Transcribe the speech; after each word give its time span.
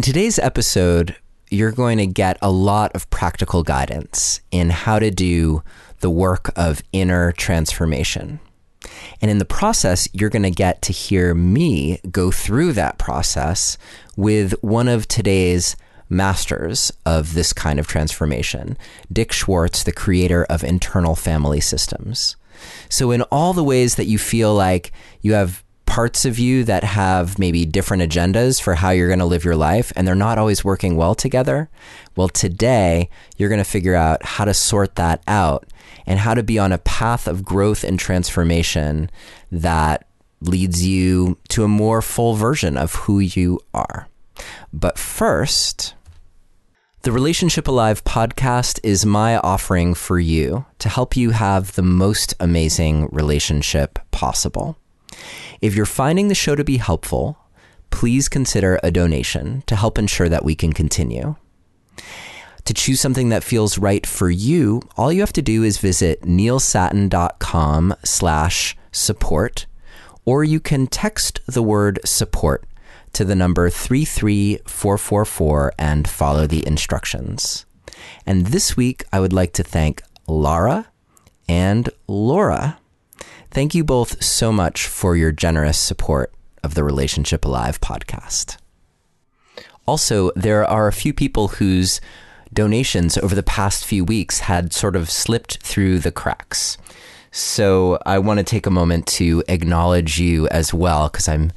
In 0.00 0.02
today's 0.02 0.38
episode, 0.38 1.14
you're 1.50 1.72
going 1.72 1.98
to 1.98 2.06
get 2.06 2.38
a 2.40 2.50
lot 2.50 2.90
of 2.94 3.10
practical 3.10 3.62
guidance 3.62 4.40
in 4.50 4.70
how 4.70 4.98
to 4.98 5.10
do 5.10 5.62
the 5.98 6.08
work 6.08 6.50
of 6.56 6.82
inner 6.90 7.32
transformation. 7.32 8.40
And 9.20 9.30
in 9.30 9.36
the 9.36 9.44
process, 9.44 10.08
you're 10.14 10.30
going 10.30 10.44
to 10.44 10.50
get 10.50 10.80
to 10.80 10.94
hear 10.94 11.34
me 11.34 12.00
go 12.10 12.30
through 12.30 12.72
that 12.72 12.96
process 12.96 13.76
with 14.16 14.52
one 14.62 14.88
of 14.88 15.06
today's 15.06 15.76
masters 16.08 16.90
of 17.04 17.34
this 17.34 17.52
kind 17.52 17.78
of 17.78 17.86
transformation, 17.86 18.78
Dick 19.12 19.32
Schwartz, 19.32 19.82
the 19.84 19.92
creator 19.92 20.44
of 20.44 20.64
internal 20.64 21.14
family 21.14 21.60
systems. 21.60 22.36
So, 22.88 23.10
in 23.10 23.20
all 23.24 23.52
the 23.52 23.62
ways 23.62 23.96
that 23.96 24.06
you 24.06 24.16
feel 24.16 24.54
like 24.54 24.92
you 25.20 25.34
have 25.34 25.62
parts 25.90 26.24
of 26.24 26.38
you 26.38 26.62
that 26.62 26.84
have 26.84 27.36
maybe 27.36 27.66
different 27.66 28.00
agendas 28.00 28.62
for 28.62 28.76
how 28.76 28.90
you're 28.90 29.08
going 29.08 29.18
to 29.18 29.24
live 29.24 29.44
your 29.44 29.56
life 29.56 29.92
and 29.96 30.06
they're 30.06 30.14
not 30.14 30.38
always 30.38 30.64
working 30.64 30.94
well 30.94 31.16
together, 31.16 31.68
well, 32.14 32.28
today 32.28 33.10
you're 33.36 33.48
going 33.48 33.58
to 33.58 33.64
figure 33.64 33.96
out 33.96 34.24
how 34.24 34.44
to 34.44 34.54
sort 34.54 34.94
that 34.94 35.20
out 35.26 35.66
and 36.06 36.20
how 36.20 36.32
to 36.32 36.44
be 36.44 36.60
on 36.60 36.70
a 36.70 36.78
path 36.78 37.26
of 37.26 37.44
growth 37.44 37.82
and 37.82 37.98
transformation 37.98 39.10
that 39.50 40.06
leads 40.40 40.86
you 40.86 41.36
to 41.48 41.64
a 41.64 41.68
more 41.68 42.00
full 42.00 42.34
version 42.34 42.76
of 42.76 42.94
who 42.94 43.18
you 43.18 43.58
are. 43.74 44.06
But 44.72 44.96
first, 44.96 45.94
the 47.02 47.10
Relationship 47.10 47.66
Alive 47.66 48.04
podcast 48.04 48.78
is 48.84 49.04
my 49.04 49.38
offering 49.38 49.94
for 49.94 50.20
you 50.20 50.66
to 50.78 50.88
help 50.88 51.16
you 51.16 51.30
have 51.30 51.74
the 51.74 51.82
most 51.82 52.32
amazing 52.38 53.08
relationship 53.10 53.98
possible. 54.12 54.76
If 55.60 55.74
you're 55.74 55.86
finding 55.86 56.28
the 56.28 56.34
show 56.34 56.54
to 56.54 56.64
be 56.64 56.78
helpful, 56.78 57.38
please 57.90 58.28
consider 58.28 58.80
a 58.82 58.90
donation 58.90 59.62
to 59.66 59.76
help 59.76 59.98
ensure 59.98 60.28
that 60.28 60.44
we 60.44 60.54
can 60.54 60.72
continue. 60.72 61.36
To 62.64 62.74
choose 62.74 63.00
something 63.00 63.30
that 63.30 63.44
feels 63.44 63.78
right 63.78 64.06
for 64.06 64.30
you, 64.30 64.82
all 64.96 65.12
you 65.12 65.20
have 65.20 65.32
to 65.34 65.42
do 65.42 65.62
is 65.62 65.78
visit 65.78 66.22
neilsattin.com 66.22 67.94
slash 68.04 68.76
support, 68.92 69.66
or 70.24 70.44
you 70.44 70.60
can 70.60 70.86
text 70.86 71.40
the 71.46 71.62
word 71.62 72.00
support 72.04 72.64
to 73.12 73.24
the 73.24 73.34
number 73.34 73.68
33444 73.68 75.72
and 75.78 76.08
follow 76.08 76.46
the 76.46 76.66
instructions. 76.66 77.66
And 78.24 78.46
this 78.46 78.76
week, 78.76 79.04
I 79.12 79.20
would 79.20 79.32
like 79.32 79.52
to 79.54 79.62
thank 79.62 80.02
Lara 80.26 80.86
and 81.48 81.88
Laura. 82.06 82.79
Thank 83.52 83.74
you 83.74 83.82
both 83.82 84.22
so 84.22 84.52
much 84.52 84.86
for 84.86 85.16
your 85.16 85.32
generous 85.32 85.76
support 85.76 86.32
of 86.62 86.74
the 86.74 86.84
Relationship 86.84 87.44
Alive 87.44 87.80
podcast. 87.80 88.58
Also, 89.86 90.30
there 90.36 90.64
are 90.64 90.86
a 90.86 90.92
few 90.92 91.12
people 91.12 91.48
whose 91.48 92.00
donations 92.52 93.18
over 93.18 93.34
the 93.34 93.42
past 93.42 93.84
few 93.84 94.04
weeks 94.04 94.38
had 94.40 94.72
sort 94.72 94.94
of 94.94 95.10
slipped 95.10 95.58
through 95.64 95.98
the 95.98 96.12
cracks. 96.12 96.78
So 97.32 97.98
I 98.06 98.20
want 98.20 98.38
to 98.38 98.44
take 98.44 98.66
a 98.66 98.70
moment 98.70 99.08
to 99.18 99.42
acknowledge 99.48 100.20
you 100.20 100.46
as 100.48 100.72
well 100.72 101.08
because 101.08 101.26
I'm 101.26 101.50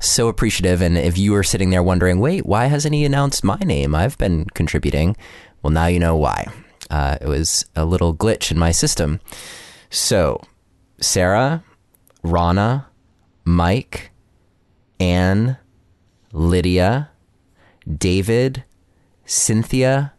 so 0.00 0.28
appreciative. 0.28 0.82
And 0.82 0.98
if 0.98 1.16
you 1.16 1.34
are 1.34 1.42
sitting 1.42 1.70
there 1.70 1.82
wondering, 1.82 2.20
wait, 2.20 2.44
why 2.44 2.66
hasn't 2.66 2.94
he 2.94 3.06
announced 3.06 3.42
my 3.42 3.58
name? 3.58 3.94
I've 3.94 4.18
been 4.18 4.44
contributing. 4.52 5.16
Well, 5.62 5.70
now 5.70 5.86
you 5.86 5.98
know 5.98 6.14
why. 6.14 6.46
Uh, 6.90 7.16
it 7.22 7.26
was 7.26 7.64
a 7.74 7.86
little 7.86 8.14
glitch 8.14 8.50
in 8.50 8.58
my 8.58 8.70
system. 8.70 9.20
So, 9.88 10.42
Sarah, 11.00 11.62
Rana, 12.22 12.88
Mike, 13.44 14.10
Anne, 15.00 15.56
Lydia, 16.32 17.10
David, 17.96 18.64
Cynthia, 19.24 20.12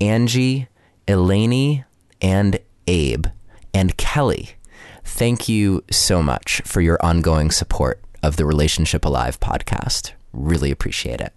Angie, 0.00 0.68
Eleni, 1.06 1.84
and 2.20 2.58
Abe, 2.86 3.26
and 3.74 3.96
Kelly. 3.96 4.50
Thank 5.04 5.48
you 5.48 5.82
so 5.90 6.22
much 6.22 6.60
for 6.64 6.80
your 6.80 6.98
ongoing 7.02 7.50
support 7.50 8.00
of 8.22 8.36
the 8.36 8.44
Relationship 8.44 9.04
Alive 9.04 9.40
podcast. 9.40 10.12
Really 10.32 10.70
appreciate 10.70 11.20
it. 11.20 11.32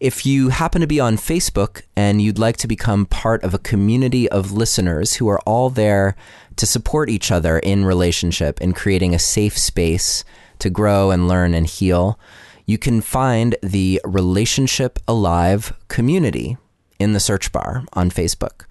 If 0.00 0.26
you 0.26 0.48
happen 0.48 0.80
to 0.80 0.86
be 0.86 1.00
on 1.00 1.16
Facebook 1.16 1.82
and 1.96 2.20
you'd 2.20 2.38
like 2.38 2.56
to 2.58 2.68
become 2.68 3.06
part 3.06 3.44
of 3.44 3.54
a 3.54 3.58
community 3.58 4.28
of 4.28 4.52
listeners 4.52 5.14
who 5.14 5.28
are 5.28 5.40
all 5.40 5.70
there 5.70 6.16
to 6.56 6.66
support 6.66 7.08
each 7.08 7.30
other 7.30 7.58
in 7.58 7.84
relationship 7.84 8.58
and 8.60 8.74
creating 8.74 9.14
a 9.14 9.18
safe 9.18 9.56
space 9.56 10.24
to 10.58 10.68
grow 10.68 11.10
and 11.10 11.28
learn 11.28 11.54
and 11.54 11.66
heal, 11.66 12.18
you 12.66 12.76
can 12.76 13.00
find 13.00 13.56
the 13.62 14.00
Relationship 14.04 14.98
Alive 15.06 15.72
community 15.88 16.56
in 16.98 17.12
the 17.12 17.20
search 17.20 17.52
bar 17.52 17.84
on 17.92 18.10
Facebook. 18.10 18.64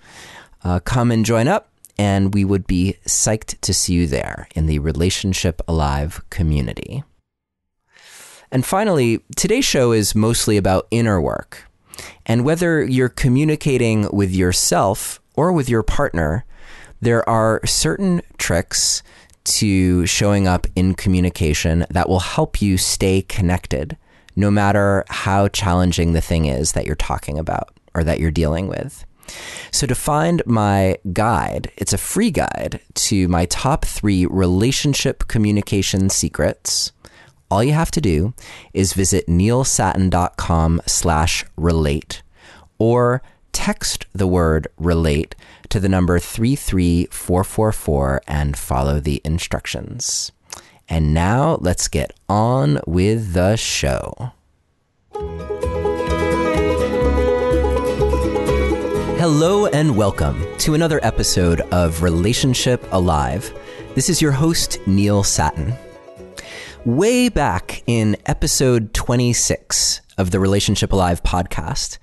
Uh, 0.63 0.79
come 0.79 1.11
and 1.11 1.25
join 1.25 1.47
up 1.47 1.69
and 1.97 2.33
we 2.33 2.43
would 2.43 2.67
be 2.67 2.97
psyched 3.05 3.59
to 3.61 3.73
see 3.73 3.93
you 3.93 4.07
there 4.07 4.47
in 4.55 4.65
the 4.65 4.79
Relationship 4.79 5.61
Alive 5.67 6.21
community. 6.29 7.03
And 8.53 8.63
finally, 8.63 9.19
today's 9.35 9.65
show 9.65 9.93
is 9.93 10.13
mostly 10.13 10.57
about 10.57 10.87
inner 10.91 11.19
work. 11.19 11.67
And 12.23 12.45
whether 12.45 12.83
you're 12.83 13.09
communicating 13.09 14.07
with 14.13 14.31
yourself 14.31 15.19
or 15.33 15.51
with 15.51 15.67
your 15.67 15.81
partner, 15.81 16.45
there 17.01 17.27
are 17.27 17.61
certain 17.65 18.21
tricks 18.37 19.01
to 19.45 20.05
showing 20.05 20.47
up 20.47 20.67
in 20.75 20.93
communication 20.93 21.87
that 21.89 22.07
will 22.07 22.19
help 22.19 22.61
you 22.61 22.77
stay 22.77 23.23
connected, 23.23 23.97
no 24.35 24.51
matter 24.51 25.03
how 25.09 25.47
challenging 25.47 26.13
the 26.13 26.21
thing 26.21 26.45
is 26.45 26.73
that 26.73 26.85
you're 26.85 26.95
talking 26.95 27.39
about 27.39 27.75
or 27.95 28.03
that 28.03 28.19
you're 28.19 28.29
dealing 28.29 28.67
with. 28.67 29.03
So, 29.71 29.87
to 29.87 29.95
find 29.95 30.43
my 30.45 30.99
guide, 31.11 31.71
it's 31.77 31.93
a 31.93 31.97
free 31.97 32.29
guide 32.29 32.81
to 32.93 33.27
my 33.29 33.45
top 33.45 33.83
three 33.83 34.27
relationship 34.27 35.27
communication 35.27 36.09
secrets. 36.11 36.91
All 37.53 37.63
you 37.63 37.73
have 37.73 37.91
to 37.91 38.01
do 38.01 38.33
is 38.73 38.93
visit 38.93 39.27
neilsattin.com 39.27 40.81
slash 40.87 41.45
relate 41.55 42.23
or 42.79 43.21
text 43.51 44.07
the 44.11 44.25
word 44.25 44.67
relate 44.75 45.35
to 45.69 45.79
the 45.79 45.87
number 45.87 46.17
33444 46.17 48.21
and 48.27 48.57
follow 48.57 48.99
the 48.99 49.21
instructions. 49.23 50.31
And 50.89 51.13
now 51.13 51.59
let's 51.61 51.87
get 51.87 52.11
on 52.27 52.79
with 52.87 53.33
the 53.33 53.55
show. 53.55 54.31
Hello 59.19 59.67
and 59.67 59.95
welcome 59.95 60.43
to 60.57 60.73
another 60.73 60.99
episode 61.03 61.61
of 61.71 62.01
Relationship 62.01 62.83
Alive. 62.91 63.53
This 63.93 64.09
is 64.09 64.23
your 64.23 64.31
host, 64.31 64.79
Neil 64.87 65.21
Sattin. 65.21 65.75
Way 66.85 67.29
back 67.29 67.81
in 67.87 68.17
episode 68.25 68.93
26 68.93 70.01
of 70.17 70.31
the 70.31 70.39
Relationship 70.41 70.91
Alive 70.91 71.23
podcast, 71.23 71.97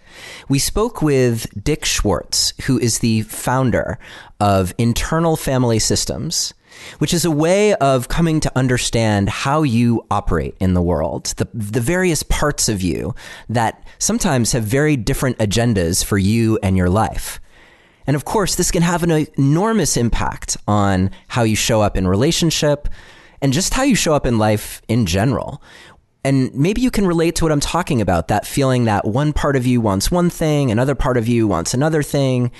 we 0.49 0.59
spoke 0.59 1.03
with 1.03 1.63
Dick 1.63 1.85
Schwartz, 1.85 2.55
who 2.63 2.79
is 2.79 3.01
the 3.01 3.21
founder 3.23 3.99
of 4.41 4.73
Internal 4.79 5.37
Family 5.37 5.79
Systems 5.79 6.55
which 6.99 7.13
is 7.13 7.25
a 7.25 7.31
way 7.31 7.75
of 7.75 8.09
coming 8.09 8.41
to 8.41 8.53
understand 8.57 9.29
how 9.29 9.63
you 9.63 10.07
operate 10.11 10.57
in 10.61 10.73
the 10.73 10.81
world, 10.81 11.27
the, 11.37 11.49
the 11.53 11.81
various 11.81 12.23
parts 12.23 12.69
of 12.69 12.81
you 12.81 13.15
that 13.49 13.85
sometimes 13.99 14.53
have 14.53 14.65
very 14.65 14.97
different 14.97 15.37
agendas 15.39 16.05
for 16.05 16.17
you 16.17 16.59
and 16.63 16.77
your 16.77 16.89
life. 16.89 17.41
And 18.07 18.17
of 18.17 18.25
course, 18.25 18.55
this 18.55 18.71
can 18.71 18.83
have 18.83 19.03
an 19.03 19.27
enormous 19.37 19.97
impact 19.97 20.57
on 20.67 21.11
how 21.29 21.43
you 21.43 21.57
show 21.57 21.81
up 21.81 21.97
in 21.97 22.07
relationship 22.07 22.89
and 23.43 23.53
just 23.53 23.75
how 23.75 23.83
you 23.83 23.95
show 23.95 24.15
up 24.15 24.27
in 24.27 24.39
life 24.39 24.83
in 24.89 25.07
general. 25.07 25.63
And 26.23 26.55
maybe 26.55 26.83
you 26.83 26.91
can 26.91 27.07
relate 27.07 27.37
to 27.37 27.45
what 27.45 27.53
I'm 27.53 27.61
talking 27.61 28.03
about 28.03 28.29
that 28.29 28.47
feeling 28.47 28.85
that 28.85 29.07
one 29.07 29.33
part 29.33 29.57
of 29.57 29.67
you 29.67 29.81
wants 29.81 30.11
one 30.11 30.29
thing, 30.29 30.71
another 30.71 30.95
part 30.95 31.17
of 31.17 31.27
you 31.27 31.49
wants 31.49 31.73
another 31.73 32.03
thing, 32.03 32.51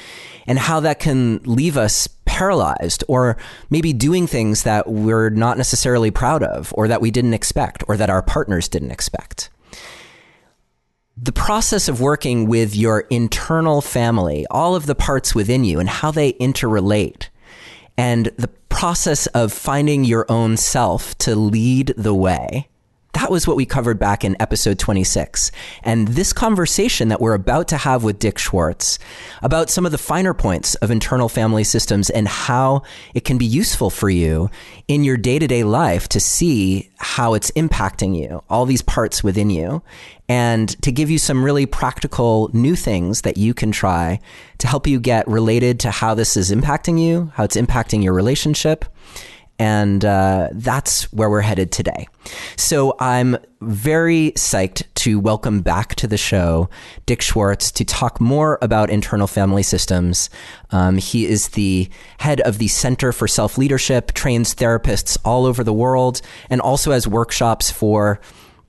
and 0.47 0.59
how 0.59 0.81
that 0.81 0.99
can 0.99 1.41
leave 1.45 1.77
us 1.77 2.09
paralyzed 2.25 3.05
or 3.07 3.37
maybe 3.69 3.93
doing 3.93 4.27
things 4.27 4.63
that 4.63 4.89
we're 4.89 5.29
not 5.29 5.59
necessarily 5.59 6.11
proud 6.11 6.43
of 6.43 6.73
or 6.77 6.89
that 6.89 7.03
we 7.03 7.11
didn't 7.11 7.35
expect 7.35 7.85
or 7.87 7.99
that 7.99 8.09
our 8.09 8.23
partners 8.23 8.67
didn't 8.67 8.93
expect. 8.93 9.51
The 11.23 11.33
process 11.33 11.87
of 11.87 12.01
working 12.01 12.47
with 12.47 12.75
your 12.75 13.01
internal 13.11 13.83
family, 13.83 14.47
all 14.51 14.75
of 14.75 14.87
the 14.87 14.95
parts 14.95 15.35
within 15.35 15.65
you 15.65 15.79
and 15.79 15.89
how 15.89 16.11
they 16.11 16.33
interrelate, 16.35 17.29
and 18.01 18.27
the 18.39 18.49
process 18.71 19.27
of 19.29 19.53
finding 19.53 20.05
your 20.05 20.25
own 20.31 20.57
self 20.57 21.17
to 21.19 21.37
lead 21.37 21.93
the 21.99 22.15
way 22.15 22.67
That 23.13 23.31
was 23.31 23.47
what 23.47 23.57
we 23.57 23.67
covered 23.67 23.99
back 23.99 24.25
in 24.25 24.37
episode 24.41 24.79
26. 24.79 25.51
And 25.83 26.09
this 26.09 26.33
conversation 26.33 27.09
that 27.09 27.21
we're 27.21 27.35
about 27.35 27.67
to 27.69 27.77
have 27.77 28.05
with 28.05 28.19
Dick 28.21 28.39
Schwartz 28.39 28.99
about 29.43 29.69
some 29.69 29.85
of 29.85 29.93
the 29.93 29.99
finer 29.99 30.33
points 30.33 30.77
of 30.77 30.91
internal 30.91 31.29
family 31.29 31.65
systems 31.65 32.09
and 32.09 32.29
how 32.29 32.83
it 33.15 33.25
can 33.25 33.37
be 33.37 33.47
useful 33.47 33.91
for 33.91 34.09
you 34.09 34.49
in 34.87 35.03
your 35.03 35.17
day 35.17 35.39
to 35.41 35.47
day 35.49 35.65
life 35.65 36.09
to 36.11 36.21
see 36.21 36.91
how 36.99 37.35
it's 37.35 37.51
impacting 37.53 38.17
you, 38.17 38.45
all 38.49 38.65
these 38.65 38.83
parts 38.83 39.25
within 39.25 39.51
you, 39.51 39.83
and 40.29 40.81
to 40.83 40.93
give 40.93 41.11
you 41.11 41.19
some 41.19 41.45
really 41.45 41.67
practical 41.67 42.49
new 42.53 42.77
things 42.77 43.23
that 43.23 43.37
you 43.37 43.53
can 43.53 43.73
try 43.73 44.21
to 44.59 44.69
help 44.69 44.87
you 44.87 45.01
get 45.01 45.27
related 45.27 45.81
to 45.81 45.91
how 45.91 46.15
this 46.15 46.37
is 46.37 46.53
impacting 46.53 47.01
you, 47.01 47.33
how 47.35 47.43
it's 47.43 47.57
impacting 47.57 48.05
your 48.05 48.13
relationship 48.13 48.85
and 49.61 50.07
uh, 50.07 50.49
that's 50.53 51.13
where 51.13 51.29
we're 51.29 51.43
headed 51.43 51.71
today. 51.71 52.09
So 52.57 52.97
I'm 52.99 53.37
very 53.61 54.33
psyched 54.35 54.85
to 54.95 55.21
welcome 55.21 55.61
back 55.61 55.95
to 55.97 56.07
the 56.07 56.17
show 56.17 56.71
Dick 57.05 57.21
Schwartz 57.21 57.71
to 57.73 57.85
talk 57.85 58.23
more 58.23 58.59
about 58.63 58.89
internal 58.89 59.27
family 59.27 59.63
systems. 59.63 60.31
Um, 60.71 60.97
he 60.97 61.27
is 61.27 61.49
the 61.49 61.91
head 62.21 62.41
of 62.41 62.57
the 62.57 62.69
Center 62.69 63.13
for 63.13 63.29
Self 63.29 63.59
Leadership, 63.59 64.13
trains 64.13 64.55
therapists 64.55 65.19
all 65.27 65.45
over 65.45 65.63
the 65.63 65.75
world, 65.75 66.23
and 66.49 66.63
also 66.63 66.93
has 66.93 67.07
workshops 67.07 67.71
for 67.71 68.19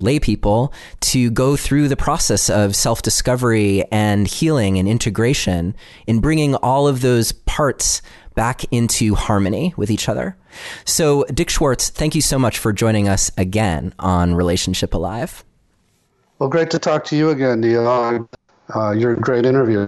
lay 0.02 0.20
people 0.20 0.74
to 1.00 1.30
go 1.32 1.56
through 1.56 1.88
the 1.88 1.96
process 1.96 2.50
of 2.50 2.76
self 2.76 3.02
discovery 3.02 3.86
and 3.92 4.28
healing 4.28 4.78
and 4.78 4.90
integration 4.90 5.76
in 6.06 6.20
bringing 6.20 6.56
all 6.56 6.88
of 6.88 7.02
those 7.02 7.32
parts 7.32 8.02
back 8.42 8.66
into 8.72 9.14
harmony 9.14 9.72
with 9.78 9.92
each 9.92 10.10
other. 10.10 10.36
So, 10.84 11.26
Dick 11.26 11.48
Schwartz, 11.48 11.92
thank 11.92 12.16
you 12.16 12.24
so 12.24 12.40
much 12.40 12.58
for 12.58 12.74
joining 12.74 13.08
us 13.08 13.30
again 13.38 13.94
on 14.00 14.34
Relationship 14.34 14.96
Alive. 14.96 15.44
Well, 16.40 16.50
great 16.50 16.72
to 16.72 16.80
talk 16.80 17.06
to 17.06 17.16
you 17.16 17.30
again, 17.30 17.62
Neil. 17.62 18.28
Uh, 18.74 18.92
you're 18.98 19.14
a 19.14 19.16
great 19.16 19.46
interview. 19.46 19.86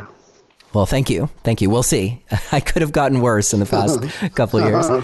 Well, 0.71 0.85
thank 0.85 1.09
you. 1.09 1.31
Thank 1.43 1.63
you. 1.63 1.71
We'll 1.71 1.81
see. 1.81 2.23
I 2.51 2.59
could 2.59 2.83
have 2.83 2.91
gotten 2.91 3.21
worse 3.21 3.55
in 3.55 3.59
the 3.59 3.65
past 3.65 3.99
couple 4.35 4.59
of 4.59 4.69
years. 4.69 5.03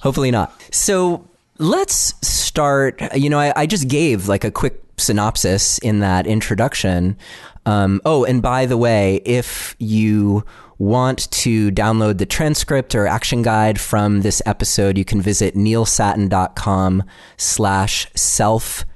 Hopefully 0.00 0.30
not. 0.30 0.50
So, 0.72 1.28
let's 1.58 2.14
start. 2.26 3.02
You 3.14 3.28
know, 3.28 3.38
I, 3.38 3.52
I, 3.54 3.66
just 3.66 3.88
gave 3.88 4.26
like 4.26 4.44
a 4.44 4.50
quick 4.50 4.82
synopsis 4.96 5.76
in 5.80 6.00
that 6.00 6.26
introduction. 6.26 7.18
Um, 7.66 8.00
oh, 8.06 8.24
and 8.24 8.40
by 8.40 8.64
the 8.64 8.78
way, 8.78 9.16
if 9.26 9.76
you 9.78 10.46
want 10.80 11.30
to 11.30 11.70
download 11.70 12.16
the 12.16 12.26
transcript 12.26 12.94
or 12.94 13.06
action 13.06 13.42
guide 13.42 13.78
from 13.78 14.22
this 14.22 14.40
episode, 14.46 14.96
you 14.96 15.04
can 15.04 15.20
visit 15.20 15.54
neilsattin.com 15.54 17.04
slash 17.36 18.08
self 18.16 18.86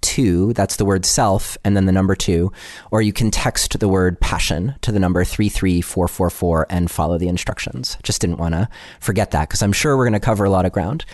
two. 0.00 0.52
That's 0.52 0.76
the 0.76 0.84
word 0.84 1.04
self 1.04 1.58
and 1.64 1.76
then 1.76 1.86
the 1.86 1.92
number 1.92 2.14
two. 2.14 2.52
Or 2.90 3.02
you 3.02 3.12
can 3.12 3.30
text 3.30 3.78
the 3.78 3.88
word 3.88 4.20
passion 4.20 4.74
to 4.82 4.92
the 4.92 5.00
number 5.00 5.24
33444 5.24 6.66
and 6.70 6.90
follow 6.90 7.18
the 7.18 7.28
instructions. 7.28 7.96
Just 8.02 8.20
didn't 8.20 8.38
want 8.38 8.54
to 8.54 8.68
forget 9.00 9.32
that 9.32 9.48
because 9.48 9.62
I'm 9.62 9.72
sure 9.72 9.96
we're 9.96 10.04
going 10.04 10.12
to 10.12 10.20
cover 10.20 10.44
a 10.44 10.50
lot 10.50 10.64
of 10.64 10.72
ground. 10.72 11.04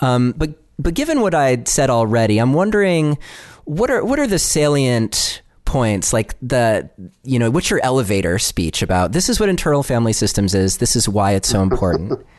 Um, 0.00 0.34
but 0.36 0.50
but 0.78 0.94
given 0.94 1.20
what 1.20 1.34
I'd 1.34 1.68
said 1.68 1.90
already, 1.90 2.38
I'm 2.38 2.52
wondering 2.54 3.18
what 3.64 3.90
are 3.90 4.04
what 4.04 4.18
are 4.18 4.26
the 4.26 4.38
salient 4.38 5.41
points 5.64 6.12
like 6.12 6.34
the 6.40 6.88
you 7.22 7.38
know 7.38 7.50
what's 7.50 7.70
your 7.70 7.80
elevator 7.82 8.38
speech 8.38 8.82
about? 8.82 9.12
This 9.12 9.28
is 9.28 9.40
what 9.40 9.48
internal 9.48 9.82
family 9.82 10.12
systems 10.12 10.54
is. 10.54 10.78
This 10.78 10.96
is 10.96 11.08
why 11.08 11.32
it's 11.32 11.48
so 11.48 11.62
important. 11.62 12.24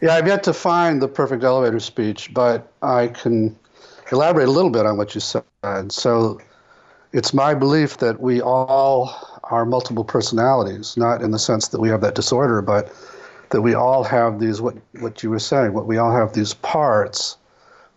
Yeah 0.00 0.16
i've 0.16 0.26
yet 0.26 0.42
to 0.42 0.52
find 0.52 1.00
the 1.00 1.08
perfect 1.08 1.44
elevator 1.44 1.80
speech 1.80 2.34
but 2.34 2.70
i 2.82 3.06
can 3.06 3.56
elaborate 4.12 4.48
a 4.48 4.50
little 4.50 4.68
bit 4.68 4.84
on 4.84 4.98
what 4.98 5.14
you 5.14 5.20
said. 5.20 5.44
So 5.88 6.40
it's 7.12 7.32
my 7.32 7.54
belief 7.54 7.98
that 7.98 8.20
we 8.20 8.42
all 8.42 9.16
are 9.44 9.64
multiple 9.64 10.04
personalities 10.04 10.96
not 10.98 11.22
in 11.22 11.30
the 11.30 11.38
sense 11.38 11.68
that 11.68 11.80
we 11.80 11.88
have 11.88 12.02
that 12.02 12.16
disorder 12.16 12.60
but 12.60 12.92
that 13.50 13.62
we 13.62 13.72
all 13.72 14.04
have 14.04 14.40
these 14.40 14.60
what 14.60 14.74
what 15.00 15.22
you 15.22 15.30
were 15.30 15.38
saying 15.38 15.72
what 15.72 15.86
we 15.86 15.96
all 15.96 16.12
have 16.12 16.34
these 16.34 16.52
parts 16.52 17.38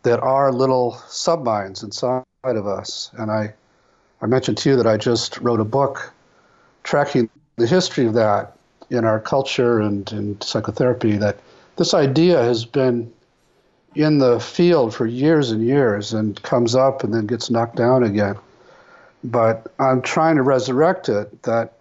that 0.03 0.21
are 0.21 0.53
little 0.53 0.93
subminds 1.09 1.83
inside 1.83 2.23
of 2.45 2.65
us. 2.65 3.11
And 3.17 3.29
i 3.29 3.53
I 4.21 4.25
mentioned 4.25 4.57
to 4.59 4.69
you 4.69 4.75
that 4.75 4.87
I 4.87 4.97
just 4.97 5.37
wrote 5.39 5.59
a 5.59 5.65
book 5.65 6.13
tracking 6.83 7.29
the 7.57 7.67
history 7.67 8.05
of 8.05 8.13
that 8.13 8.57
in 8.89 9.05
our 9.05 9.19
culture 9.19 9.79
and 9.79 10.11
in 10.11 10.41
psychotherapy. 10.41 11.17
That 11.17 11.37
this 11.75 11.93
idea 11.93 12.41
has 12.41 12.65
been 12.65 13.11
in 13.95 14.19
the 14.19 14.39
field 14.39 14.93
for 14.93 15.05
years 15.05 15.51
and 15.51 15.65
years 15.65 16.13
and 16.13 16.41
comes 16.43 16.75
up 16.75 17.03
and 17.03 17.13
then 17.13 17.25
gets 17.25 17.49
knocked 17.49 17.75
down 17.75 18.03
again. 18.03 18.35
But 19.23 19.73
I'm 19.79 20.01
trying 20.01 20.35
to 20.35 20.43
resurrect 20.43 21.09
it 21.09 21.43
that 21.43 21.73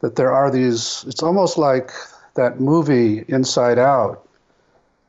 that 0.00 0.16
there 0.16 0.32
are 0.32 0.50
these. 0.50 1.04
It's 1.08 1.22
almost 1.22 1.58
like 1.58 1.90
that 2.34 2.60
movie 2.60 3.24
Inside 3.28 3.78
Out, 3.78 4.26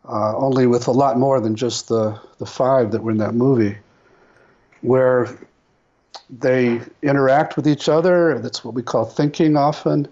uh, 0.08 0.36
only 0.36 0.68
with 0.68 0.88
a 0.88 0.92
lot 0.92 1.18
more 1.18 1.40
than 1.40 1.56
just 1.56 1.88
the 1.88 2.20
the 2.40 2.46
five 2.46 2.92
that 2.92 3.04
were 3.04 3.12
in 3.12 3.18
that 3.18 3.36
movie, 3.36 3.78
where 4.82 5.28
they 6.32 6.82
interact 7.02 7.56
with 7.56 7.68
each 7.68 7.90
other. 7.90 8.40
That's 8.40 8.64
what 8.64 8.74
we 8.74 8.82
call 8.82 9.06
thinking 9.06 9.58
often. 9.58 10.08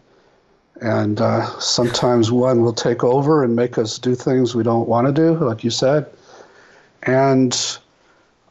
And 0.81 1.19
uh, 1.19 1.45
sometimes 1.59 2.31
one 2.31 2.61
will 2.61 2.73
take 2.73 3.03
over 3.03 3.43
and 3.43 3.55
make 3.55 3.77
us 3.77 3.97
do 3.99 4.15
things 4.15 4.55
we 4.55 4.63
don't 4.63 4.87
want 4.87 5.07
to 5.07 5.13
do, 5.13 5.33
like 5.35 5.63
you 5.63 5.69
said. 5.69 6.09
And 7.03 7.53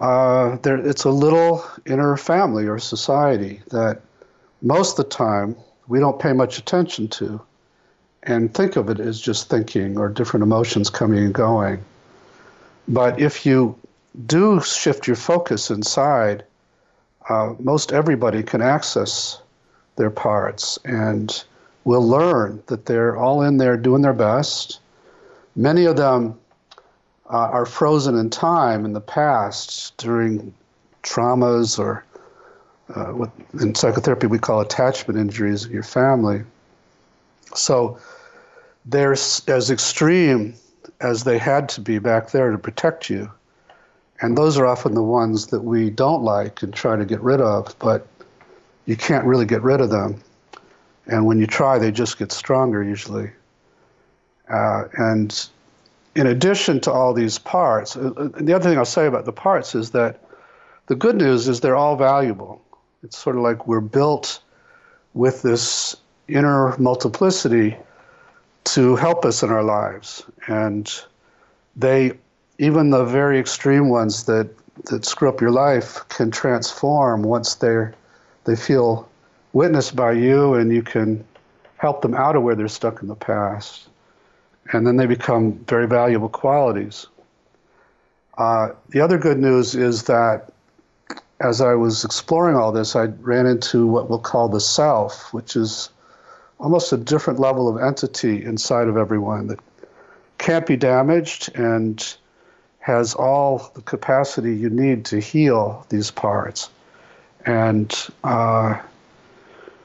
uh, 0.00 0.56
there, 0.62 0.76
it's 0.76 1.04
a 1.04 1.10
little 1.10 1.64
inner 1.86 2.16
family 2.16 2.66
or 2.66 2.78
society 2.78 3.62
that 3.70 4.00
most 4.62 4.98
of 4.98 5.04
the 5.04 5.10
time 5.10 5.56
we 5.88 6.00
don't 6.00 6.18
pay 6.18 6.32
much 6.32 6.58
attention 6.58 7.08
to 7.08 7.40
and 8.24 8.52
think 8.52 8.76
of 8.76 8.90
it 8.90 9.00
as 9.00 9.20
just 9.20 9.48
thinking 9.48 9.98
or 9.98 10.08
different 10.08 10.42
emotions 10.42 10.90
coming 10.90 11.24
and 11.24 11.34
going. 11.34 11.82
But 12.88 13.20
if 13.20 13.46
you 13.46 13.78
do 14.26 14.60
shift 14.60 15.06
your 15.06 15.16
focus 15.16 15.70
inside 15.70 16.44
uh, 17.28 17.54
most 17.58 17.92
everybody 17.92 18.42
can 18.42 18.62
access 18.62 19.40
their 19.96 20.10
parts 20.10 20.78
and 20.84 21.44
will 21.84 22.06
learn 22.06 22.62
that 22.66 22.86
they're 22.86 23.16
all 23.16 23.42
in 23.42 23.56
there 23.58 23.76
doing 23.76 24.02
their 24.02 24.12
best. 24.12 24.80
Many 25.56 25.84
of 25.84 25.96
them 25.96 26.38
uh, 27.30 27.36
are 27.36 27.66
frozen 27.66 28.16
in 28.16 28.30
time 28.30 28.84
in 28.84 28.92
the 28.92 29.00
past 29.00 29.96
during 29.98 30.54
traumas 31.02 31.78
or 31.78 32.04
uh, 32.94 33.12
what 33.12 33.30
in 33.60 33.74
psychotherapy 33.74 34.26
we 34.26 34.38
call 34.38 34.60
attachment 34.60 35.18
injuries 35.18 35.64
in 35.64 35.72
your 35.72 35.82
family. 35.82 36.42
So 37.54 37.98
they're 38.86 39.12
as 39.12 39.70
extreme 39.70 40.54
as 41.00 41.24
they 41.24 41.38
had 41.38 41.68
to 41.70 41.80
be 41.80 41.98
back 41.98 42.30
there 42.30 42.50
to 42.50 42.58
protect 42.58 43.10
you. 43.10 43.30
And 44.20 44.36
those 44.36 44.58
are 44.58 44.66
often 44.66 44.94
the 44.94 45.02
ones 45.02 45.46
that 45.48 45.62
we 45.62 45.90
don't 45.90 46.22
like 46.22 46.62
and 46.62 46.74
try 46.74 46.96
to 46.96 47.04
get 47.04 47.20
rid 47.20 47.40
of, 47.40 47.78
but 47.78 48.06
you 48.86 48.96
can't 48.96 49.24
really 49.24 49.46
get 49.46 49.62
rid 49.62 49.80
of 49.80 49.90
them. 49.90 50.20
And 51.06 51.24
when 51.24 51.38
you 51.38 51.46
try, 51.46 51.78
they 51.78 51.92
just 51.92 52.18
get 52.18 52.32
stronger 52.32 52.82
usually. 52.82 53.30
Uh, 54.48 54.84
and 54.94 55.48
in 56.14 56.26
addition 56.26 56.80
to 56.80 56.92
all 56.92 57.14
these 57.14 57.38
parts, 57.38 57.96
uh, 57.96 58.12
uh, 58.16 58.28
the 58.40 58.54
other 58.54 58.68
thing 58.68 58.78
I'll 58.78 58.84
say 58.84 59.06
about 59.06 59.24
the 59.24 59.32
parts 59.32 59.74
is 59.74 59.90
that 59.90 60.20
the 60.86 60.96
good 60.96 61.16
news 61.16 61.48
is 61.48 61.60
they're 61.60 61.76
all 61.76 61.96
valuable. 61.96 62.60
It's 63.02 63.16
sort 63.16 63.36
of 63.36 63.42
like 63.42 63.66
we're 63.66 63.80
built 63.80 64.40
with 65.14 65.42
this 65.42 65.96
inner 66.26 66.76
multiplicity 66.78 67.76
to 68.64 68.96
help 68.96 69.24
us 69.24 69.42
in 69.42 69.50
our 69.50 69.62
lives. 69.62 70.24
And 70.46 70.92
they 71.76 72.12
even 72.58 72.90
the 72.90 73.04
very 73.04 73.38
extreme 73.38 73.88
ones 73.88 74.24
that, 74.24 74.48
that 74.86 75.04
screw 75.04 75.28
up 75.28 75.40
your 75.40 75.50
life 75.50 76.06
can 76.08 76.30
transform 76.30 77.22
once 77.22 77.54
they're 77.56 77.94
they 78.44 78.56
feel 78.56 79.08
witnessed 79.52 79.94
by 79.94 80.12
you 80.12 80.54
and 80.54 80.72
you 80.72 80.82
can 80.82 81.22
help 81.76 82.00
them 82.00 82.14
out 82.14 82.34
of 82.34 82.42
where 82.42 82.54
they're 82.54 82.66
stuck 82.66 83.02
in 83.02 83.08
the 83.08 83.14
past. 83.14 83.88
And 84.72 84.86
then 84.86 84.96
they 84.96 85.06
become 85.06 85.52
very 85.68 85.86
valuable 85.86 86.30
qualities. 86.30 87.06
Uh, 88.38 88.70
the 88.88 89.00
other 89.00 89.18
good 89.18 89.38
news 89.38 89.74
is 89.74 90.04
that 90.04 90.50
as 91.40 91.60
I 91.60 91.74
was 91.74 92.04
exploring 92.04 92.56
all 92.56 92.72
this, 92.72 92.96
I 92.96 93.04
ran 93.04 93.46
into 93.46 93.86
what 93.86 94.08
we'll 94.08 94.18
call 94.18 94.48
the 94.48 94.60
self, 94.60 95.32
which 95.32 95.56
is 95.56 95.90
almost 96.58 96.92
a 96.92 96.96
different 96.96 97.38
level 97.38 97.68
of 97.68 97.82
entity 97.82 98.44
inside 98.44 98.88
of 98.88 98.96
everyone 98.96 99.46
that 99.48 99.60
can't 100.38 100.66
be 100.66 100.76
damaged 100.76 101.54
and 101.54 102.16
has 102.88 103.14
all 103.14 103.70
the 103.74 103.82
capacity 103.82 104.56
you 104.56 104.70
need 104.70 105.04
to 105.04 105.20
heal 105.20 105.84
these 105.90 106.10
parts. 106.10 106.70
And 107.44 107.94
uh, 108.24 108.80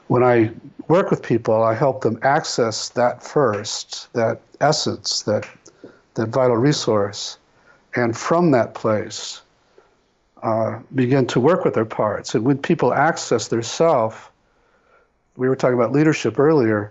when 0.08 0.22
I 0.22 0.50
work 0.88 1.10
with 1.10 1.22
people, 1.22 1.62
I 1.62 1.74
help 1.74 2.00
them 2.00 2.18
access 2.22 2.88
that 2.90 3.22
first, 3.22 4.10
that 4.14 4.40
essence, 4.62 5.20
that, 5.24 5.46
that 6.14 6.30
vital 6.30 6.56
resource. 6.56 7.36
And 7.94 8.16
from 8.16 8.52
that 8.52 8.72
place, 8.72 9.42
uh, 10.42 10.78
begin 10.94 11.26
to 11.26 11.40
work 11.40 11.62
with 11.62 11.74
their 11.74 11.84
parts. 11.84 12.34
And 12.34 12.42
when 12.42 12.56
people 12.56 12.94
access 12.94 13.48
their 13.48 13.62
self, 13.62 14.32
we 15.36 15.46
were 15.46 15.56
talking 15.56 15.76
about 15.76 15.92
leadership 15.92 16.38
earlier, 16.38 16.90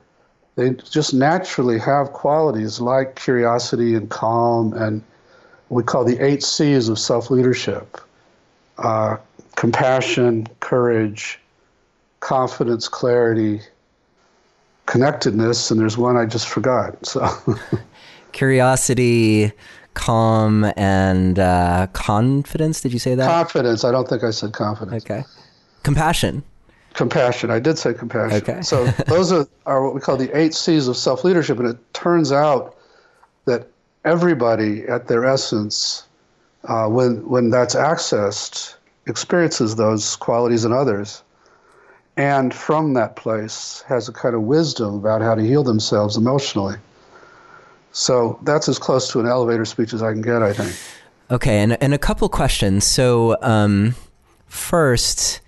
they 0.58 0.75
just 0.91 1.12
naturally 1.12 1.79
have 1.79 2.13
qualities 2.13 2.79
like 2.79 3.15
curiosity 3.15 3.96
and 3.96 4.12
calm 4.12 4.74
and 4.74 5.01
we 5.73 5.83
call 5.83 6.03
the 6.03 6.19
eight 6.23 6.43
C's 6.43 6.89
of 6.89 6.99
self 6.99 7.29
leadership 7.29 7.99
uh, 8.77 9.17
compassion, 9.55 10.47
courage, 10.59 11.39
confidence, 12.19 12.87
clarity, 12.87 13.61
connectedness, 14.85 15.71
and 15.71 15.79
there's 15.79 15.97
one 15.97 16.17
I 16.17 16.25
just 16.25 16.47
forgot. 16.47 17.05
So, 17.05 17.27
curiosity, 18.31 19.51
calm, 19.93 20.65
and 20.75 21.39
uh, 21.39 21.87
confidence. 21.93 22.81
Did 22.81 22.93
you 22.93 22.99
say 22.99 23.15
that? 23.15 23.27
Confidence. 23.27 23.83
I 23.83 23.91
don't 23.91 24.07
think 24.07 24.23
I 24.23 24.31
said 24.31 24.53
confidence. 24.53 25.03
Okay. 25.05 25.23
Compassion. 25.83 26.43
Compassion. 26.93 27.49
I 27.49 27.59
did 27.59 27.77
say 27.77 27.93
compassion. 27.93 28.37
Okay. 28.37 28.61
so 28.61 28.85
those 29.07 29.31
are, 29.31 29.47
are 29.65 29.83
what 29.83 29.95
we 29.95 30.01
call 30.01 30.15
the 30.15 30.35
eight 30.37 30.53
C's 30.53 30.87
of 30.87 30.95
self 30.95 31.23
leadership, 31.23 31.59
and 31.59 31.67
it 31.67 31.93
turns 31.93 32.31
out 32.31 32.77
everybody, 34.05 34.83
at 34.83 35.07
their 35.07 35.25
essence, 35.25 36.05
uh, 36.65 36.88
when 36.88 37.27
when 37.27 37.50
that's 37.50 37.75
accessed, 37.75 38.75
experiences 39.07 39.75
those 39.75 40.15
qualities 40.15 40.65
in 40.65 40.72
others, 40.72 41.24
and 42.15 42.53
from 42.53 42.93
that 42.93 43.15
place 43.15 43.83
has 43.88 44.07
a 44.07 44.13
kind 44.13 44.36
of 44.36 44.43
wisdom 44.43 44.95
about 44.95 45.22
how 45.22 45.36
to 45.36 45.41
heal 45.41 45.63
themselves 45.63 46.15
emotionally. 46.17 46.77
So 47.91 48.39
that's 48.43 48.67
as 48.67 48.79
close 48.79 49.12
to 49.12 49.19
an 49.19 49.27
elevator 49.27 49.65
speech 49.65 49.93
as 49.93 50.01
I 50.01 50.12
can 50.13 50.22
get, 50.22 50.41
I 50.41 50.53
think. 50.53 50.75
Okay, 51.31 51.60
and 51.60 51.81
and 51.81 51.93
a 51.93 52.00
couple 52.00 52.27
questions. 52.29 52.86
So 52.86 53.38
um, 53.41 53.95
first 54.48 55.41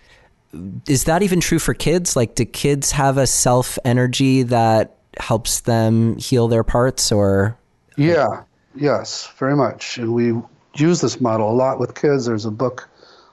is 0.88 1.06
that 1.06 1.22
even 1.22 1.40
true 1.40 1.60
for 1.60 1.74
kids? 1.74 2.16
Like, 2.16 2.36
do 2.36 2.46
kids 2.46 2.92
have 2.92 3.18
a 3.18 3.28
self 3.28 3.78
energy 3.86 4.44
that 4.44 4.98
helps 5.18 5.62
them 5.62 6.18
heal 6.18 6.48
their 6.48 6.64
parts 6.64 7.12
or? 7.12 7.58
Yeah, 7.96 8.44
yes, 8.76 9.28
very 9.38 9.56
much. 9.56 9.98
And 9.98 10.14
we 10.14 10.34
use 10.76 11.02
this 11.02 11.22
model 11.22 11.50
a 11.50 11.54
lot 11.56 11.80
with 11.80 11.96
kids. 11.96 12.26
There's 12.26 12.46
a 12.46 12.52
book 12.52 12.90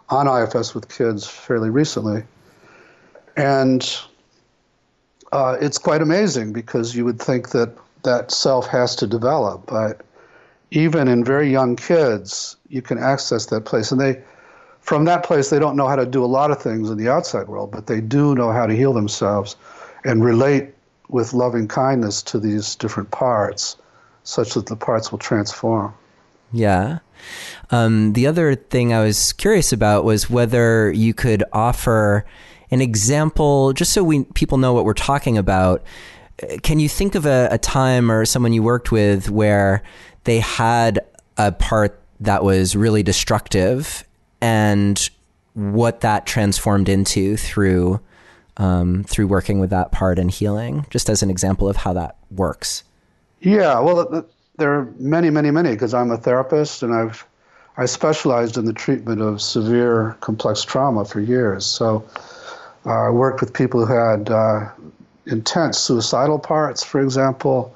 on 0.09 0.29
IFS 0.29 0.75
with 0.75 0.89
kids 0.89 1.27
fairly 1.27 1.71
recently. 1.71 2.23
And 3.37 3.99
uh, 5.33 5.57
it's 5.61 5.79
quite 5.79 6.03
amazing 6.03 6.53
because 6.53 6.95
you 6.95 7.05
would 7.05 7.21
think 7.21 7.51
that 7.51 7.77
that 8.03 8.31
self 8.31 8.67
has 8.67 8.97
to 8.97 9.07
develop, 9.07 9.67
but 9.67 10.03
even 10.71 11.09
in 11.09 11.25
very 11.25 11.51
young 11.51 11.77
kids, 11.77 12.57
you 12.69 12.83
can 12.83 12.99
access 12.99 13.47
that 13.47 13.65
place. 13.65 13.93
And 13.93 14.01
they, 14.01 14.23
from 14.81 15.05
that 15.05 15.23
place, 15.23 15.51
they 15.51 15.59
don't 15.59 15.77
know 15.77 15.87
how 15.87 15.97
to 15.97 16.07
do 16.07 16.25
a 16.25 16.27
lot 16.27 16.51
of 16.51 16.61
things 16.61 16.91
in 16.91 16.99
the 16.99 17.09
outside 17.09 17.49
world, 17.49 17.71
but 17.71 17.87
they 17.87 18.01
do 18.01 18.35
know 18.35 18.51
how 18.51 18.67
to 18.67 18.75
heal 18.75 18.93
themselves 18.93 19.57
and 20.05 20.25
relate 20.25 20.75
with 21.09 21.33
loving 21.33 21.69
kindness 21.69 22.23
to 22.23 22.39
these 22.41 22.75
different 22.75 23.11
parts, 23.11 23.77
such 24.25 24.55
that 24.55 24.67
the 24.67 24.77
parts 24.77 25.11
will 25.11 25.19
transform. 25.19 25.95
Yeah. 26.53 26.99
Um, 27.71 28.13
the 28.13 28.27
other 28.27 28.55
thing 28.55 28.93
I 28.93 29.03
was 29.03 29.33
curious 29.33 29.73
about 29.73 30.05
was 30.05 30.29
whether 30.29 30.93
you 30.93 31.15
could 31.15 31.45
offer 31.53 32.25
an 32.71 32.81
example, 32.81 33.73
just 33.73 33.93
so 33.93 34.03
we 34.03 34.25
people 34.25 34.59
know 34.59 34.73
what 34.73 34.85
we're 34.85 34.95
talking 34.95 35.39
about. 35.39 35.83
Can 36.63 36.81
you 36.81 36.89
think 36.89 37.15
of 37.15 37.27
a, 37.27 37.49
a 37.51 37.59
time 37.59 38.11
or 38.11 38.25
someone 38.25 38.53
you 38.53 38.63
worked 38.63 38.91
with 38.91 39.31
where 39.31 39.83
they 40.25 40.41
had 40.41 41.01
a 41.37 41.53
part 41.53 42.01
that 42.21 42.43
was 42.43 42.75
really 42.75 43.03
destructive 43.03 44.05
and 44.41 45.11
what 45.55 46.01
that 46.01 46.27
transformed 46.27 46.89
into 46.89 47.37
through 47.37 48.01
um, 48.57 49.05
through 49.05 49.27
working 49.27 49.61
with 49.61 49.71
that 49.71 49.93
part 49.93 50.19
and 50.19 50.31
healing, 50.31 50.87
just 50.91 51.09
as 51.09 51.23
an 51.23 51.31
example 51.31 51.69
of 51.69 51.77
how 51.77 51.93
that 51.95 52.17
works. 52.31 52.85
Yeah, 53.43 53.81
well, 53.81 54.25
there 54.57 54.73
are 54.73 54.85
many, 54.99 55.29
many, 55.29 55.51
many 55.51 55.71
because 55.73 55.95
I'm 55.95 56.13
a 56.13 56.17
therapist 56.17 56.83
and 56.83 56.95
I've 56.95 57.27
I 57.77 57.87
specialized 57.87 58.57
in 58.59 58.67
the 58.67 58.73
treatment 58.73 59.21
of 59.23 59.41
severe 59.41 60.17
complex 60.21 60.63
trauma 60.63 61.05
for 61.07 61.21
years. 61.21 61.65
So 61.65 62.05
uh, 62.85 63.07
I 63.07 63.11
worked 63.11 63.41
with 63.41 63.53
people 63.53 63.85
who 63.85 63.93
had 63.95 64.31
uh, 64.31 64.69
intense 65.27 65.79
suicidal 65.79 66.39
parts, 66.39 66.85
for 66.85 67.01
example, 67.01 67.75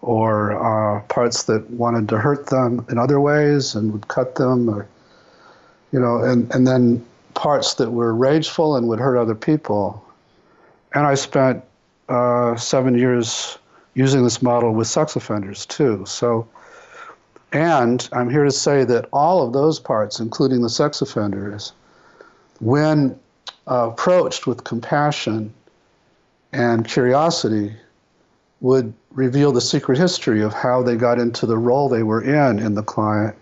or 0.00 0.52
uh, 0.52 1.02
parts 1.02 1.42
that 1.44 1.68
wanted 1.70 2.08
to 2.10 2.18
hurt 2.18 2.46
them 2.46 2.86
in 2.88 2.98
other 2.98 3.20
ways 3.20 3.74
and 3.74 3.92
would 3.92 4.08
cut 4.08 4.36
them, 4.36 4.70
or 4.70 4.88
you 5.92 6.00
know, 6.00 6.22
and, 6.22 6.50
and 6.54 6.66
then 6.66 7.04
parts 7.34 7.74
that 7.74 7.90
were 7.90 8.14
rageful 8.14 8.76
and 8.76 8.88
would 8.88 9.00
hurt 9.00 9.18
other 9.18 9.34
people. 9.34 10.04
And 10.94 11.04
I 11.04 11.14
spent 11.16 11.64
uh, 12.08 12.56
seven 12.56 12.96
years 12.96 13.58
using 13.94 14.24
this 14.24 14.42
model 14.42 14.72
with 14.72 14.86
sex 14.86 15.16
offenders 15.16 15.66
too. 15.66 16.04
So, 16.06 16.48
and 17.52 18.08
I'm 18.12 18.30
here 18.30 18.44
to 18.44 18.50
say 18.50 18.84
that 18.84 19.08
all 19.12 19.46
of 19.46 19.52
those 19.52 19.78
parts, 19.78 20.20
including 20.20 20.62
the 20.62 20.70
sex 20.70 21.02
offenders, 21.02 21.72
when 22.60 23.18
uh, 23.70 23.90
approached 23.90 24.46
with 24.46 24.64
compassion 24.64 25.52
and 26.52 26.86
curiosity, 26.86 27.74
would 28.60 28.92
reveal 29.10 29.52
the 29.52 29.60
secret 29.60 29.98
history 29.98 30.40
of 30.40 30.54
how 30.54 30.82
they 30.82 30.96
got 30.96 31.18
into 31.18 31.46
the 31.46 31.58
role 31.58 31.88
they 31.88 32.02
were 32.02 32.22
in 32.22 32.58
in 32.58 32.74
the 32.74 32.82
client 32.82 33.36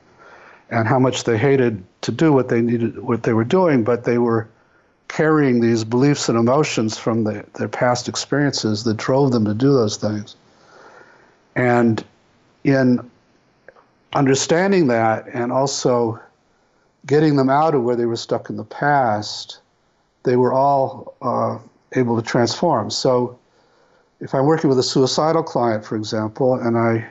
and 0.71 0.89
how 0.89 0.99
much 0.99 1.25
they 1.25 1.37
hated 1.37 1.83
to 2.01 2.11
do 2.11 2.33
what 2.33 2.49
they 2.49 2.61
needed, 2.61 2.99
what 2.99 3.23
they 3.23 3.33
were 3.33 3.45
doing, 3.45 3.85
but 3.85 4.05
they 4.05 4.19
were 4.19 4.49
carrying 5.11 5.61
these 5.61 5.83
beliefs 5.83 6.29
and 6.29 6.39
emotions 6.39 6.97
from 6.97 7.25
the, 7.25 7.45
their 7.59 7.69
past 7.69 8.09
experiences 8.09 8.85
that 8.85 8.97
drove 8.97 9.33
them 9.33 9.45
to 9.45 9.53
do 9.53 9.73
those 9.73 9.97
things. 9.97 10.37
And 11.57 12.05
in 12.63 13.11
understanding 14.13 14.87
that 14.87 15.27
and 15.35 15.51
also 15.51 16.21
getting 17.07 17.35
them 17.35 17.51
out 17.51 17.75
of 17.75 17.83
where 17.83 17.97
they 17.97 18.07
were 18.07 18.17
stuck 18.17 18.51
in 18.51 18.57
the 18.57 18.65
past, 18.65 19.59
they 20.23 20.37
were 20.37 20.53
all 20.53 21.17
uh, 21.23 21.59
able 21.99 22.21
to 22.21 22.23
transform. 22.23 22.91
So, 22.91 23.37
if 24.21 24.35
I'm 24.35 24.45
working 24.45 24.69
with 24.69 24.79
a 24.79 24.83
suicidal 24.83 25.43
client, 25.43 25.85
for 25.85 25.97
example, 25.97 26.55
and 26.55 26.77
I 26.77 27.09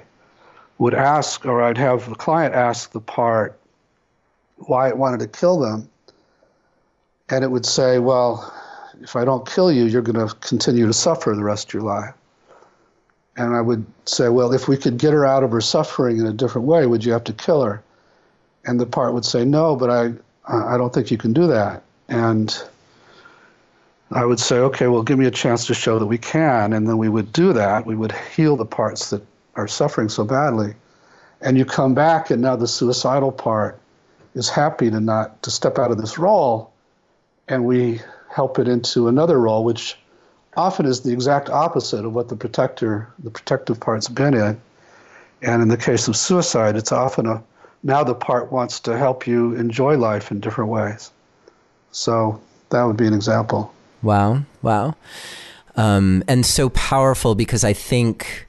would 0.78 0.94
ask, 0.94 1.44
or 1.44 1.64
I'd 1.64 1.78
have 1.78 2.08
the 2.08 2.16
client 2.16 2.54
ask 2.54 2.92
the 2.92 3.02
part 3.02 3.60
why 4.58 4.88
it 4.90 4.98
wanted 4.98 5.20
to 5.22 5.28
kill 5.28 5.60
them. 5.60 5.90
And 7.30 7.44
it 7.44 7.52
would 7.52 7.66
say, 7.66 8.00
well, 8.00 8.54
if 9.02 9.16
I 9.16 9.24
don't 9.24 9.48
kill 9.48 9.72
you, 9.72 9.86
you're 9.86 10.02
going 10.02 10.28
to 10.28 10.34
continue 10.36 10.88
to 10.88 10.94
suffer 10.94 11.34
the 11.36 11.44
rest 11.44 11.70
of 11.70 11.74
your 11.76 11.84
life. 11.84 12.14
And 13.38 13.56
I 13.56 13.62
would 13.62 13.86
say, 14.06 14.30
well, 14.30 14.52
if 14.52 14.68
we 14.68 14.76
could 14.76 14.98
get 14.98 15.14
her 15.14 15.26
out 15.26 15.44
of 15.44 15.52
her 15.52 15.62
suffering 15.62 16.18
in 16.18 16.26
a 16.26 16.34
different 16.34 16.68
way, 16.68 16.86
would 16.86 17.06
you 17.06 17.14
have 17.14 17.24
to 17.26 17.34
kill 17.34 17.64
her? 17.64 17.82
And 18.66 18.80
the 18.80 18.86
part 18.86 19.14
would 19.14 19.26
say, 19.26 19.46
no, 19.46 19.76
but 19.76 19.90
I, 19.90 20.12
I 20.48 20.78
don't 20.78 20.94
think 20.94 21.12
you 21.12 21.18
can 21.18 21.32
do 21.32 21.48
that. 21.48 21.84
And 22.10 22.62
I 24.12 24.26
would 24.26 24.40
say, 24.40 24.58
okay, 24.58 24.88
well, 24.88 25.04
give 25.04 25.20
me 25.20 25.26
a 25.26 25.32
chance 25.32 25.68
to 25.68 25.74
show 25.74 26.00
that 26.00 26.08
we 26.08 26.18
can. 26.18 26.74
And 26.74 26.88
then 26.88 26.98
we 26.98 27.08
would 27.10 27.32
do 27.32 27.54
that. 27.54 27.86
We 27.86 27.96
would 27.96 28.12
heal 28.36 28.58
the 28.58 28.66
parts 28.66 29.12
that 29.12 29.22
are 29.56 29.68
suffering 29.68 30.10
so 30.10 30.26
badly. 30.26 30.74
And 31.42 31.58
you 31.58 31.64
come 31.64 31.94
back, 31.94 32.32
and 32.32 32.42
now 32.42 32.58
the 32.58 32.68
suicidal 32.68 33.32
part 33.32 33.80
is 34.36 34.50
happy 34.50 34.90
to 34.92 35.00
not 35.00 35.42
to 35.44 35.52
step 35.52 35.80
out 35.80 35.92
of 35.92 35.98
this 35.98 36.18
role, 36.18 36.74
and 37.50 37.66
we 37.66 38.02
help 38.30 38.60
it 38.60 38.68
into 38.68 39.08
another 39.08 39.40
role, 39.40 39.64
which 39.64 39.98
often 40.56 40.86
is 40.86 41.02
the 41.02 41.12
exact 41.12 41.50
opposite 41.50 42.06
of 42.06 42.14
what 42.14 42.30
the 42.30 42.36
protector, 42.36 43.12
the 43.20 43.32
protective 43.32 43.80
part's 43.80 44.08
been 44.08 44.34
in. 44.34 44.62
And 45.42 45.62
in 45.62 45.68
the 45.68 45.78
case 45.78 46.08
of 46.08 46.16
suicide, 46.16 46.76
it's 46.76 46.92
often 46.92 47.26
a 47.26 47.44
now 47.82 48.04
the 48.04 48.14
part 48.14 48.52
wants 48.52 48.82
to 48.82 48.98
help 48.98 49.26
you 49.26 49.56
enjoy 49.56 49.98
life 49.98 50.32
in 50.32 50.42
different 50.42 50.70
ways. 50.70 51.12
So 51.92 52.42
that 52.72 52.84
would 52.84 52.98
be 52.98 53.08
an 53.08 53.14
example. 53.14 53.74
Wow, 54.02 54.42
wow, 54.62 54.96
um, 55.76 56.24
and 56.28 56.46
so 56.46 56.70
powerful 56.70 57.36
because 57.36 57.64
I 57.64 57.74
think 57.74 58.48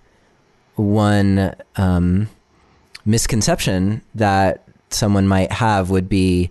one 0.75 1.55
um, 1.77 2.29
misconception 3.05 4.03
that 4.17 4.65
someone 4.91 5.29
might 5.29 5.53
have 5.53 5.91
would 5.91 6.09
be 6.09 6.51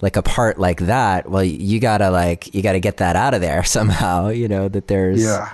like 0.00 0.16
a 0.16 0.22
part 0.22 0.58
like 0.58 0.80
that 0.80 1.28
well 1.28 1.42
you 1.42 1.80
gotta 1.80 2.10
like 2.10 2.54
you 2.54 2.62
gotta 2.62 2.80
get 2.80 2.98
that 2.98 3.16
out 3.16 3.34
of 3.34 3.40
there 3.40 3.64
somehow 3.78 4.28
you 4.28 4.48
know 4.48 4.68
that 4.68 4.88
there's 4.88 5.22
yeah. 5.22 5.52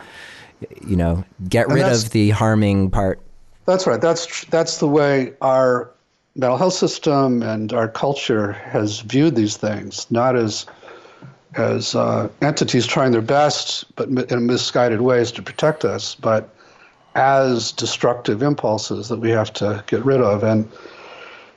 you 0.86 0.96
know 0.96 1.24
get 1.48 1.68
rid 1.68 1.84
of 1.84 2.10
the 2.10 2.30
harming 2.30 2.90
part. 2.90 3.20
That's 3.66 3.86
right. 3.86 4.00
That's 4.00 4.44
that's 4.46 4.78
the 4.78 4.88
way 4.88 5.32
our 5.40 5.90
mental 6.36 6.58
health 6.58 6.74
system 6.74 7.42
and 7.42 7.72
our 7.72 7.88
culture 7.88 8.52
has 8.52 9.00
viewed 9.00 9.36
these 9.36 9.56
things 9.56 10.10
not 10.10 10.34
as 10.36 10.66
as 11.54 11.94
uh, 11.94 12.28
entities 12.42 12.84
trying 12.84 13.12
their 13.12 13.22
best 13.22 13.84
but 13.94 14.08
in 14.08 14.46
misguided 14.46 15.00
ways 15.00 15.30
to 15.30 15.42
protect 15.42 15.84
us 15.84 16.16
but 16.16 16.54
as 17.14 17.72
destructive 17.72 18.42
impulses 18.42 19.08
that 19.08 19.20
we 19.20 19.30
have 19.30 19.52
to 19.54 19.82
get 19.86 20.04
rid 20.04 20.20
of. 20.20 20.42
And 20.42 20.70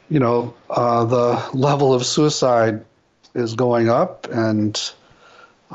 you 0.10 0.20
know, 0.20 0.54
uh, 0.70 1.06
the 1.06 1.50
level 1.54 1.94
of 1.94 2.06
suicide 2.06 2.84
is 3.34 3.56
going 3.56 3.90
up 3.90 4.28
and 4.32 4.92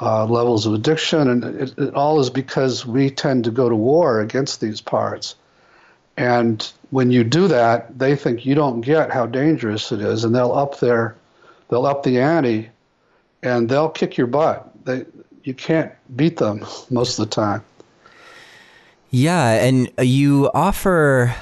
uh, 0.01 0.25
levels 0.25 0.67
of 0.67 0.75
addiction, 0.75 1.29
and 1.29 1.45
it, 1.45 1.79
it 1.79 1.95
all 1.95 2.19
is 2.19 2.31
because 2.31 2.87
we 2.87 3.11
tend 3.11 3.45
to 3.45 3.51
go 3.51 3.69
to 3.69 3.77
war 3.77 4.21
against 4.21 4.61
these 4.61 4.81
parts. 4.81 5.35
And 6.17 6.71
when 6.91 7.11
you 7.11 7.25
do 7.25 7.49
that, 7.49 7.99
they 7.99 8.17
think 8.17 8.45
you 8.45 8.55
don't 8.55 8.81
get 8.81 9.11
how 9.11 9.27
dangerous 9.27 9.93
it 9.93 10.01
is, 10.01 10.25
and 10.25 10.35
they'll 10.35 10.53
up 10.53 10.81
their, 10.81 11.15
they'll 11.69 11.87
up 11.87 12.03
the 12.03 12.21
ante, 12.21 12.71
and 13.43 13.69
they'll 13.69 13.91
kick 13.91 14.17
your 14.17 14.27
butt. 14.27 14.71
They, 14.85 15.05
you 15.45 15.55
can't 15.55 15.93
beat 16.17 16.39
them 16.39 16.65
most 16.91 17.19
of 17.19 17.29
the 17.29 17.35
time. 17.35 17.63
Yeah, 19.11 19.63
and 19.63 19.91
you 19.99 20.51
offer 20.55 21.35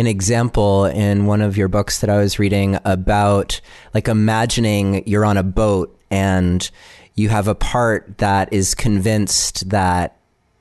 an 0.00 0.06
example 0.06 0.86
in 0.86 1.26
one 1.26 1.42
of 1.42 1.58
your 1.58 1.68
books 1.68 2.00
that 2.00 2.08
I 2.08 2.16
was 2.16 2.38
reading 2.38 2.78
about 2.86 3.60
like 3.92 4.08
imagining 4.08 5.06
you're 5.06 5.26
on 5.26 5.36
a 5.36 5.42
boat 5.42 5.96
and 6.10 6.68
you 7.14 7.28
have 7.28 7.48
a 7.48 7.54
part 7.54 8.18
that 8.18 8.50
is 8.50 8.74
convinced 8.74 9.68
that 9.68 10.16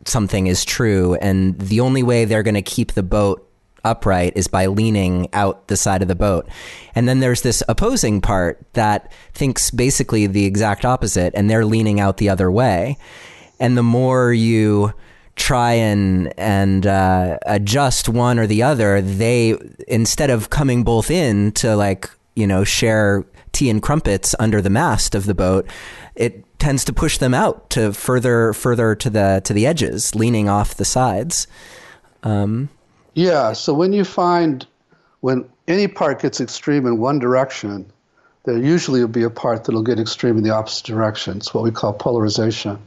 something 0.06 0.48
is 0.48 0.66
true 0.66 1.16
and 1.16 1.58
the 1.58 1.80
only 1.80 2.04
way 2.04 2.26
they're 2.26 2.44
going 2.44 2.56
to 2.56 2.62
keep 2.62 2.92
the 2.92 3.04
boat 3.04 3.50
upright 3.86 4.34
is 4.36 4.48
by 4.48 4.66
leaning 4.66 5.30
out 5.32 5.70
the 5.70 5.78
side 5.78 6.02
of 6.02 6.10
the 6.10 6.16
boat. 6.16 6.46
And 6.94 7.08
then 7.08 7.22
there's 7.22 7.42
this 7.42 7.64
opposing 7.70 8.20
part 8.20 8.62
that 8.74 9.10
thinks 9.34 9.72
basically 9.72 10.28
the 10.28 10.46
exact 10.46 10.84
opposite 10.84 11.34
and 11.34 11.50
they're 11.50 11.66
leaning 11.66 12.02
out 12.02 12.18
the 12.18 12.28
other 12.28 12.52
way. 12.52 12.98
And 13.58 13.78
the 13.78 13.84
more 13.84 14.34
you 14.34 14.94
try 15.40 15.72
and 15.72 16.32
and 16.38 16.86
uh, 16.86 17.40
adjust 17.46 18.10
one 18.10 18.38
or 18.38 18.46
the 18.46 18.62
other, 18.62 19.02
they 19.02 19.58
instead 19.88 20.30
of 20.30 20.50
coming 20.50 20.84
both 20.84 21.10
in 21.10 21.52
to 21.54 21.76
like 21.76 22.10
you 22.36 22.46
know 22.46 22.64
share 22.64 23.26
tea 23.52 23.70
and 23.70 23.82
crumpets 23.82 24.36
under 24.38 24.62
the 24.62 24.70
mast 24.70 25.16
of 25.16 25.26
the 25.26 25.34
boat, 25.34 25.68
it 26.16 26.46
tends 26.60 26.86
to 26.86 26.94
push 26.94 27.18
them 27.18 27.34
out 27.34 27.70
to 27.72 27.94
further 27.94 28.54
further 28.54 28.94
to 28.96 29.10
the 29.10 29.42
to 29.46 29.54
the 29.54 29.66
edges, 29.66 30.14
leaning 30.14 30.50
off 30.50 30.76
the 30.76 30.86
sides. 30.86 31.48
Um, 32.24 32.70
yeah. 33.16 33.54
So 33.54 33.74
when 33.74 33.94
you 33.94 34.04
find 34.04 34.68
when 35.22 35.50
any 35.68 35.88
part 35.88 36.22
gets 36.22 36.42
extreme 36.42 36.86
in 36.86 37.00
one 37.00 37.18
direction, 37.18 37.92
there 38.44 38.58
usually 38.58 39.00
will 39.00 39.08
be 39.08 39.24
a 39.24 39.30
part 39.30 39.64
that'll 39.64 39.84
get 39.84 40.00
extreme 40.00 40.38
in 40.38 40.44
the 40.44 40.52
opposite 40.52 40.86
direction. 40.86 41.38
It's 41.38 41.54
what 41.54 41.64
we 41.64 41.72
call 41.72 41.94
polarization. 41.94 42.78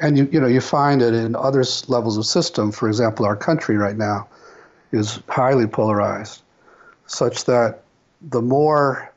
And 0.00 0.16
you, 0.16 0.28
you 0.32 0.40
know, 0.40 0.46
you 0.46 0.60
find 0.60 1.02
it 1.02 1.14
in 1.14 1.36
other 1.36 1.62
levels 1.88 2.16
of 2.16 2.24
system. 2.24 2.72
For 2.72 2.88
example, 2.88 3.26
our 3.26 3.36
country 3.36 3.76
right 3.76 3.96
now 3.96 4.28
is 4.92 5.20
highly 5.28 5.66
polarized, 5.66 6.42
such 7.06 7.44
that 7.44 7.82
the 8.22 8.42
more 8.42 9.12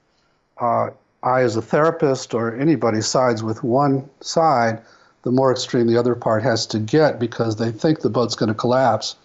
uh, 0.60 0.90
I, 1.24 1.42
as 1.42 1.56
a 1.56 1.62
therapist 1.62 2.34
or 2.34 2.56
anybody, 2.56 3.02
sides 3.02 3.42
with 3.44 3.64
one 3.64 4.10
side, 4.22 4.82
the 5.24 5.32
more 5.32 5.52
extreme 5.52 5.88
the 5.88 5.98
other 5.98 6.16
part 6.16 6.44
has 6.44 6.68
to 6.68 6.80
get 6.80 7.18
because 7.18 7.56
they 7.56 7.72
think 7.72 8.02
the 8.02 8.10
boat's 8.10 8.36
going 8.36 8.50
to 8.50 8.54
collapse 8.54 9.16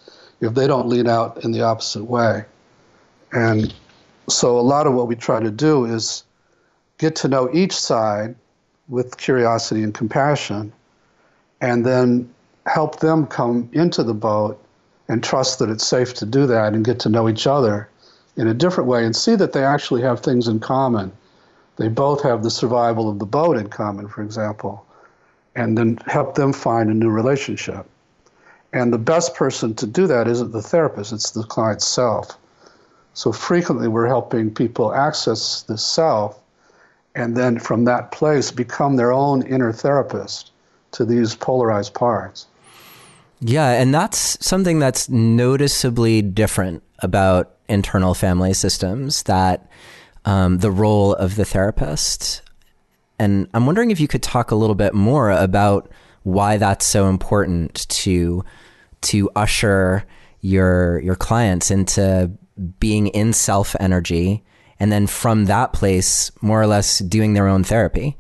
if 0.41 0.55
they 0.55 0.69
don't 0.69 0.89
lean 0.89 1.09
out 1.09 1.45
in 1.45 1.51
the 1.51 1.63
opposite 1.63 2.05
way. 2.05 2.45
And 3.33 3.75
so, 4.29 4.59
a 4.59 4.63
lot 4.63 4.87
of 4.87 4.95
what 4.95 5.09
we 5.09 5.17
try 5.17 5.41
to 5.41 5.51
do 5.51 5.85
is 5.85 6.23
get 6.99 7.17
to 7.17 7.29
know 7.29 7.51
each 7.53 7.75
side 7.75 8.37
with 8.89 9.17
curiosity 9.17 9.83
and 9.83 9.93
compassion 9.93 10.73
and 11.61 11.85
then 11.85 12.33
help 12.67 13.01
them 13.01 13.27
come 13.27 13.69
into 13.73 14.03
the 14.03 14.15
boat 14.15 14.63
and 15.09 15.25
trust 15.25 15.59
that 15.59 15.71
it's 15.71 15.87
safe 15.87 16.15
to 16.15 16.27
do 16.27 16.47
that 16.47 16.75
and 16.75 16.85
get 16.85 17.01
to 17.01 17.09
know 17.09 17.29
each 17.29 17.47
other 17.47 17.89
in 18.37 18.47
a 18.47 18.55
different 18.55 18.89
way 18.89 19.05
and 19.05 19.17
see 19.17 19.35
that 19.35 19.53
they 19.53 19.65
actually 19.65 20.03
have 20.03 20.21
things 20.21 20.47
in 20.47 20.61
common. 20.61 21.11
They 21.77 21.89
both 21.89 22.23
have 22.23 22.43
the 22.43 22.51
survival 22.51 23.09
of 23.09 23.19
the 23.19 23.27
boat 23.27 23.57
in 23.57 23.69
common, 23.69 24.09
for 24.09 24.23
example, 24.23 24.85
and 25.57 25.77
then 25.77 25.99
help 26.07 26.35
them 26.35 26.53
find 26.53 26.91
a 26.91 26.95
new 26.95 27.11
relationship. 27.11 27.87
And 28.73 28.93
the 28.93 28.99
best 28.99 29.35
person 29.35 29.75
to 29.77 29.87
do 29.87 30.07
that 30.07 30.29
isn't 30.29 30.53
the 30.53 30.63
therapist, 30.63 31.13
it's 31.13 31.31
the 31.31 31.43
client 31.43 31.83
self. 31.83 32.39
So 33.15 33.33
frequently 33.33 33.89
we're 33.89 34.07
helping 34.07 34.55
people 34.55 34.95
access 34.95 35.63
the 35.63 35.79
self 35.79 36.39
and 37.15 37.37
then 37.37 37.59
from 37.59 37.85
that 37.85 38.13
place 38.13 38.53
become 38.53 38.97
their 38.97 39.13
own 39.13 39.43
inner 39.43 39.73
therapist 39.73 40.53
to 40.93 41.05
these 41.05 41.35
polarized 41.35 41.95
parts. 41.95 42.47
Yeah, 43.41 43.71
and 43.71 43.95
that's 43.95 44.45
something 44.45 44.79
that's 44.79 45.09
noticeably 45.09 46.23
different 46.23 46.83
about 47.01 47.55
internal 47.69 48.15
family 48.15 48.53
systems 48.53 49.23
that 49.25 49.71
um, 50.25 50.59
the 50.59 50.71
role 50.71 51.15
of 51.15 51.37
the 51.37 51.45
therapist. 51.45 52.43
And 53.19 53.49
I'm 53.55 53.67
wondering 53.67 53.91
if 53.91 54.01
you 54.01 54.09
could 54.09 54.23
talk 54.23 54.51
a 54.51 54.57
little 54.57 54.75
bit 54.75 54.95
more 54.95 55.31
about 55.31 55.91
why 56.25 56.57
that's 56.57 56.85
so 56.85 57.09
important 57.09 57.89
to 57.89 58.45
to 59.01 59.31
usher 59.37 60.05
your 60.41 61.01
your 61.01 61.15
clients 61.15 61.71
into 61.71 62.31
being 62.81 63.09
in 63.09 63.33
self 63.33 63.77
energy 63.81 64.45
and 64.81 64.93
then 64.93 65.07
from 65.07 65.47
that 65.47 65.73
place 65.73 66.31
more 66.41 66.61
or 66.61 66.67
less 66.67 66.99
doing 67.01 67.35
their 67.35 67.49
own 67.49 67.65
therapy. 67.65 68.17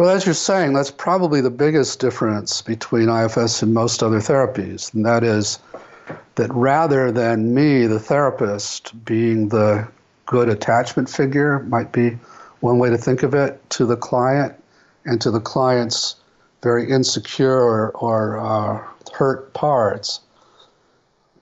Well, 0.00 0.08
as 0.08 0.24
you're 0.24 0.34
saying, 0.34 0.72
that's 0.72 0.90
probably 0.90 1.42
the 1.42 1.50
biggest 1.50 2.00
difference 2.00 2.62
between 2.62 3.10
IFS 3.10 3.60
and 3.60 3.74
most 3.74 4.02
other 4.02 4.16
therapies, 4.16 4.94
and 4.94 5.04
that 5.04 5.22
is 5.22 5.58
that 6.36 6.50
rather 6.54 7.12
than 7.12 7.52
me, 7.52 7.86
the 7.86 7.98
therapist, 7.98 9.04
being 9.04 9.50
the 9.50 9.86
good 10.24 10.48
attachment 10.48 11.10
figure, 11.10 11.58
might 11.64 11.92
be 11.92 12.12
one 12.60 12.78
way 12.78 12.88
to 12.88 12.96
think 12.96 13.22
of 13.22 13.34
it, 13.34 13.60
to 13.72 13.84
the 13.84 13.98
client 13.98 14.54
and 15.04 15.20
to 15.20 15.30
the 15.30 15.38
client's 15.38 16.16
very 16.62 16.90
insecure 16.90 17.90
or, 17.90 18.38
uh, 18.38 18.82
hurt 19.12 19.52
parts. 19.52 20.20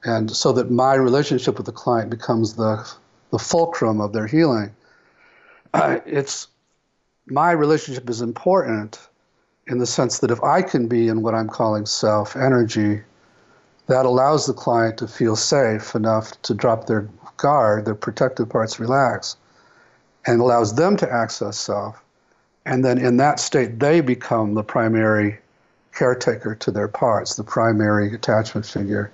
And 0.02 0.32
so 0.32 0.50
that 0.54 0.68
my 0.68 0.96
relationship 0.96 1.58
with 1.58 1.66
the 1.66 1.70
client 1.70 2.10
becomes 2.10 2.54
the, 2.54 2.84
the 3.30 3.38
fulcrum 3.38 4.00
of 4.00 4.12
their 4.12 4.26
healing. 4.26 4.74
Uh, 5.72 6.00
it's 6.06 6.48
my 7.30 7.52
relationship 7.52 8.08
is 8.08 8.20
important 8.20 8.98
in 9.66 9.78
the 9.78 9.86
sense 9.86 10.18
that 10.20 10.30
if 10.30 10.42
I 10.42 10.62
can 10.62 10.88
be 10.88 11.08
in 11.08 11.22
what 11.22 11.34
I'm 11.34 11.48
calling 11.48 11.86
self 11.86 12.36
energy, 12.36 13.02
that 13.86 14.06
allows 14.06 14.46
the 14.46 14.52
client 14.52 14.98
to 14.98 15.08
feel 15.08 15.36
safe 15.36 15.94
enough 15.94 16.40
to 16.42 16.54
drop 16.54 16.86
their 16.86 17.08
guard, 17.36 17.84
their 17.84 17.94
protective 17.94 18.48
parts 18.48 18.80
relax, 18.80 19.36
and 20.26 20.40
allows 20.40 20.74
them 20.74 20.96
to 20.98 21.10
access 21.10 21.58
self. 21.58 22.02
And 22.66 22.84
then 22.84 22.98
in 22.98 23.16
that 23.16 23.40
state, 23.40 23.78
they 23.78 24.00
become 24.00 24.54
the 24.54 24.62
primary 24.62 25.38
caretaker 25.94 26.54
to 26.54 26.70
their 26.70 26.88
parts, 26.88 27.36
the 27.36 27.44
primary 27.44 28.14
attachment 28.14 28.66
figure, 28.66 29.10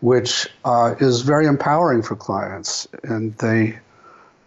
which 0.00 0.48
uh, 0.64 0.94
is 1.00 1.22
very 1.22 1.46
empowering 1.46 2.02
for 2.02 2.14
clients. 2.14 2.86
And 3.02 3.36
they 3.38 3.78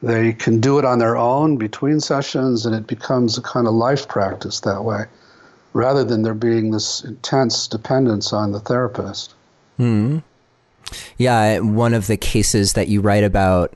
they 0.04 0.34
can 0.34 0.60
do 0.60 0.78
it 0.78 0.86
on 0.86 1.00
their 1.00 1.16
own 1.16 1.56
between 1.56 2.02
sessions, 2.02 2.66
and 2.66 2.76
it 2.76 2.88
becomes 2.88 3.38
a 3.38 3.42
kind 3.42 3.68
of 3.68 3.74
life 3.74 4.08
practice 4.08 4.60
that 4.60 4.84
way, 4.84 5.06
rather 5.72 6.04
than 6.04 6.24
there 6.24 6.34
being 6.34 6.72
this 6.72 7.04
intense 7.06 7.68
dependence 7.68 8.34
on 8.34 8.52
the 8.52 8.60
therapist. 8.60 9.34
Hmm. 9.78 10.20
Yeah, 11.18 11.60
one 11.60 11.94
of 11.94 12.08
the 12.08 12.18
cases 12.18 12.74
that 12.74 12.89
you 12.89 13.00
write 13.00 13.24
about 13.24 13.76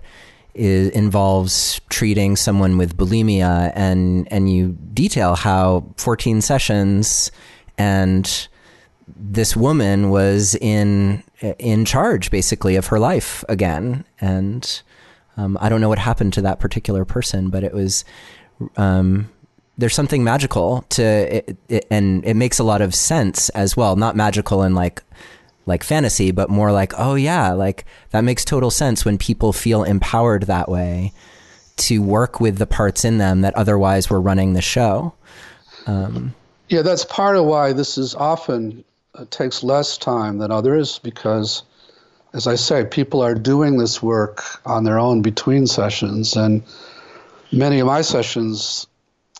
is, 0.54 0.90
involves 0.90 1.80
treating 1.90 2.36
someone 2.36 2.78
with 2.78 2.98
bulimia, 2.98 3.72
and 3.74 4.28
and 4.32 4.52
you 4.52 4.78
detail 4.94 5.36
how 5.36 5.86
14 5.96 6.42
sessions 6.42 7.32
and 7.78 8.48
this 9.16 9.56
woman 9.56 10.10
was 10.10 10.56
in 10.56 11.24
in 11.58 11.86
charge 11.86 12.30
basically 12.30 12.76
of 12.76 12.88
her 12.88 13.00
life 13.00 13.46
again 13.48 14.04
and 14.20 14.82
um, 15.38 15.58
I 15.62 15.70
don't 15.70 15.82
know 15.82 15.90
what 15.90 16.00
happened 16.00 16.34
to 16.34 16.42
that 16.42 16.60
particular 16.60 17.06
person, 17.06 17.50
but 17.50 17.64
it 17.64 17.74
was. 17.74 18.04
Um, 18.76 19.30
there's 19.78 19.94
something 19.94 20.24
magical 20.24 20.84
to 20.90 21.04
it, 21.04 21.58
it, 21.70 21.86
and 21.92 22.26
it 22.26 22.34
makes 22.34 22.58
a 22.58 22.64
lot 22.64 22.82
of 22.82 22.96
sense 22.96 23.50
as 23.50 23.78
well. 23.78 23.96
Not 23.96 24.16
magical 24.16 24.64
in 24.64 24.74
like 24.74 25.04
like 25.68 25.84
fantasy, 25.84 26.32
but 26.32 26.50
more 26.50 26.72
like, 26.72 26.94
oh 26.98 27.16
yeah, 27.16 27.52
like 27.52 27.86
that 28.10 28.24
makes 28.24 28.44
total 28.44 28.72
sense 28.72 29.06
when 29.06 29.18
people 29.18 29.54
feel 29.54 29.84
empowered 29.84 30.44
that 30.44 30.70
way 30.70 31.14
to 31.76 32.02
work 32.02 32.40
with 32.40 32.58
the 32.58 32.66
parts 32.66 33.06
in 33.06 33.20
them 33.20 33.42
that 33.42 33.54
otherwise 33.56 34.10
were 34.10 34.20
running 34.20 34.54
the 34.54 34.62
show. 34.62 35.14
Um, 35.86 36.34
yeah, 36.70 36.82
that's 36.82 37.06
part 37.06 37.38
of 37.38 37.46
why 37.46 37.74
this 37.74 37.98
is 37.98 38.16
often 38.16 38.84
uh, 39.14 39.26
takes 39.30 39.64
less 39.64 39.98
time 39.98 40.40
than 40.40 40.52
others 40.52 41.00
because 41.00 41.64
as 42.38 42.46
I 42.46 42.54
say, 42.54 42.86
people 42.86 43.24
are 43.24 43.34
doing 43.34 43.80
this 43.80 44.02
work 44.04 44.44
on 44.64 44.84
their 44.84 45.00
own 45.00 45.24
between 45.24 45.66
sessions. 45.66 46.36
And 46.36 46.62
many 47.52 47.80
of 47.80 47.88
my 47.88 48.04
sessions, 48.04 48.86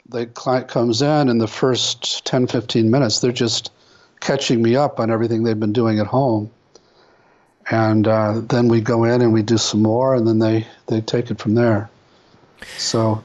the 0.10 0.26
client 0.26 0.68
comes 0.68 1.04
in, 1.04 1.30
and 1.30 1.40
the 1.40 1.48
first 1.48 2.26
10, 2.26 2.48
15 2.48 2.90
minutes, 2.90 3.20
they're 3.20 3.32
just 3.32 3.72
catching 4.20 4.64
me 4.64 4.76
up 4.76 5.00
on 5.00 5.12
everything 5.12 5.44
they've 5.44 5.60
been 5.60 5.74
doing 5.74 6.00
at 6.00 6.08
home. 6.08 6.50
And 7.70 8.08
uh, 8.08 8.42
then 8.50 8.68
we 8.68 8.82
go 8.82 9.04
in 9.04 9.22
and 9.22 9.32
we 9.32 9.44
do 9.44 9.60
some 9.60 9.84
more, 9.84 10.16
and 10.16 10.28
then 10.28 10.40
they, 10.40 10.66
they 10.88 11.02
take 11.02 11.30
it 11.30 11.38
from 11.38 11.54
there. 11.54 11.92
So 12.78 13.24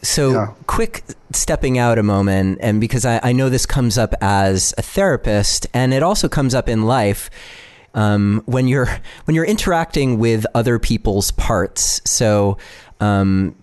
So, 0.00 0.32
Yeah. 0.32 0.46
quick 0.66 1.04
stepping 1.32 1.76
out 1.76 1.98
a 1.98 2.02
moment, 2.02 2.58
and 2.62 2.80
because 2.80 3.04
I, 3.04 3.20
I 3.22 3.32
know 3.32 3.50
this 3.50 3.66
comes 3.66 3.98
up 3.98 4.14
as 4.22 4.72
a 4.78 4.82
therapist, 4.82 5.66
and 5.74 5.92
it 5.92 6.02
also 6.02 6.26
comes 6.26 6.54
up 6.54 6.70
in 6.70 6.86
life 6.86 7.28
um, 7.94 8.42
when 8.46 8.68
you're 8.68 8.88
when 9.24 9.34
you're 9.34 9.44
interacting 9.44 10.18
with 10.18 10.46
other 10.54 10.78
people's 10.78 11.30
parts. 11.32 12.00
So, 12.04 12.58
um, 13.00 13.54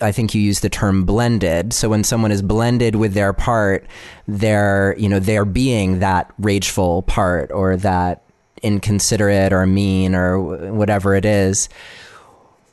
I 0.00 0.12
think 0.12 0.34
you 0.34 0.40
use 0.40 0.60
the 0.60 0.68
term 0.68 1.04
blended. 1.04 1.72
So 1.72 1.88
when 1.88 2.04
someone 2.04 2.32
is 2.32 2.42
blended 2.42 2.94
with 2.96 3.14
their 3.14 3.32
part, 3.32 3.86
they're 4.26 4.94
you 4.98 5.08
know 5.08 5.18
they're 5.18 5.44
being 5.44 5.98
that 5.98 6.32
rageful 6.38 7.02
part 7.02 7.50
or 7.50 7.76
that 7.78 8.22
inconsiderate 8.62 9.52
or 9.52 9.66
mean 9.66 10.14
or 10.14 10.40
whatever 10.72 11.14
it 11.14 11.24
is. 11.24 11.68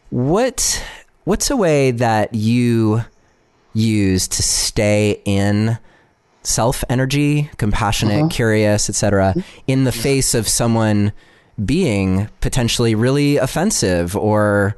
What 0.10 0.84
what's 1.24 1.50
a 1.50 1.58
way 1.58 1.92
that 1.92 2.34
you 2.34 3.04
use 3.74 4.28
to 4.28 4.44
stay 4.44 5.22
in 5.26 5.78
self 6.44 6.84
energy, 6.90 7.50
compassionate, 7.58 8.32
curious, 8.32 8.90
etc., 8.90 9.36
in 9.68 9.84
the 9.84 9.92
face 9.92 10.34
of 10.34 10.48
someone 10.48 11.12
being 11.64 12.30
potentially 12.40 12.96
really 12.96 13.38
offensive 13.38 14.16
or 14.16 14.76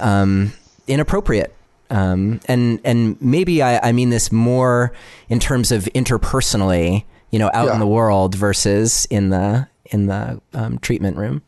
um, 0.00 0.52
inappropriate? 0.86 1.54
Um, 1.90 2.40
and 2.46 2.80
and 2.84 3.20
maybe 3.20 3.62
I, 3.62 3.88
I 3.88 3.92
mean 3.92 4.10
this 4.10 4.32
more 4.32 4.92
in 5.28 5.38
terms 5.38 5.70
of 5.70 5.84
interpersonally, 5.94 7.04
you 7.30 7.38
know, 7.38 7.50
out 7.52 7.68
in 7.68 7.78
the 7.78 7.86
world 7.86 8.34
versus 8.34 9.06
in 9.10 9.30
the 9.30 9.68
in 9.86 10.06
the 10.06 10.40
um, 10.54 10.78
treatment 10.78 11.16
room. 11.16 11.42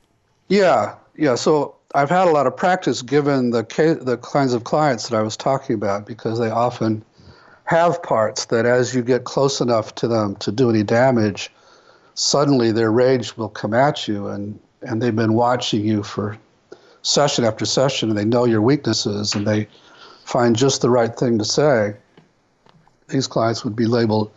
Yeah, 0.49 0.95
yeah. 1.17 1.35
So 1.35 1.75
I've 1.95 2.11
had 2.11 2.29
a 2.29 2.31
lot 2.31 2.47
of 2.47 2.57
practice 2.57 3.03
given 3.03 3.51
the 3.51 3.63
the 4.01 4.19
kinds 4.19 4.53
of 4.53 4.65
clients 4.65 5.09
that 5.09 5.17
I 5.17 5.23
was 5.23 5.37
talking 5.37 5.75
about 5.75 6.07
because 6.07 6.39
they 6.39 6.51
often 6.51 7.05
have 7.67 8.03
parts 8.03 8.47
that 8.47 8.67
as 8.67 8.95
you 8.95 9.03
get 9.03 9.25
close 9.25 9.61
enough 9.61 9.95
to 9.97 10.09
them 10.09 10.37
to 10.37 10.53
do 10.53 10.71
any 10.71 10.83
damage, 10.83 11.51
suddenly 12.15 12.73
their 12.73 12.91
rage 12.91 13.37
will 13.37 13.49
come 13.49 13.75
at 13.75 14.09
you 14.09 14.29
and 14.29 14.59
and 14.83 15.03
they've 15.03 15.17
been 15.17 15.35
watching 15.35 15.85
you 15.85 16.03
for 16.03 16.37
session 17.03 17.45
after 17.45 17.65
session 17.65 18.09
and 18.09 18.19
they 18.19 18.25
know 18.25 18.45
your 18.45 18.63
weaknesses 18.63 19.35
and 19.35 19.47
they 19.47 19.67
find 20.25 20.55
just 20.55 20.83
the 20.83 20.91
right 20.91 21.17
thing 21.17 21.39
to 21.39 21.45
say. 21.45 21.95
These 23.09 23.27
clients 23.27 23.65
would 23.65 23.75
be 23.75 23.87
labeled 23.87 24.31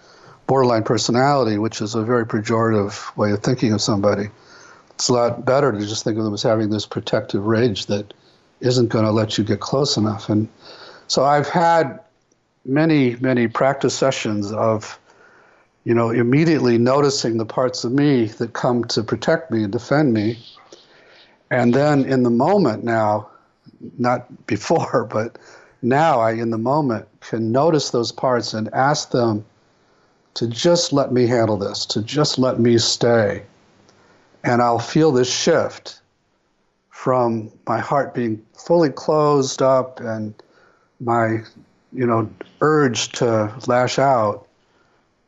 borderline 0.47 0.83
personality, 0.83 1.57
which 1.57 1.81
is 1.81 1.93
a 1.93 2.03
very 2.03 2.25
pejorative 2.25 3.15
way 3.17 3.31
of 3.31 3.43
thinking 3.43 3.73
of 3.73 3.81
somebody 3.81 4.29
it's 4.99 5.07
a 5.07 5.13
lot 5.13 5.45
better 5.45 5.71
to 5.71 5.79
just 5.79 6.03
think 6.03 6.17
of 6.17 6.25
them 6.25 6.33
as 6.33 6.43
having 6.43 6.71
this 6.71 6.85
protective 6.85 7.45
rage 7.45 7.85
that 7.85 8.13
isn't 8.59 8.89
going 8.89 9.05
to 9.05 9.11
let 9.11 9.37
you 9.37 9.45
get 9.45 9.61
close 9.61 9.95
enough. 9.95 10.27
And 10.27 10.49
so 11.07 11.23
I've 11.23 11.47
had 11.47 12.01
many, 12.69 13.15
many 13.17 13.47
practice 13.47 13.95
sessions 13.95 14.51
of, 14.51 14.99
you 15.83 15.93
know, 15.93 16.09
immediately 16.09 16.77
noticing 16.77 17.37
the 17.37 17.45
parts 17.45 17.83
of 17.83 17.91
me 17.91 18.25
that 18.25 18.53
come 18.53 18.83
to 18.85 19.03
protect 19.03 19.51
me 19.51 19.63
and 19.63 19.71
defend 19.71 20.13
me. 20.13 20.37
And 21.51 21.73
then 21.73 22.05
in 22.05 22.23
the 22.23 22.29
moment 22.29 22.83
now, 22.83 23.29
not 23.97 24.45
before, 24.45 25.05
but 25.11 25.37
now 25.81 26.19
I, 26.19 26.31
in 26.31 26.51
the 26.51 26.57
moment, 26.57 27.07
can 27.21 27.51
notice 27.51 27.89
those 27.89 28.11
parts 28.11 28.53
and 28.53 28.73
ask 28.73 29.11
them 29.11 29.45
to 30.35 30.47
just 30.47 30.93
let 30.93 31.11
me 31.11 31.27
handle 31.27 31.57
this, 31.57 31.85
to 31.87 32.01
just 32.01 32.37
let 32.37 32.59
me 32.59 32.77
stay 32.77 33.43
and 34.43 34.61
I'll 34.61 34.79
feel 34.79 35.11
this 35.11 35.31
shift 35.31 36.01
from 36.89 37.51
my 37.67 37.79
heart 37.79 38.13
being 38.13 38.45
fully 38.53 38.89
closed 38.89 39.61
up 39.61 39.99
and 39.99 40.33
my, 40.99 41.39
you 41.91 42.05
know, 42.05 42.29
urge 42.61 43.09
to 43.13 43.53
lash 43.67 43.99
out. 43.99 44.47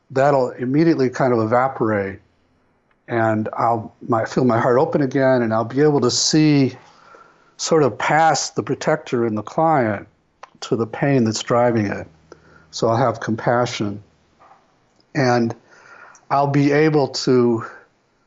That'll 0.09 0.49
immediately 0.51 1.09
kind 1.09 1.33
of 1.33 1.39
evaporate, 1.39 2.19
and 3.07 3.47
I'll 3.57 3.93
my, 4.07 4.25
feel 4.25 4.45
my 4.45 4.59
heart 4.59 4.77
open 4.77 5.01
again, 5.01 5.41
and 5.41 5.53
I'll 5.53 5.63
be 5.63 5.81
able 5.81 6.01
to 6.01 6.11
see 6.11 6.75
sort 7.57 7.83
of 7.83 7.97
past 7.97 8.55
the 8.55 8.63
protector 8.63 9.25
and 9.25 9.37
the 9.37 9.43
client 9.43 10.07
to 10.61 10.75
the 10.75 10.87
pain 10.87 11.23
that's 11.23 11.41
driving 11.41 11.85
it. 11.85 12.07
So 12.71 12.87
I'll 12.89 12.97
have 12.97 13.19
compassion, 13.19 14.03
and 15.15 15.55
I'll 16.29 16.47
be 16.47 16.71
able 16.71 17.07
to 17.09 17.65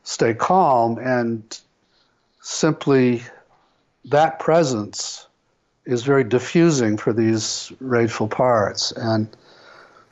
stay 0.03 0.35
calm 0.35 0.99
and 0.99 1.61
simply 2.41 3.23
that 4.07 4.39
presence 4.39 5.27
is 5.87 6.03
very 6.03 6.25
diffusing 6.25 6.97
for 6.97 7.13
these 7.13 7.73
rageful 7.81 8.29
parts. 8.29 8.93
And 8.93 9.29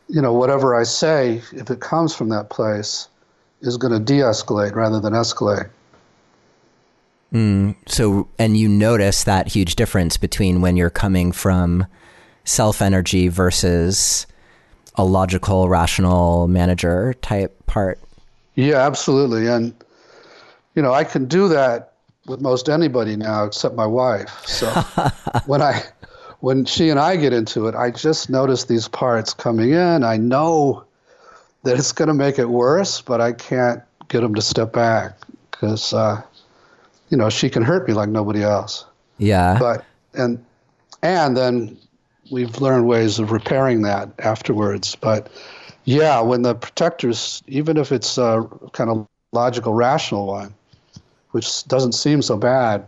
you 0.08 0.20
know 0.20 0.32
whatever 0.32 0.74
i 0.74 0.82
say 0.82 1.40
if 1.52 1.70
it 1.70 1.80
comes 1.80 2.14
from 2.14 2.28
that 2.28 2.50
place 2.50 3.08
is 3.62 3.76
going 3.76 3.92
to 3.92 4.00
de-escalate 4.00 4.74
rather 4.74 4.98
than 4.98 5.12
escalate. 5.12 5.70
Hmm, 7.30 7.70
so, 7.86 8.28
and 8.38 8.56
you 8.56 8.68
notice 8.68 9.24
that 9.24 9.46
huge 9.46 9.76
difference 9.76 10.16
between 10.16 10.60
when 10.60 10.76
you're 10.76 10.90
coming 10.90 11.30
from 11.30 11.86
self 12.44 12.82
energy 12.82 13.28
versus 13.28 14.26
a 14.96 15.04
logical, 15.04 15.68
rational 15.68 16.48
manager 16.48 17.14
type 17.22 17.56
part. 17.66 17.98
yeah 18.54 18.84
absolutely. 18.84 19.46
And 19.46 19.74
you 20.74 20.82
know 20.82 20.92
i 20.92 21.04
can 21.04 21.26
do 21.26 21.48
that 21.48 21.91
with 22.26 22.40
most 22.40 22.68
anybody 22.68 23.16
now 23.16 23.44
except 23.44 23.74
my 23.74 23.86
wife. 23.86 24.46
So 24.46 24.68
when 25.46 25.62
i 25.62 25.82
when 26.40 26.64
she 26.64 26.88
and 26.88 26.98
i 26.98 27.14
get 27.16 27.32
into 27.32 27.68
it 27.68 27.74
i 27.74 27.90
just 27.90 28.28
notice 28.28 28.64
these 28.64 28.88
parts 28.88 29.34
coming 29.34 29.70
in. 29.70 30.04
I 30.04 30.16
know 30.16 30.84
that 31.62 31.78
it's 31.78 31.92
going 31.92 32.08
to 32.08 32.14
make 32.14 32.38
it 32.38 32.46
worse 32.46 33.00
but 33.00 33.20
i 33.20 33.32
can't 33.32 33.82
get 34.08 34.20
them 34.20 34.34
to 34.34 34.42
step 34.42 34.72
back 34.72 35.18
because 35.50 35.92
uh, 35.92 36.20
you 37.08 37.16
know 37.16 37.30
she 37.30 37.48
can 37.48 37.62
hurt 37.62 37.88
me 37.88 37.94
like 37.94 38.08
nobody 38.08 38.42
else. 38.42 38.84
Yeah. 39.18 39.56
but 39.58 39.84
and 40.14 40.44
and 41.02 41.36
then 41.36 41.78
we've 42.30 42.60
learned 42.60 42.86
ways 42.86 43.18
of 43.18 43.32
repairing 43.32 43.82
that 43.82 44.08
afterwards. 44.18 44.94
But 44.96 45.30
yeah 45.84 46.20
when 46.20 46.42
the 46.42 46.54
protectors 46.54 47.42
even 47.48 47.76
if 47.76 47.90
it's 47.90 48.18
a 48.18 48.46
kind 48.72 48.90
of 48.90 49.08
logical 49.32 49.74
rational 49.74 50.26
one 50.26 50.54
which 51.32 51.64
doesn't 51.64 51.92
seem 51.92 52.22
so 52.22 52.36
bad 52.36 52.86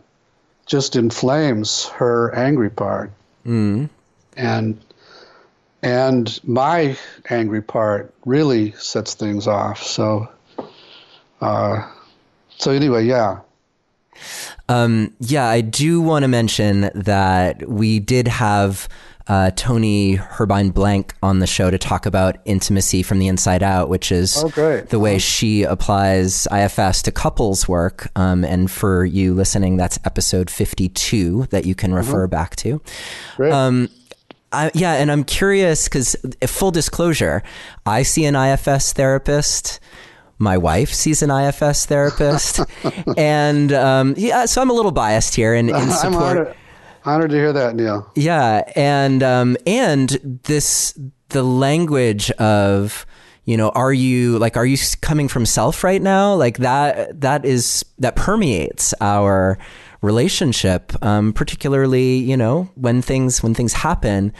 just 0.66 0.96
inflames 0.96 1.86
her 1.88 2.34
angry 2.34 2.70
part. 2.70 3.10
Mm. 3.44 3.90
and 4.38 4.80
and 5.82 6.40
my 6.44 6.96
angry 7.28 7.60
part 7.60 8.14
really 8.24 8.72
sets 8.72 9.12
things 9.12 9.46
off. 9.46 9.82
So 9.82 10.28
uh, 11.40 11.90
so 12.56 12.70
anyway 12.70 13.04
yeah. 13.04 13.40
Um, 14.68 15.12
yeah, 15.20 15.46
I 15.46 15.60
do 15.60 16.00
want 16.00 16.22
to 16.22 16.28
mention 16.28 16.90
that 16.94 17.68
we 17.68 17.98
did 18.00 18.28
have 18.28 18.88
uh, 19.26 19.50
Toni 19.56 20.14
Herbine-Blank 20.16 21.14
on 21.22 21.38
the 21.38 21.46
show 21.46 21.70
to 21.70 21.78
talk 21.78 22.04
about 22.04 22.36
intimacy 22.44 23.02
from 23.02 23.18
the 23.18 23.26
inside 23.26 23.62
out, 23.62 23.88
which 23.88 24.12
is 24.12 24.36
Oh, 24.36 24.48
the 24.90 24.98
way 24.98 25.18
she 25.18 25.62
applies 25.62 26.46
IFS 26.52 27.00
to 27.02 27.12
couples 27.12 27.66
work. 27.66 28.10
Um, 28.16 28.44
and 28.44 28.70
for 28.70 29.04
you 29.04 29.32
listening, 29.34 29.76
that's 29.78 29.98
episode 30.04 30.50
52 30.50 31.46
that 31.50 31.64
you 31.64 31.74
can 31.74 31.94
refer 31.94 32.26
back 32.26 32.54
to. 32.56 32.82
Um, 33.52 33.88
I, 34.52 34.70
yeah, 34.74 34.94
and 34.94 35.10
I'm 35.10 35.24
curious 35.24 35.84
because 35.88 36.14
full 36.46 36.70
disclosure, 36.70 37.42
I 37.86 38.02
see 38.02 38.24
an 38.26 38.36
IFS 38.36 38.92
therapist. 38.92 39.80
My 40.38 40.58
wife 40.58 40.92
sees 40.92 41.22
an 41.22 41.30
IFS 41.30 41.86
therapist, 41.86 42.60
and 43.16 43.72
um, 43.72 44.14
yeah, 44.16 44.44
so 44.46 44.60
I'm 44.60 44.70
a 44.70 44.72
little 44.72 44.90
biased 44.92 45.34
here 45.34 45.54
in, 45.54 45.68
in 45.70 45.90
support. 45.90 46.56
Honored, 47.04 47.30
to 47.30 47.36
hear 47.36 47.52
that 47.52 47.74
neil. 47.76 48.10
Yeah, 48.14 48.62
and 48.74 49.22
um, 49.22 49.56
and 49.66 50.40
this 50.44 50.98
the 51.28 51.42
language 51.42 52.30
of 52.32 53.06
you 53.44 53.56
know 53.56 53.70
are 53.70 53.92
you 53.92 54.38
like 54.38 54.56
are 54.56 54.66
you 54.66 54.76
coming 55.00 55.28
from 55.28 55.46
self 55.46 55.84
right 55.84 56.00
now? 56.00 56.34
Like 56.34 56.58
that 56.58 57.20
that 57.20 57.44
is 57.44 57.84
that 57.98 58.16
permeates 58.16 58.94
our 59.00 59.58
relationship 60.00 60.92
um, 61.02 61.32
particularly 61.32 62.16
you 62.16 62.36
know 62.36 62.70
when 62.74 63.02
things 63.02 63.42
when 63.42 63.54
things 63.54 63.72
happen. 63.72 64.32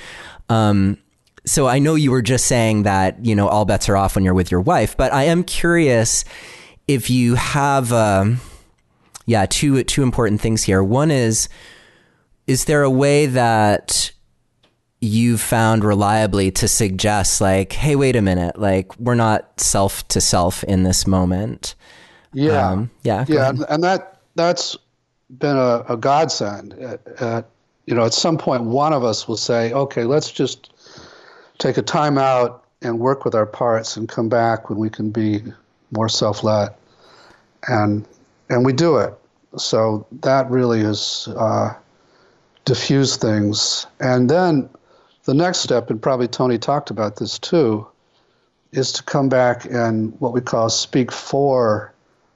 Um, 0.49 0.99
so 1.47 1.67
I 1.67 1.79
know 1.79 1.95
you 1.95 2.11
were 2.11 2.23
just 2.23 2.47
saying 2.47 2.85
that 2.85 3.25
you 3.25 3.35
know 3.35 3.49
all 3.49 3.65
bets 3.65 3.89
are 3.89 3.97
off 3.97 4.15
when 4.15 4.25
you're 4.25 4.35
with 4.35 4.51
your 4.51 4.61
wife 4.61 4.97
but 4.97 5.13
I 5.13 5.25
am 5.25 5.43
curious 5.43 6.25
if 6.87 7.09
you 7.09 7.35
have 7.35 7.93
um, 7.93 8.41
yeah 9.27 9.47
two 9.47 9.83
two 9.85 10.03
important 10.03 10.41
things 10.41 10.63
here. 10.63 10.83
One 10.83 11.11
is 11.11 11.49
is 12.47 12.65
there 12.67 12.83
a 12.83 12.91
way 12.91 13.27
that 13.27 14.11
you've 15.01 15.41
found 15.41 15.85
reliably 15.85 16.51
to 16.51 16.67
suggest 16.67 17.41
like 17.41 17.73
hey 17.73 17.95
wait 17.97 18.17
a 18.17 18.23
minute 18.23 18.59
like 18.59 18.99
we're 18.99 19.15
not 19.15 19.61
self 19.61 20.07
to 20.09 20.21
self 20.21 20.65
in 20.65 20.83
this 20.83 21.07
moment 21.07 21.75
yeah 22.33 22.71
Um, 22.71 22.91
yeah 23.03 23.25
yeah 23.29 23.51
ahead. 23.51 23.65
and- 23.69 23.85
that 23.85 24.21
that's 24.35 24.77
been 25.39 25.57
a, 25.57 25.85
a 25.89 25.97
godsend 25.97 26.73
at, 26.75 27.07
at 27.21 27.47
you 27.87 27.95
know, 27.95 28.05
at 28.07 28.15
some 28.15 28.39
point, 28.39 28.63
one 28.65 28.95
of 28.95 29.05
us 29.05 29.29
will 29.29 29.37
say, 29.37 29.73
okay, 29.73 30.05
let's 30.05 30.33
just 30.33 30.73
take 31.59 31.77
a 31.77 31.83
time 31.83 32.17
out 32.17 32.65
and 32.81 32.99
work 32.99 33.25
with 33.27 33.35
our 33.35 33.45
parts 33.45 33.97
and 33.97 34.09
come 34.09 34.29
back 34.31 34.71
when 34.71 34.79
we 34.79 34.89
can 34.89 35.11
be 35.11 35.43
more 35.91 36.09
self-led. 36.09 36.71
And, 37.69 38.07
and 38.49 38.65
we 38.65 38.73
do 38.73 38.97
it. 38.97 39.13
So 39.59 40.07
that 40.23 40.51
really 40.51 40.81
is 40.81 41.29
uh, 41.37 41.75
diffuse 42.65 43.17
things. 43.17 43.87
And 44.01 44.29
then 44.29 44.69
the 45.25 45.35
next 45.35 45.59
step, 45.59 45.91
and 45.91 46.01
probably 46.01 46.29
Toni 46.29 46.59
talked 46.59 46.91
about 46.91 47.17
this 47.17 47.39
too, 47.39 47.87
is 48.73 48.93
to 48.93 49.03
come 49.03 49.29
back 49.29 49.65
and 49.65 50.19
what 50.21 50.33
we 50.33 50.41
call 50.41 50.69
speak 50.69 51.13
for 51.13 51.93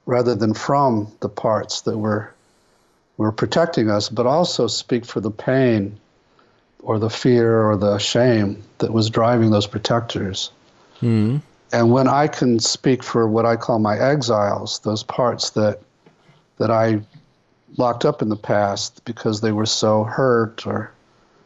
rather 0.07 0.35
than 0.35 0.55
from 0.55 1.13
the 1.21 1.29
parts 1.29 1.83
that 1.83 1.99
were 1.99 2.33
were 3.17 3.33
protecting 3.33 3.91
us, 3.91 4.09
but 4.09 4.27
also 4.27 4.69
speak 4.69 5.05
for 5.05 5.21
the 5.21 5.31
pain 5.31 5.99
or 6.83 7.01
the 7.01 7.11
fear 7.11 7.63
or 7.69 7.77
the 7.77 7.99
shame 7.99 8.63
that 8.79 8.93
was 8.93 9.11
driving 9.11 9.51
those 9.51 9.67
protectors. 9.67 10.53
Mm. 11.01 11.43
And 11.73 11.91
when 11.91 12.07
I 12.07 12.29
can 12.29 12.61
speak 12.61 13.03
for 13.03 13.29
what 13.29 13.45
I 13.45 13.57
call 13.57 13.81
my 13.81 13.99
exiles, 13.99 14.79
those 14.81 15.03
parts 15.03 15.51
that 15.51 15.81
that 16.59 16.71
I 16.71 17.01
locked 17.77 18.05
up 18.05 18.23
in 18.23 18.29
the 18.29 18.37
past 18.37 19.05
because 19.05 19.41
they 19.41 19.53
were 19.53 19.67
so 19.67 20.05
hurt 20.05 20.67
or 20.67 20.93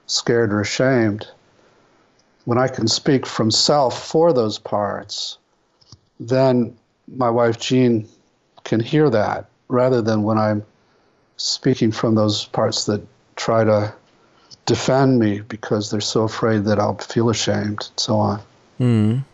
scared 0.07 0.53
or 0.53 0.61
ashamed, 0.61 1.27
when 2.45 2.59
I 2.59 2.69
can 2.69 2.89
speak 2.89 3.27
from 3.27 3.51
self 3.51 4.07
for 4.07 4.33
those 4.33 4.59
parts, 4.59 5.39
then 6.19 6.77
my 7.09 7.31
wife 7.31 7.59
Jean 7.59 8.09
can 8.65 8.81
hear 8.81 9.11
that 9.11 9.47
rather 9.69 10.03
than 10.03 10.23
when 10.23 10.39
I'm 10.39 10.65
speaking 11.37 11.93
from 11.93 12.15
those 12.15 12.47
parts 12.47 12.85
that 12.87 13.05
try 13.37 13.65
to 13.65 13.93
defend 14.67 15.19
me 15.19 15.41
because 15.41 15.91
they're 15.91 16.01
so 16.01 16.23
afraid 16.23 16.65
that 16.65 16.79
I'll 16.79 16.97
feel 16.99 17.31
ashamed 17.31 17.89
and 17.89 17.93
so 17.97 18.17
on. 18.17 18.41
Mm. 18.81 19.25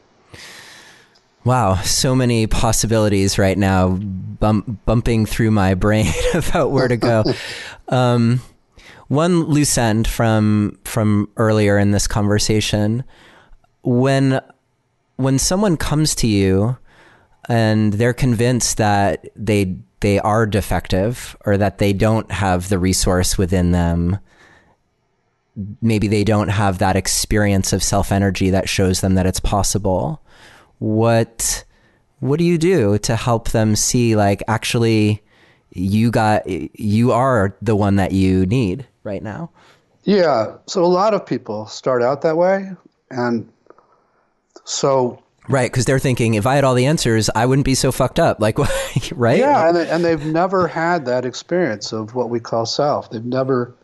Wow, 1.44 1.76
so 1.82 2.14
many 2.14 2.46
possibilities 2.46 3.38
right 3.38 3.56
now 3.56 3.90
bump, 3.90 4.84
bumping 4.84 5.24
through 5.24 5.50
my 5.50 5.74
brain 5.74 6.12
about 6.34 6.70
where 6.70 6.88
to 6.88 6.96
go. 6.96 7.24
um, 7.88 8.40
one 9.08 9.44
loose 9.44 9.78
end 9.78 10.06
from 10.06 10.78
from 10.84 11.30
earlier 11.36 11.78
in 11.78 11.90
this 11.90 12.06
conversation 12.06 13.04
when 13.82 14.40
when 15.16 15.38
someone 15.38 15.76
comes 15.76 16.14
to 16.14 16.26
you 16.26 16.76
and 17.48 17.94
they're 17.94 18.12
convinced 18.12 18.76
that 18.76 19.26
they 19.34 19.76
they 20.00 20.18
are 20.20 20.46
defective 20.46 21.36
or 21.44 21.56
that 21.56 21.78
they 21.78 21.92
don't 21.92 22.30
have 22.30 22.68
the 22.68 22.78
resource 22.78 23.38
within 23.38 23.72
them 23.72 24.18
maybe 25.80 26.06
they 26.06 26.22
don't 26.22 26.48
have 26.48 26.78
that 26.78 26.94
experience 26.96 27.72
of 27.72 27.82
self 27.82 28.12
energy 28.12 28.50
that 28.50 28.68
shows 28.68 29.00
them 29.00 29.14
that 29.14 29.26
it's 29.26 29.40
possible 29.40 30.22
what 30.78 31.64
what 32.20 32.38
do 32.38 32.44
you 32.44 32.58
do 32.58 32.98
to 32.98 33.16
help 33.16 33.50
them 33.50 33.76
see 33.76 34.16
like 34.16 34.42
actually 34.48 35.22
you 35.70 36.10
got 36.10 36.48
you 36.48 37.12
are 37.12 37.56
the 37.62 37.76
one 37.76 37.96
that 37.96 38.12
you 38.12 38.46
need 38.46 38.86
right 39.04 39.22
now? 39.22 39.50
Yeah 40.04 40.56
so 40.66 40.84
a 40.84 40.86
lot 40.86 41.14
of 41.14 41.26
people 41.26 41.66
start 41.66 42.02
out 42.02 42.22
that 42.22 42.36
way 42.36 42.70
and 43.10 43.48
so 44.64 45.22
right 45.48 45.70
because 45.70 45.84
they're 45.86 45.98
thinking 45.98 46.34
if 46.34 46.46
i 46.46 46.54
had 46.54 46.62
all 46.62 46.74
the 46.74 46.84
answers 46.84 47.30
i 47.34 47.46
wouldn't 47.46 47.64
be 47.64 47.74
so 47.74 47.92
fucked 47.92 48.18
up. 48.18 48.40
Like 48.48 48.58
right? 49.12 49.38
Yeah 49.38 49.68
and, 49.68 49.76
they, 49.76 49.88
and 49.88 50.04
they've 50.04 50.24
never 50.24 50.66
had 50.68 51.06
that 51.06 51.24
experience 51.24 51.92
of 51.92 52.14
what 52.14 52.30
we 52.30 52.40
call 52.40 52.66
self. 52.66 53.10
They've 53.10 53.24
never 53.24 53.74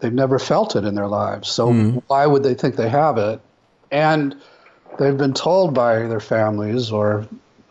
they've 0.00 0.12
never 0.12 0.38
felt 0.38 0.76
it 0.76 0.84
in 0.84 0.94
their 0.94 1.08
lives. 1.08 1.48
So 1.48 1.72
mm. 1.72 2.02
why 2.06 2.26
would 2.26 2.42
they 2.42 2.54
think 2.54 2.76
they 2.76 2.88
have 2.88 3.18
it? 3.18 3.40
And 3.90 4.36
they've 4.98 5.16
been 5.16 5.32
told 5.32 5.74
by 5.74 6.00
their 6.02 6.20
families 6.20 6.90
or 6.90 7.26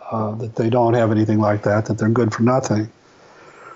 uh, 0.09 0.31
that 0.35 0.55
they 0.55 0.69
don't 0.69 0.93
have 0.93 1.11
anything 1.11 1.39
like 1.39 1.63
that, 1.63 1.85
that 1.85 1.97
they're 1.97 2.09
good 2.09 2.33
for 2.33 2.43
nothing. 2.43 2.89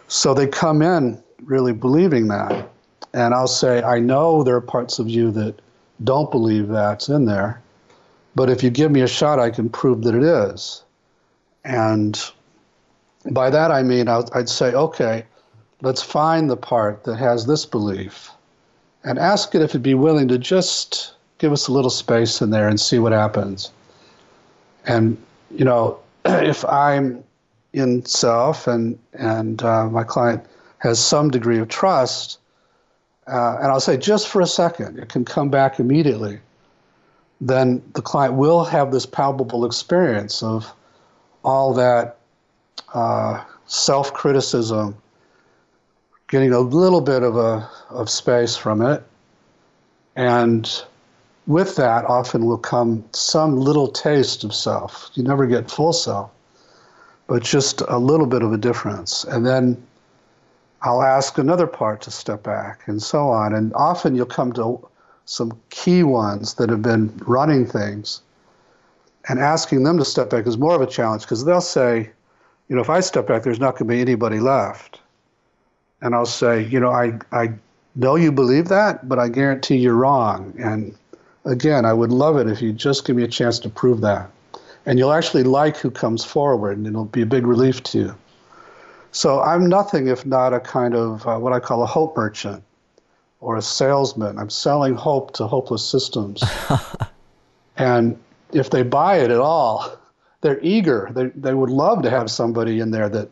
So 0.07 0.33
they 0.33 0.47
come 0.47 0.81
in 0.81 1.21
really 1.43 1.73
believing 1.73 2.27
that. 2.29 2.69
And 3.13 3.33
I'll 3.33 3.47
say, 3.47 3.83
I 3.83 3.99
know 3.99 4.43
there 4.43 4.55
are 4.55 4.61
parts 4.61 4.99
of 4.99 5.09
you 5.09 5.31
that 5.31 5.59
don't 6.03 6.31
believe 6.31 6.69
that's 6.69 7.09
in 7.09 7.25
there, 7.25 7.61
but 8.35 8.49
if 8.49 8.63
you 8.63 8.69
give 8.69 8.91
me 8.91 9.01
a 9.01 9.07
shot, 9.07 9.39
I 9.39 9.49
can 9.49 9.69
prove 9.69 10.03
that 10.03 10.15
it 10.15 10.23
is. 10.23 10.83
And 11.65 12.19
by 13.29 13.49
that 13.49 13.71
I 13.71 13.83
mean, 13.83 14.07
I'd 14.07 14.49
say, 14.49 14.73
okay, 14.73 15.25
let's 15.81 16.01
find 16.01 16.49
the 16.49 16.57
part 16.57 17.03
that 17.03 17.17
has 17.17 17.45
this 17.45 17.65
belief 17.65 18.31
and 19.03 19.19
ask 19.19 19.53
it 19.53 19.61
if 19.61 19.71
it'd 19.71 19.83
be 19.83 19.93
willing 19.93 20.27
to 20.29 20.37
just 20.37 21.13
give 21.41 21.51
us 21.51 21.67
a 21.67 21.71
little 21.71 21.89
space 21.89 22.39
in 22.39 22.51
there 22.51 22.69
and 22.69 22.79
see 22.79 22.99
what 22.99 23.11
happens. 23.11 23.71
And, 24.85 25.17
you 25.49 25.65
know, 25.65 25.99
if 26.25 26.63
I'm 26.65 27.23
in 27.73 28.05
self 28.05 28.67
and, 28.67 28.97
and 29.13 29.61
uh, 29.63 29.89
my 29.89 30.03
client 30.03 30.45
has 30.77 31.03
some 31.03 31.31
degree 31.31 31.57
of 31.57 31.67
trust, 31.67 32.37
uh, 33.25 33.57
and 33.59 33.71
I'll 33.71 33.79
say 33.79 33.97
just 33.97 34.27
for 34.27 34.39
a 34.39 34.45
second, 34.45 34.99
it 34.99 35.09
can 35.09 35.25
come 35.25 35.49
back 35.49 35.79
immediately, 35.79 36.39
then 37.39 37.81
the 37.95 38.03
client 38.03 38.35
will 38.35 38.63
have 38.63 38.91
this 38.91 39.07
palpable 39.07 39.65
experience 39.65 40.43
of 40.43 40.71
all 41.43 41.73
that 41.73 42.17
uh, 42.93 43.43
self 43.65 44.13
criticism, 44.13 44.95
getting 46.27 46.53
a 46.53 46.59
little 46.59 47.01
bit 47.01 47.23
of, 47.23 47.35
a, 47.35 47.67
of 47.89 48.11
space 48.11 48.55
from 48.55 48.83
it, 48.83 49.03
and 50.15 50.83
with 51.47 51.75
that 51.75 52.05
often 52.05 52.45
will 52.45 52.57
come 52.57 53.03
some 53.13 53.57
little 53.57 53.87
taste 53.87 54.43
of 54.43 54.53
self. 54.53 55.09
You 55.15 55.23
never 55.23 55.47
get 55.47 55.71
full 55.71 55.93
self, 55.93 56.31
but 57.27 57.43
just 57.43 57.81
a 57.87 57.97
little 57.97 58.27
bit 58.27 58.43
of 58.43 58.53
a 58.53 58.57
difference. 58.57 59.23
And 59.23 59.45
then 59.45 59.81
I'll 60.83 61.03
ask 61.03 61.37
another 61.37 61.67
part 61.67 62.01
to 62.01 62.11
step 62.11 62.43
back 62.43 62.81
and 62.87 63.01
so 63.01 63.29
on. 63.29 63.53
And 63.53 63.73
often 63.73 64.15
you'll 64.15 64.25
come 64.25 64.53
to 64.53 64.87
some 65.25 65.59
key 65.69 66.03
ones 66.03 66.55
that 66.55 66.69
have 66.69 66.81
been 66.81 67.15
running 67.25 67.65
things. 67.65 68.21
And 69.29 69.39
asking 69.39 69.83
them 69.83 69.97
to 69.99 70.05
step 70.05 70.31
back 70.31 70.47
is 70.47 70.57
more 70.57 70.75
of 70.75 70.81
a 70.81 70.87
challenge 70.87 71.21
because 71.23 71.45
they'll 71.45 71.61
say, 71.61 72.09
you 72.67 72.75
know, 72.75 72.81
if 72.81 72.89
I 72.89 73.01
step 73.01 73.27
back, 73.27 73.43
there's 73.43 73.59
not 73.59 73.71
going 73.71 73.87
to 73.87 73.93
be 73.93 74.01
anybody 74.01 74.39
left. 74.39 74.99
And 76.01 76.15
I'll 76.15 76.25
say, 76.25 76.63
you 76.65 76.79
know, 76.79 76.89
I, 76.89 77.19
I 77.31 77.53
know 77.95 78.15
you 78.15 78.31
believe 78.31 78.69
that, 78.69 79.07
but 79.07 79.19
I 79.19 79.29
guarantee 79.29 79.77
you're 79.77 79.93
wrong. 79.95 80.55
And 80.57 80.97
again, 81.45 81.85
I 81.85 81.93
would 81.93 82.11
love 82.11 82.37
it 82.37 82.47
if 82.47 82.61
you 82.61 82.73
just 82.73 83.05
give 83.05 83.15
me 83.15 83.23
a 83.23 83.27
chance 83.27 83.59
to 83.59 83.69
prove 83.69 84.01
that. 84.01 84.29
And 84.85 84.97
you'll 84.97 85.13
actually 85.13 85.43
like 85.43 85.77
who 85.77 85.91
comes 85.91 86.23
forward, 86.23 86.77
and 86.77 86.87
it'll 86.87 87.05
be 87.05 87.21
a 87.21 87.25
big 87.25 87.45
relief 87.45 87.83
to 87.83 87.99
you. 87.99 88.15
So 89.11 89.41
I'm 89.41 89.67
nothing 89.67 90.07
if 90.07 90.25
not 90.25 90.53
a 90.53 90.59
kind 90.59 90.95
of 90.95 91.27
uh, 91.27 91.37
what 91.37 91.53
I 91.53 91.59
call 91.59 91.83
a 91.83 91.85
hope 91.85 92.15
merchant 92.15 92.63
or 93.39 93.57
a 93.57 93.61
salesman. 93.61 94.39
I'm 94.39 94.49
selling 94.49 94.95
hope 94.95 95.33
to 95.33 95.47
hopeless 95.47 95.87
systems. 95.87 96.43
and 97.77 98.17
if 98.53 98.69
they 98.69 98.83
buy 98.83 99.17
it 99.17 99.31
at 99.31 99.39
all, 99.39 99.97
they're 100.41 100.59
eager. 100.61 101.09
They, 101.13 101.25
they 101.27 101.53
would 101.53 101.69
love 101.69 102.03
to 102.03 102.09
have 102.09 102.31
somebody 102.31 102.79
in 102.79 102.91
there 102.91 103.09
that 103.09 103.29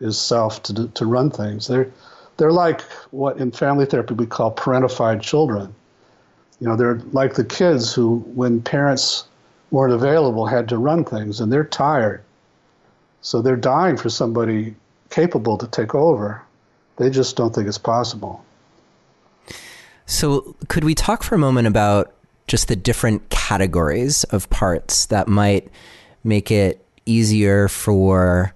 is 0.00 0.18
self 0.18 0.62
to, 0.64 0.88
to 0.88 1.06
run 1.06 1.30
things. 1.30 1.68
They're, 1.68 1.90
they're 2.36 2.52
like 2.52 2.82
what 3.12 3.38
in 3.38 3.52
family 3.52 3.86
therapy 3.86 4.14
we 4.14 4.26
call 4.26 4.54
parentified 4.54 5.22
children 5.22 5.74
you 6.60 6.68
know, 6.68 6.76
they're 6.76 7.00
like 7.12 7.34
the 7.34 7.44
kids 7.44 7.92
who, 7.92 8.18
when 8.34 8.62
parents 8.62 9.24
weren't 9.70 9.92
available, 9.92 10.46
had 10.46 10.68
to 10.70 10.78
run 10.78 11.04
things, 11.04 11.40
and 11.40 11.52
they're 11.52 11.64
tired. 11.64 12.22
So 13.20 13.42
they're 13.42 13.56
dying 13.56 13.96
for 13.96 14.08
somebody 14.08 14.74
capable 15.10 15.58
to 15.58 15.66
take 15.66 15.94
over. 15.94 16.42
They 16.96 17.10
just 17.10 17.36
don't 17.36 17.54
think 17.54 17.68
it's 17.68 17.78
possible. 17.78 18.44
So, 20.06 20.54
could 20.68 20.84
we 20.84 20.94
talk 20.94 21.22
for 21.22 21.34
a 21.34 21.38
moment 21.38 21.66
about 21.66 22.14
just 22.46 22.68
the 22.68 22.76
different 22.76 23.28
categories 23.28 24.24
of 24.24 24.48
parts 24.50 25.06
that 25.06 25.26
might 25.26 25.68
make 26.22 26.50
it 26.50 26.84
easier 27.06 27.68
for 27.68 28.54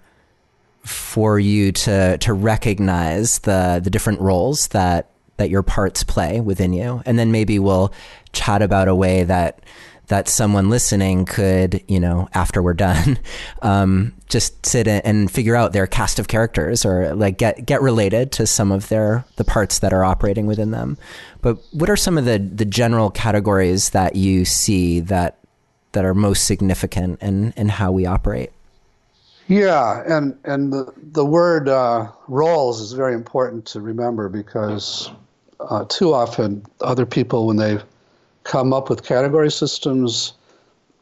for 0.82 1.38
you 1.38 1.72
to 1.72 2.16
to 2.18 2.32
recognize 2.32 3.40
the 3.40 3.80
the 3.82 3.90
different 3.90 4.20
roles 4.20 4.68
that 4.68 5.09
that 5.40 5.48
your 5.48 5.62
parts 5.62 6.04
play 6.04 6.38
within 6.38 6.74
you. 6.74 7.02
And 7.06 7.18
then 7.18 7.32
maybe 7.32 7.58
we'll 7.58 7.92
chat 8.32 8.60
about 8.60 8.88
a 8.88 8.94
way 8.94 9.24
that 9.24 9.60
that 10.08 10.28
someone 10.28 10.68
listening 10.68 11.24
could, 11.24 11.82
you 11.86 11.98
know, 11.98 12.28
after 12.34 12.60
we're 12.60 12.74
done, 12.74 13.16
um, 13.62 14.12
just 14.28 14.66
sit 14.66 14.86
and 14.86 15.30
figure 15.30 15.56
out 15.56 15.72
their 15.72 15.86
cast 15.86 16.18
of 16.18 16.28
characters 16.28 16.84
or 16.84 17.14
like 17.14 17.38
get 17.38 17.64
get 17.64 17.80
related 17.80 18.32
to 18.32 18.46
some 18.46 18.70
of 18.70 18.88
their 18.88 19.24
the 19.36 19.44
parts 19.44 19.78
that 19.78 19.94
are 19.94 20.04
operating 20.04 20.46
within 20.46 20.72
them. 20.72 20.98
But 21.40 21.58
what 21.72 21.88
are 21.88 21.96
some 21.96 22.18
of 22.18 22.26
the 22.26 22.38
the 22.38 22.66
general 22.66 23.10
categories 23.10 23.90
that 23.90 24.16
you 24.16 24.44
see 24.44 25.00
that 25.00 25.38
that 25.92 26.04
are 26.04 26.14
most 26.14 26.44
significant 26.44 27.22
in 27.22 27.54
in 27.56 27.70
how 27.70 27.92
we 27.92 28.04
operate? 28.04 28.52
Yeah, 29.50 30.04
and 30.06 30.38
and 30.44 30.72
the 30.72 30.92
the 30.96 31.24
word 31.24 31.68
uh, 31.68 32.08
roles 32.28 32.80
is 32.80 32.92
very 32.92 33.14
important 33.14 33.66
to 33.66 33.80
remember 33.80 34.28
because 34.28 35.10
uh, 35.68 35.84
too 35.88 36.14
often 36.14 36.64
other 36.80 37.06
people, 37.06 37.46
when 37.46 37.56
they 37.56 37.78
come 38.44 38.72
up 38.72 38.88
with 38.88 39.04
category 39.04 39.50
systems, 39.50 40.32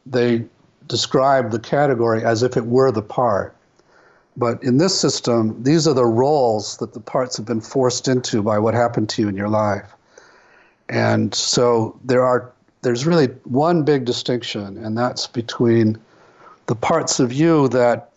they 0.05 0.43
describe 0.87 1.51
the 1.51 1.59
category 1.59 2.23
as 2.23 2.43
if 2.43 2.57
it 2.57 2.65
were 2.65 2.91
the 2.91 3.01
part. 3.01 3.55
But 4.35 4.63
in 4.63 4.77
this 4.77 4.97
system, 4.97 5.61
these 5.63 5.87
are 5.87 5.93
the 5.93 6.05
roles 6.05 6.77
that 6.77 6.93
the 6.93 6.99
parts 6.99 7.37
have 7.37 7.45
been 7.45 7.61
forced 7.61 8.07
into 8.07 8.41
by 8.41 8.57
what 8.59 8.73
happened 8.73 9.09
to 9.09 9.21
you 9.21 9.27
in 9.27 9.35
your 9.35 9.49
life. 9.49 9.93
And 10.87 11.33
so 11.35 11.99
there 12.03 12.25
are 12.25 12.51
there's 12.81 13.05
really 13.05 13.27
one 13.43 13.83
big 13.83 14.05
distinction, 14.05 14.77
and 14.77 14.97
that's 14.97 15.27
between 15.27 15.97
the 16.67 16.75
parts 16.75 17.19
of 17.19 17.33
you 17.33 17.67
that 17.69 18.11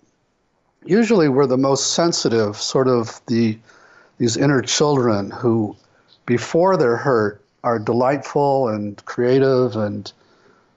usually 0.85 1.29
were 1.29 1.47
the 1.47 1.59
most 1.59 1.95
sensitive, 1.95 2.57
sort 2.57 2.89
of 2.89 3.21
the 3.27 3.59
these 4.19 4.37
inner 4.37 4.63
children 4.63 5.31
who, 5.31 5.77
before 6.27 6.77
they're 6.77 6.97
hurt, 6.97 7.45
are 7.65 7.79
delightful 7.79 8.69
and 8.69 9.05
creative 9.05 9.77
and 9.77 10.13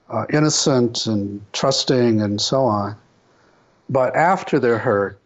uh, 0.08 0.24
innocent 0.32 1.06
and 1.06 1.40
trusting 1.52 2.20
and 2.20 2.40
so 2.40 2.64
on. 2.64 2.96
But 3.88 4.14
after 4.14 4.58
they're 4.58 4.78
hurt, 4.78 5.18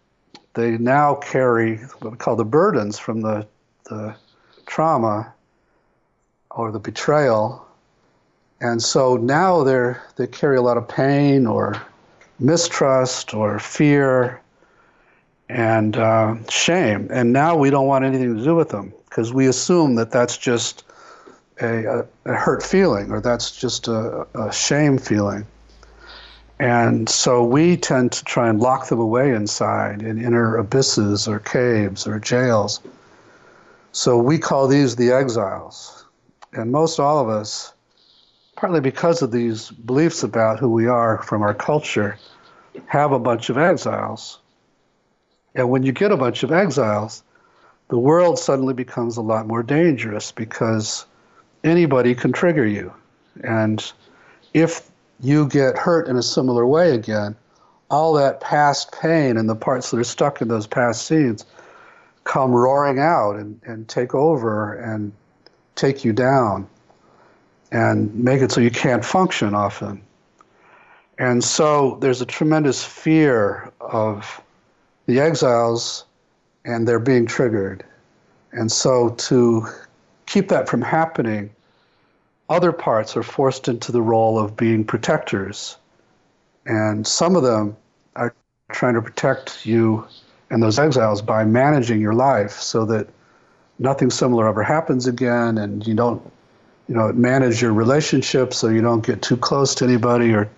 they 0.54 0.78
now 0.78 1.14
carry 1.14 1.76
what 2.00 2.12
we 2.12 2.16
call 2.16 2.36
the 2.36 2.44
burdens 2.44 2.98
from 2.98 3.20
the, 3.20 3.46
the 3.84 4.14
trauma 4.66 5.32
or 6.50 6.72
the 6.72 6.78
betrayal. 6.78 7.66
And 8.60 8.82
so 8.82 9.16
now 9.16 9.62
they're, 9.62 10.02
they 10.16 10.26
carry 10.26 10.56
a 10.56 10.62
lot 10.62 10.76
of 10.76 10.88
pain 10.88 11.46
or 11.46 11.80
mistrust 12.38 13.34
or 13.34 13.58
fear 13.58 14.40
and 15.50 15.96
uh, 15.96 16.36
shame. 16.48 17.08
And 17.10 17.32
now 17.32 17.56
we 17.56 17.70
don't 17.70 17.86
want 17.86 18.04
anything 18.04 18.36
to 18.36 18.44
do 18.44 18.54
with 18.54 18.68
them 18.68 18.92
because 19.08 19.32
we 19.32 19.48
assume 19.48 19.96
that 19.96 20.12
that's 20.12 20.38
just 20.38 20.84
a, 21.60 21.84
a, 21.84 22.06
a 22.26 22.34
hurt 22.34 22.62
feeling 22.62 23.10
or 23.10 23.20
that's 23.20 23.50
just 23.50 23.88
a, 23.88 24.26
a 24.34 24.52
shame 24.52 24.96
feeling. 24.96 25.44
And 26.60 27.08
so 27.08 27.42
we 27.42 27.76
tend 27.76 28.12
to 28.12 28.24
try 28.24 28.48
and 28.48 28.60
lock 28.60 28.88
them 28.88 29.00
away 29.00 29.32
inside 29.34 30.02
in 30.02 30.22
inner 30.22 30.56
abysses 30.56 31.26
or 31.26 31.40
caves 31.40 32.06
or 32.06 32.20
jails. 32.20 32.80
So 33.92 34.18
we 34.18 34.38
call 34.38 34.68
these 34.68 34.96
the 34.96 35.10
exiles. 35.10 36.04
And 36.52 36.70
most 36.70 37.00
all 37.00 37.18
of 37.18 37.28
us, 37.28 37.72
partly 38.56 38.80
because 38.80 39.22
of 39.22 39.32
these 39.32 39.70
beliefs 39.70 40.22
about 40.22 40.60
who 40.60 40.70
we 40.70 40.86
are 40.86 41.22
from 41.22 41.42
our 41.42 41.54
culture, 41.54 42.18
have 42.86 43.10
a 43.10 43.18
bunch 43.18 43.48
of 43.48 43.58
exiles. 43.58 44.39
And 45.54 45.70
when 45.70 45.82
you 45.82 45.92
get 45.92 46.12
a 46.12 46.16
bunch 46.16 46.42
of 46.42 46.52
exiles, 46.52 47.22
the 47.88 47.98
world 47.98 48.38
suddenly 48.38 48.74
becomes 48.74 49.16
a 49.16 49.22
lot 49.22 49.46
more 49.46 49.62
dangerous 49.62 50.30
because 50.30 51.06
anybody 51.64 52.14
can 52.14 52.32
trigger 52.32 52.66
you. 52.66 52.92
And 53.42 53.92
if 54.54 54.88
you 55.20 55.48
get 55.48 55.76
hurt 55.76 56.08
in 56.08 56.16
a 56.16 56.22
similar 56.22 56.66
way 56.66 56.94
again, 56.94 57.36
all 57.90 58.14
that 58.14 58.40
past 58.40 58.92
pain 58.92 59.36
and 59.36 59.48
the 59.48 59.56
parts 59.56 59.90
that 59.90 59.98
are 59.98 60.04
stuck 60.04 60.40
in 60.40 60.48
those 60.48 60.66
past 60.66 61.06
scenes 61.06 61.44
come 62.24 62.52
roaring 62.52 63.00
out 63.00 63.36
and, 63.36 63.60
and 63.64 63.88
take 63.88 64.14
over 64.14 64.74
and 64.74 65.12
take 65.74 66.04
you 66.04 66.12
down 66.12 66.68
and 67.72 68.14
make 68.14 68.42
it 68.42 68.52
so 68.52 68.60
you 68.60 68.70
can't 68.70 69.04
function 69.04 69.54
often. 69.54 70.00
And 71.18 71.42
so 71.42 71.98
there's 72.00 72.20
a 72.20 72.26
tremendous 72.26 72.84
fear 72.84 73.72
of 73.80 74.40
the 75.10 75.20
exiles 75.20 76.04
and 76.64 76.86
they're 76.86 77.00
being 77.00 77.26
triggered. 77.26 77.84
And 78.52 78.70
so 78.70 79.10
to 79.10 79.66
keep 80.26 80.48
that 80.48 80.68
from 80.68 80.82
happening, 80.82 81.50
other 82.48 82.72
parts 82.72 83.16
are 83.16 83.22
forced 83.22 83.68
into 83.68 83.92
the 83.92 84.02
role 84.02 84.38
of 84.38 84.56
being 84.56 84.84
protectors. 84.84 85.76
And 86.66 87.06
some 87.06 87.36
of 87.36 87.42
them 87.42 87.76
are 88.16 88.34
trying 88.70 88.94
to 88.94 89.02
protect 89.02 89.66
you 89.66 90.06
and 90.50 90.62
those 90.62 90.78
exiles 90.78 91.22
by 91.22 91.44
managing 91.44 92.00
your 92.00 92.14
life 92.14 92.52
so 92.52 92.84
that 92.86 93.08
nothing 93.78 94.10
similar 94.10 94.48
ever 94.48 94.62
happens 94.62 95.06
again 95.06 95.58
and 95.58 95.86
you 95.86 95.94
don't 95.94 96.20
you 96.88 96.94
know 96.94 97.12
manage 97.12 97.62
your 97.62 97.72
relationships 97.72 98.58
so 98.58 98.68
you 98.68 98.82
don't 98.82 99.06
get 99.06 99.22
too 99.22 99.36
close 99.36 99.74
to 99.76 99.84
anybody 99.84 100.34
or 100.34 100.50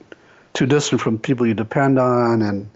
too 0.54 0.66
distant 0.66 1.00
from 1.00 1.18
people 1.18 1.46
you 1.46 1.54
depend 1.54 1.98
on 1.98 2.42
and 2.42 2.68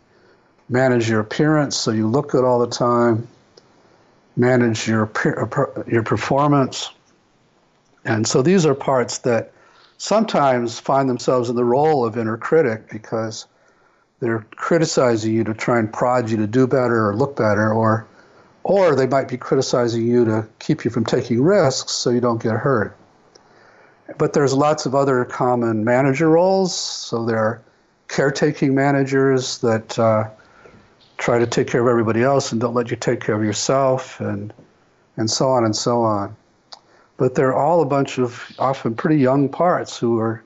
manage 0.68 1.09
your 1.09 1.20
appearance 1.20 1.76
so 1.76 1.90
you 1.90 2.09
look 2.09 2.31
good 2.31 2.44
all 2.44 2.59
the 2.59 2.66
time 2.66 3.26
manage 4.37 4.88
your 4.88 5.11
your 5.87 6.02
performance 6.02 6.90
and 8.05 8.26
so 8.26 8.42
these 8.42 8.66
are 8.66 8.74
parts 8.74 9.18
that 9.18 9.52
sometimes 9.98 10.79
find 10.79 11.09
themselves 11.09 11.48
in 11.48 11.57
the 11.57 11.64
role 11.64 12.05
of 12.05 12.18
inner 12.18 12.37
critic 12.37 12.88
because 12.90 13.46
they're 14.20 14.46
criticizing 14.57 15.33
you 15.33 15.44
to 15.44 15.55
try 15.55 15.79
and 15.79 15.92
prod 15.92 16.31
you 16.31 16.37
to 16.37 16.46
do 16.46 16.66
better 16.66 17.09
or 17.09 17.16
look 17.16 17.37
better 17.37 17.72
or 17.72 18.07
or 18.66 18.96
they 18.96 19.07
might 19.07 19.29
be 19.29 19.37
criticizing 19.37 20.05
you 20.05 20.24
to 20.24 20.44
keep 20.59 20.85
you 20.85 20.90
from 20.90 21.05
taking 21.05 21.40
risks 21.40 21.92
so 21.92 22.11
you 22.11 22.20
don't 22.20 22.42
get 22.42 22.57
hurt. 22.57 22.96
But 24.18 24.33
there's 24.33 24.52
lots 24.52 24.87
of 24.87 24.94
other 24.96 25.24
common 25.24 25.85
manager 25.85 26.29
roles. 26.31 26.74
So 26.74 27.24
there 27.24 27.38
are 27.38 27.62
caretaking 28.09 28.74
managers 28.74 29.59
that 29.59 29.96
uh, 29.96 30.31
try 31.18 31.38
to 31.38 31.46
take 31.46 31.68
care 31.68 31.81
of 31.81 31.88
everybody 31.88 32.22
else 32.22 32.52
and 32.52 32.61
don't 32.61 32.74
let 32.74 32.90
you 32.90 32.96
take 32.96 33.20
care 33.20 33.35
of 33.35 33.42
yourself, 33.44 34.20
and 34.20 34.52
and 35.16 35.31
so 35.31 35.48
on 35.48 35.64
and 35.64 35.74
so 35.74 36.02
on 36.02 36.37
but 37.16 37.35
they're 37.35 37.55
all 37.55 37.81
a 37.81 37.87
bunch 37.87 38.18
of 38.18 38.44
often 38.59 38.94
pretty 38.94 39.16
young 39.16 39.48
parts 39.48 39.98
who 39.98 40.18
are 40.18 40.42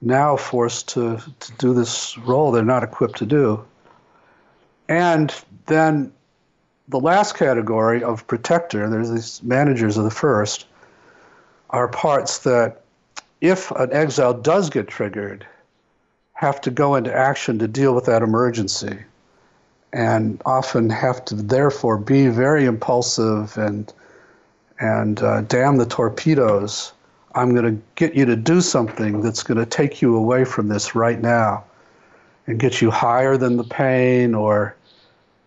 now 0.00 0.36
forced 0.36 0.88
to, 0.88 1.20
to 1.40 1.52
do 1.52 1.74
this 1.74 2.16
role 2.18 2.52
they're 2.52 2.64
not 2.64 2.84
equipped 2.84 3.18
to 3.18 3.26
do. 3.26 3.64
And 4.88 5.34
then 5.66 6.12
the 6.88 7.00
last 7.00 7.36
category 7.36 8.02
of 8.02 8.26
protector, 8.26 8.88
there's 8.88 9.10
these 9.10 9.42
managers 9.42 9.96
of 9.96 10.04
the 10.04 10.10
first, 10.10 10.66
are 11.70 11.88
parts 11.88 12.38
that, 12.40 12.82
if 13.40 13.70
an 13.72 13.92
exile 13.92 14.34
does 14.34 14.68
get 14.70 14.88
triggered, 14.88 15.46
have 16.32 16.60
to 16.62 16.70
go 16.70 16.94
into 16.94 17.14
action 17.14 17.58
to 17.58 17.68
deal 17.68 17.94
with 17.94 18.06
that 18.06 18.22
emergency 18.22 18.98
and 19.92 20.40
often 20.44 20.90
have 20.90 21.24
to 21.26 21.34
therefore 21.34 21.98
be 21.98 22.28
very 22.28 22.64
impulsive 22.64 23.56
and 23.56 23.92
and 24.80 25.22
uh, 25.22 25.40
damn 25.42 25.76
the 25.76 25.86
torpedoes. 25.86 26.92
I'm 27.34 27.54
going 27.54 27.76
to 27.76 27.82
get 27.96 28.14
you 28.14 28.24
to 28.26 28.36
do 28.36 28.60
something 28.60 29.22
that's 29.22 29.42
going 29.42 29.58
to 29.58 29.66
take 29.66 30.00
you 30.00 30.16
away 30.16 30.44
from 30.44 30.68
this 30.68 30.94
right 30.94 31.20
now 31.20 31.64
and 32.46 32.58
get 32.58 32.80
you 32.80 32.90
higher 32.90 33.36
than 33.36 33.56
the 33.56 33.64
pain 33.64 34.34
or 34.34 34.74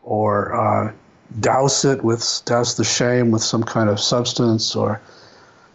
or 0.04 0.54
uh, 0.54 0.92
douse 1.40 1.86
it 1.86 2.04
with 2.04 2.42
douse 2.46 2.76
the 2.76 2.84
shame 2.84 3.32
with 3.32 3.44
some 3.44 3.64
kind 3.64 3.90
of 3.90 4.00
substance 4.00 4.76
or 4.76 5.02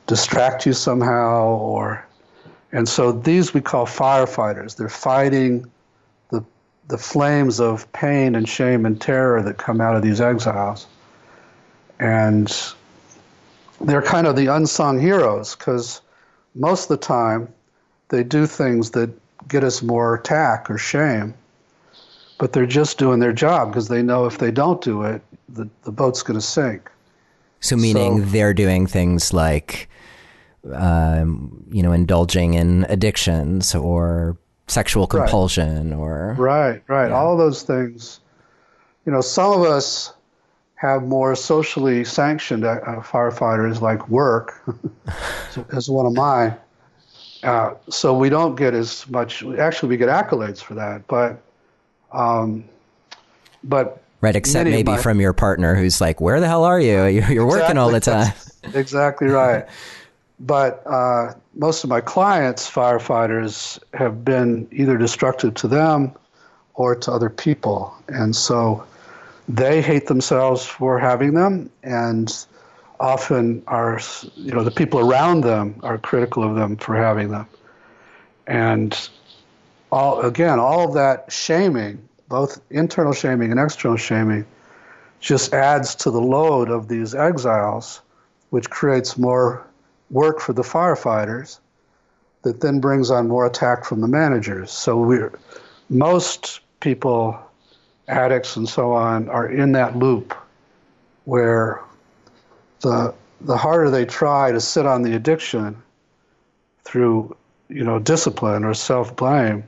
distract 0.07 0.67
you 0.67 0.73
somehow 0.73 1.45
or 1.45 2.05
and 2.73 2.89
so 2.89 3.11
these 3.13 3.55
we 3.55 3.61
call 3.61 3.87
firefighters 3.87 4.77
they're 4.77 4.89
fighting 4.89 5.65
the 6.89 6.99
flames 6.99 7.61
of 7.61 7.91
pain 7.93 8.35
and 8.35 8.49
shame 8.49 8.87
and 8.87 9.01
terror 9.01 9.43
that 9.43 9.59
come 9.59 9.81
out 9.81 9.97
of 9.97 10.03
these 10.03 10.21
exiles 10.21 10.87
and 11.99 12.75
they're 13.81 14.03
kind 14.03 14.27
of 14.27 14.37
the 14.37 14.47
unsung 14.47 14.99
heroes 14.99 15.55
because 15.57 16.01
most 16.55 16.85
of 16.85 16.89
the 16.89 16.97
time 16.97 17.49
they 18.09 18.23
do 18.23 18.47
things 18.47 18.91
that 18.93 19.11
get 19.49 19.65
us 19.65 19.83
more 19.83 20.15
attack 20.15 20.71
or 20.71 20.79
shame, 20.79 21.35
but 22.39 22.53
they're 22.53 22.67
just 22.67 22.99
doing 22.99 23.21
their 23.21 23.33
job 23.33 23.69
because 23.69 23.89
they 23.89 24.03
know 24.03 24.27
if 24.27 24.39
they 24.39 24.51
don't 24.51 24.81
do 24.81 25.03
it, 25.03 25.23
the, 25.49 25.69
the 25.85 25.93
boat's 25.93 26.23
going 26.23 26.39
to 26.39 26.45
sink. 26.45 26.91
So, 27.61 27.77
meaning 27.77 28.21
so, 28.21 28.25
they're 28.31 28.55
doing 28.55 28.87
things 28.87 29.33
like, 29.33 29.89
um, 30.73 31.65
you 31.71 31.83
know, 31.83 31.93
indulging 31.93 32.55
in 32.55 32.85
addictions 32.89 33.75
or 33.75 34.37
sexual 34.67 35.07
compulsion 35.07 35.91
right. 35.91 35.97
or. 35.97 36.35
Right, 36.39 36.83
right. 36.89 37.09
Yeah. 37.09 37.15
All 37.15 37.37
those 37.37 37.63
things. 37.63 38.21
You 39.05 39.13
know, 39.13 39.21
some 39.21 39.53
of 39.53 39.67
us 39.67 40.13
have 40.75 41.03
more 41.03 41.35
socially 41.35 42.05
sanctioned 42.05 42.65
uh, 42.65 42.79
uh 42.87 43.01
firefighters 43.01 43.81
like 43.81 44.09
work, 44.09 44.63
as 45.73 45.89
one 45.89 46.07
of 46.07 46.13
mine. 46.13 46.57
Uh, 47.43 47.75
so 47.89 48.17
we 48.17 48.29
don't 48.29 48.57
get 48.57 48.75
as 48.75 49.09
much. 49.09 49.45
Actually, 49.59 49.91
we 49.91 49.97
get 49.97 50.09
accolades 50.09 50.61
for 50.61 50.75
that, 50.75 51.07
but 51.07 51.41
um, 52.13 52.65
but 53.63 54.03
right, 54.21 54.35
except 54.35 54.69
maybe 54.69 54.91
my, 54.91 54.99
from 54.99 55.21
your 55.21 55.33
partner 55.33 55.75
who's 55.75 56.01
like, 56.01 56.21
"Where 56.21 56.41
the 56.41 56.49
hell 56.49 56.65
are 56.65 56.81
you? 56.81 57.05
You're, 57.05 57.09
you're 57.09 57.23
exactly, 57.23 57.45
working 57.45 57.79
all 57.79 57.91
the 57.91 58.01
time." 58.01 58.33
exactly 58.75 59.29
right. 59.29 59.67
but 60.41 60.83
uh, 60.87 61.35
most 61.57 61.85
of 61.85 61.91
my 61.91 62.01
clients, 62.01 62.71
firefighters, 62.71 63.79
have 63.95 64.25
been 64.25 64.69
either 64.71 64.97
destructive 64.99 65.55
to 65.55 65.69
them 65.69 66.13
or 66.75 66.95
to 66.95 67.11
other 67.11 67.31
people, 67.31 67.95
and 68.09 68.37
so 68.37 68.85
they 69.49 69.81
hate 69.81 70.07
themselves 70.07 70.65
for 70.65 70.99
having 70.99 71.35
them, 71.35 71.71
and 71.83 72.47
often 73.01 73.63
are, 73.67 74.01
you 74.35 74.53
know, 74.53 74.63
the 74.63 74.71
people 74.71 75.01
around 75.01 75.43
them 75.43 75.79
are 75.83 75.99
critical 75.99 76.43
of 76.43 76.57
them 76.57 76.77
for 76.77 76.97
having 76.97 77.31
them. 77.31 77.47
And 78.47 79.09
all, 79.91 80.21
again, 80.21 80.59
all 80.59 80.89
of 80.89 80.95
that 80.95 81.31
shaming, 81.33 82.07
both 82.29 82.61
internal 82.71 83.13
shaming 83.13 83.51
and 83.51 83.61
external 83.61 83.97
shaming, 83.97 84.47
just 85.21 85.55
adds 85.55 85.95
to 85.97 86.11
the 86.11 86.21
load 86.21 86.71
of 86.71 86.89
these 86.89 87.15
exiles, 87.15 88.01
which 88.51 88.69
creates 88.69 89.17
more 89.17 89.66
work 90.11 90.41
for 90.41 90.53
the 90.53 90.63
firefighters 90.63 91.59
that 92.43 92.61
then 92.61 92.81
brings 92.81 93.11
on 93.11 93.29
more 93.29 93.47
attack 93.47 93.85
from 93.85 94.01
the 94.01 94.09
managers. 94.09 94.71
So 94.71 94.97
we're 94.99 95.33
most 95.89 96.61
people, 96.81 97.39
addicts 98.09 98.57
and 98.57 98.69
so 98.69 98.93
on, 98.93 99.29
are 99.29 99.49
in 99.49 99.73
that 99.73 99.97
loop 99.97 100.35
where 101.25 101.81
the 102.81 103.13
the 103.43 103.57
harder 103.57 103.91
they 103.91 104.05
try 104.05 104.51
to 104.53 104.61
sit 104.61 104.87
on 104.87 105.03
the 105.03 105.15
addiction 105.15 105.77
through 106.85 107.37
you 107.69 107.85
know 107.85 107.99
discipline 107.99 108.65
or 108.65 108.75
self 108.75 109.15
blame, 109.17 109.65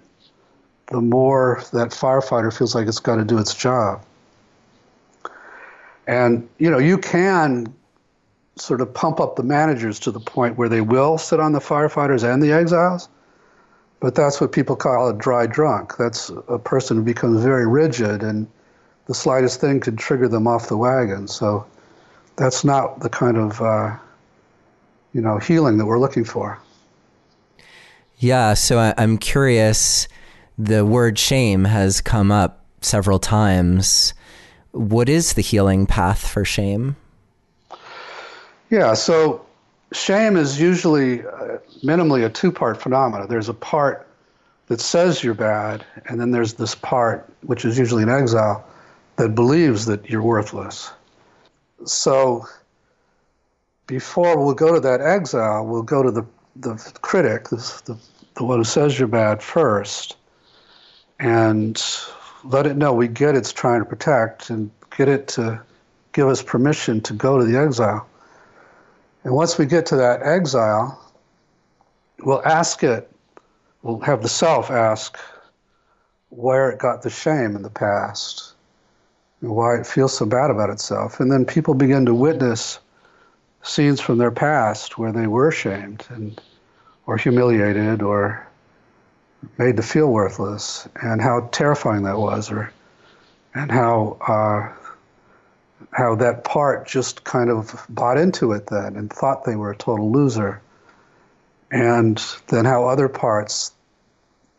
the 0.86 1.00
more 1.00 1.62
that 1.72 1.88
firefighter 1.88 2.56
feels 2.56 2.74
like 2.74 2.86
it's 2.86 3.00
got 3.00 3.16
to 3.16 3.24
do 3.24 3.38
its 3.38 3.54
job. 3.54 4.04
And 6.06 6.48
you 6.58 6.70
know 6.70 6.78
you 6.78 6.96
can 6.96 7.74
sort 8.60 8.80
of 8.80 8.92
pump 8.92 9.20
up 9.20 9.36
the 9.36 9.42
managers 9.42 9.98
to 10.00 10.10
the 10.10 10.20
point 10.20 10.58
where 10.58 10.68
they 10.68 10.80
will 10.80 11.18
sit 11.18 11.40
on 11.40 11.52
the 11.52 11.60
firefighters 11.60 12.22
and 12.22 12.42
the 12.42 12.52
exiles. 12.52 13.08
But 14.00 14.14
that's 14.14 14.40
what 14.40 14.52
people 14.52 14.76
call 14.76 15.08
a 15.08 15.14
dry 15.14 15.46
drunk. 15.46 15.96
That's 15.96 16.30
a 16.48 16.58
person 16.58 16.98
who 16.98 17.02
becomes 17.02 17.42
very 17.42 17.66
rigid, 17.66 18.22
and 18.22 18.46
the 19.06 19.14
slightest 19.14 19.60
thing 19.60 19.80
could 19.80 19.98
trigger 19.98 20.28
them 20.28 20.46
off 20.46 20.68
the 20.68 20.76
wagon. 20.76 21.26
So 21.26 21.66
that's 22.36 22.64
not 22.64 23.00
the 23.00 23.08
kind 23.08 23.36
of 23.36 23.60
uh, 23.60 23.96
you 25.12 25.20
know 25.20 25.38
healing 25.38 25.78
that 25.78 25.86
we're 25.86 25.98
looking 25.98 26.24
for. 26.24 26.60
Yeah, 28.18 28.54
so 28.54 28.78
I, 28.78 28.94
I'm 28.96 29.18
curious. 29.18 30.08
The 30.56 30.84
word 30.84 31.18
shame 31.18 31.64
has 31.64 32.00
come 32.00 32.32
up 32.32 32.64
several 32.80 33.18
times. 33.18 34.14
What 34.72 35.08
is 35.08 35.34
the 35.34 35.42
healing 35.42 35.86
path 35.86 36.26
for 36.26 36.44
shame? 36.44 36.96
Yeah, 38.70 38.94
so 38.94 39.44
shame 39.92 40.36
is 40.36 40.60
usually 40.60 41.26
uh, 41.26 41.58
minimally 41.82 42.24
a 42.24 42.28
two 42.28 42.52
part 42.52 42.80
phenomena. 42.80 43.26
There's 43.26 43.48
a 43.48 43.54
part 43.54 44.06
that 44.66 44.80
says 44.80 45.24
you're 45.24 45.34
bad, 45.34 45.84
and 46.06 46.20
then 46.20 46.30
there's 46.30 46.54
this 46.54 46.74
part, 46.74 47.28
which 47.42 47.64
is 47.64 47.78
usually 47.78 48.02
an 48.02 48.10
exile, 48.10 48.66
that 49.16 49.34
believes 49.34 49.86
that 49.86 50.08
you're 50.10 50.22
worthless. 50.22 50.90
So 51.86 52.46
before 53.86 54.44
we'll 54.44 54.54
go 54.54 54.74
to 54.74 54.80
that 54.80 55.00
exile, 55.00 55.66
we'll 55.66 55.82
go 55.82 56.02
to 56.02 56.10
the, 56.10 56.24
the 56.56 56.92
critic, 57.00 57.48
the, 57.48 57.56
the, 57.86 57.98
the 58.36 58.44
one 58.44 58.58
who 58.58 58.64
says 58.64 58.98
you're 58.98 59.08
bad 59.08 59.42
first, 59.42 60.16
and 61.18 61.82
let 62.44 62.66
it 62.66 62.76
know 62.76 62.92
we 62.92 63.08
get 63.08 63.34
it's 63.34 63.52
trying 63.52 63.80
to 63.80 63.86
protect 63.86 64.50
and 64.50 64.70
get 64.96 65.08
it 65.08 65.28
to 65.28 65.60
give 66.12 66.28
us 66.28 66.42
permission 66.42 67.00
to 67.00 67.14
go 67.14 67.38
to 67.38 67.44
the 67.44 67.58
exile. 67.58 68.06
And 69.28 69.36
once 69.36 69.58
we 69.58 69.66
get 69.66 69.84
to 69.86 69.96
that 69.96 70.22
exile, 70.22 70.98
we'll 72.20 72.42
ask 72.46 72.82
it, 72.82 73.12
we'll 73.82 74.00
have 74.00 74.22
the 74.22 74.28
self 74.30 74.70
ask 74.70 75.18
where 76.30 76.70
it 76.70 76.78
got 76.78 77.02
the 77.02 77.10
shame 77.10 77.54
in 77.54 77.60
the 77.60 77.68
past 77.68 78.54
and 79.42 79.50
why 79.50 79.76
it 79.76 79.86
feels 79.86 80.16
so 80.16 80.24
bad 80.24 80.50
about 80.50 80.70
itself. 80.70 81.20
And 81.20 81.30
then 81.30 81.44
people 81.44 81.74
begin 81.74 82.06
to 82.06 82.14
witness 82.14 82.78
scenes 83.62 84.00
from 84.00 84.16
their 84.16 84.30
past 84.30 84.96
where 84.96 85.12
they 85.12 85.26
were 85.26 85.50
shamed 85.50 86.06
and 86.08 86.40
or 87.04 87.18
humiliated 87.18 88.00
or 88.00 88.48
made 89.58 89.76
to 89.76 89.82
feel 89.82 90.10
worthless 90.10 90.88
and 91.02 91.20
how 91.20 91.50
terrifying 91.52 92.04
that 92.04 92.16
was 92.16 92.50
or 92.50 92.72
and 93.54 93.70
how 93.70 94.16
uh, 94.26 94.87
how 95.92 96.14
that 96.16 96.44
part 96.44 96.86
just 96.86 97.24
kind 97.24 97.50
of 97.50 97.84
bought 97.88 98.18
into 98.18 98.52
it 98.52 98.66
then 98.66 98.96
and 98.96 99.12
thought 99.12 99.44
they 99.44 99.56
were 99.56 99.70
a 99.70 99.76
total 99.76 100.10
loser 100.10 100.60
and 101.70 102.22
then 102.48 102.64
how 102.64 102.88
other 102.88 103.08
parts 103.08 103.72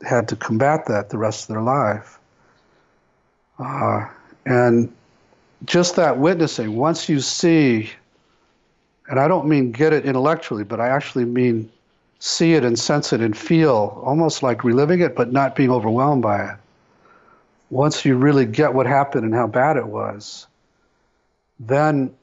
had 0.01 0.27
to 0.29 0.35
combat 0.35 0.85
that 0.85 1.09
the 1.09 1.17
rest 1.17 1.43
of 1.43 1.47
their 1.53 1.61
life 1.63 2.19
uh, 3.59 4.07
and 4.45 4.93
just 5.65 5.97
that 5.97 6.17
witnessing, 6.17 6.75
once 6.75 7.09
you 7.09 7.19
see, 7.19 7.91
and 9.09 9.19
I 9.19 9.27
don't 9.27 9.47
mean 9.47 9.71
get 9.71 9.93
it 9.93 10.05
intellectually, 10.05 10.63
but 10.63 10.79
I 10.79 10.89
actually 10.89 11.25
mean 11.25 11.69
see 12.19 12.53
it 12.53 12.63
and 12.63 12.77
sense 12.77 13.13
it 13.13 13.21
and 13.21 13.37
feel 13.37 14.01
almost 14.03 14.43
like 14.43 14.63
reliving 14.63 15.01
it, 15.01 15.15
but 15.15 15.31
not 15.31 15.55
being 15.55 15.71
overwhelmed 15.71 16.21
by 16.21 16.51
it. 16.51 16.57
Once 17.69 18.03
you 18.05 18.15
really 18.15 18.45
get 18.45 18.73
what 18.73 18.85
happened 18.85 19.25
and 19.25 19.33
how 19.33 19.47
bad 19.47 19.77
it 19.77 19.87
was, 19.87 20.47
then 21.59 22.13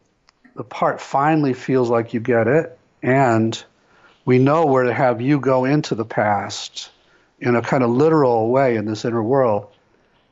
the 0.55 0.65
part 0.65 1.01
finally 1.01 1.53
feels 1.53 1.91
like 1.91 2.15
you 2.15 2.21
get 2.21 2.47
it, 2.49 2.79
and 3.03 3.63
we 4.25 4.39
know 4.39 4.67
where 4.67 4.85
to 4.85 4.93
have 4.93 5.21
you 5.21 5.39
go 5.39 5.65
into 5.65 5.95
the 5.95 6.05
past 6.05 6.91
in 7.39 7.55
a 7.55 7.63
kind 7.63 7.85
of 7.85 7.91
literal 7.91 8.49
way 8.49 8.77
in 8.77 8.87
this 8.87 9.05
inner 9.05 9.23
world 9.23 9.69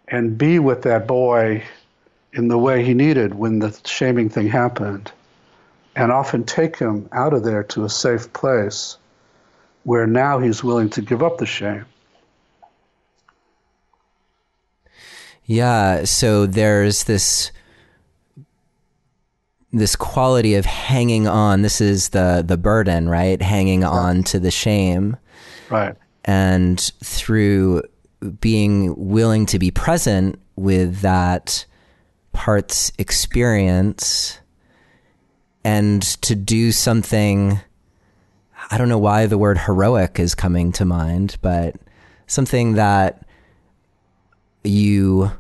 and 0.09 0.39
be 0.39 0.59
with 0.59 0.83
that 0.83 1.07
boy 1.07 1.63
in 2.33 2.49
the 2.49 2.59
way 2.59 2.85
he 2.85 2.95
needed 2.95 3.35
when 3.35 3.59
the 3.59 3.79
shaming 3.85 4.29
thing 4.29 4.49
happened, 4.49 5.13
and 5.95 6.11
often 6.11 6.45
take 6.45 6.77
him 6.77 7.09
out 7.13 7.33
of 7.33 7.45
there 7.45 7.63
to 7.63 7.85
a 7.85 7.89
safe 7.89 8.33
place 8.33 8.97
where 9.85 10.07
now 10.07 10.39
he's 10.39 10.65
willing 10.65 10.91
to 10.91 11.03
give 11.03 11.23
up 11.23 11.39
the 11.39 11.47
shame. 11.47 11.85
Yeah, 15.47 16.05
so 16.05 16.47
there's 16.47 17.05
this 17.05 17.53
this 19.79 19.97
quality 19.97 20.55
of 20.55 20.65
hanging 20.65 21.27
on. 21.27 21.63
This 21.63 21.81
is 21.81 22.11
the 22.11 22.45
the 22.47 22.57
burden, 22.57 23.09
right? 23.09 23.41
Hanging 23.41 23.83
right. 23.83 23.91
on 23.91 24.23
to 24.25 24.39
the 24.39 24.51
shame. 24.51 25.17
Right. 25.71 25.95
And 26.25 26.81
through 27.03 27.83
being 28.41 28.95
willing 28.97 29.47
to 29.47 29.59
be 29.59 29.71
present 29.71 30.41
with 30.57 31.01
that 31.01 31.67
part's 32.33 32.93
experience 32.99 34.39
and 35.65 36.03
to 36.03 36.35
do 36.35 36.73
something 36.73 37.61
I 38.71 38.79
don't 38.79 38.89
know 38.89 38.99
why 38.99 39.27
the 39.27 39.39
word 39.39 39.59
heroic 39.59 40.19
is 40.19 40.35
coming 40.35 40.73
to 40.73 40.85
mind, 40.85 41.37
but 41.43 41.77
something 42.27 42.75
that 42.75 43.27
you 44.63 45.31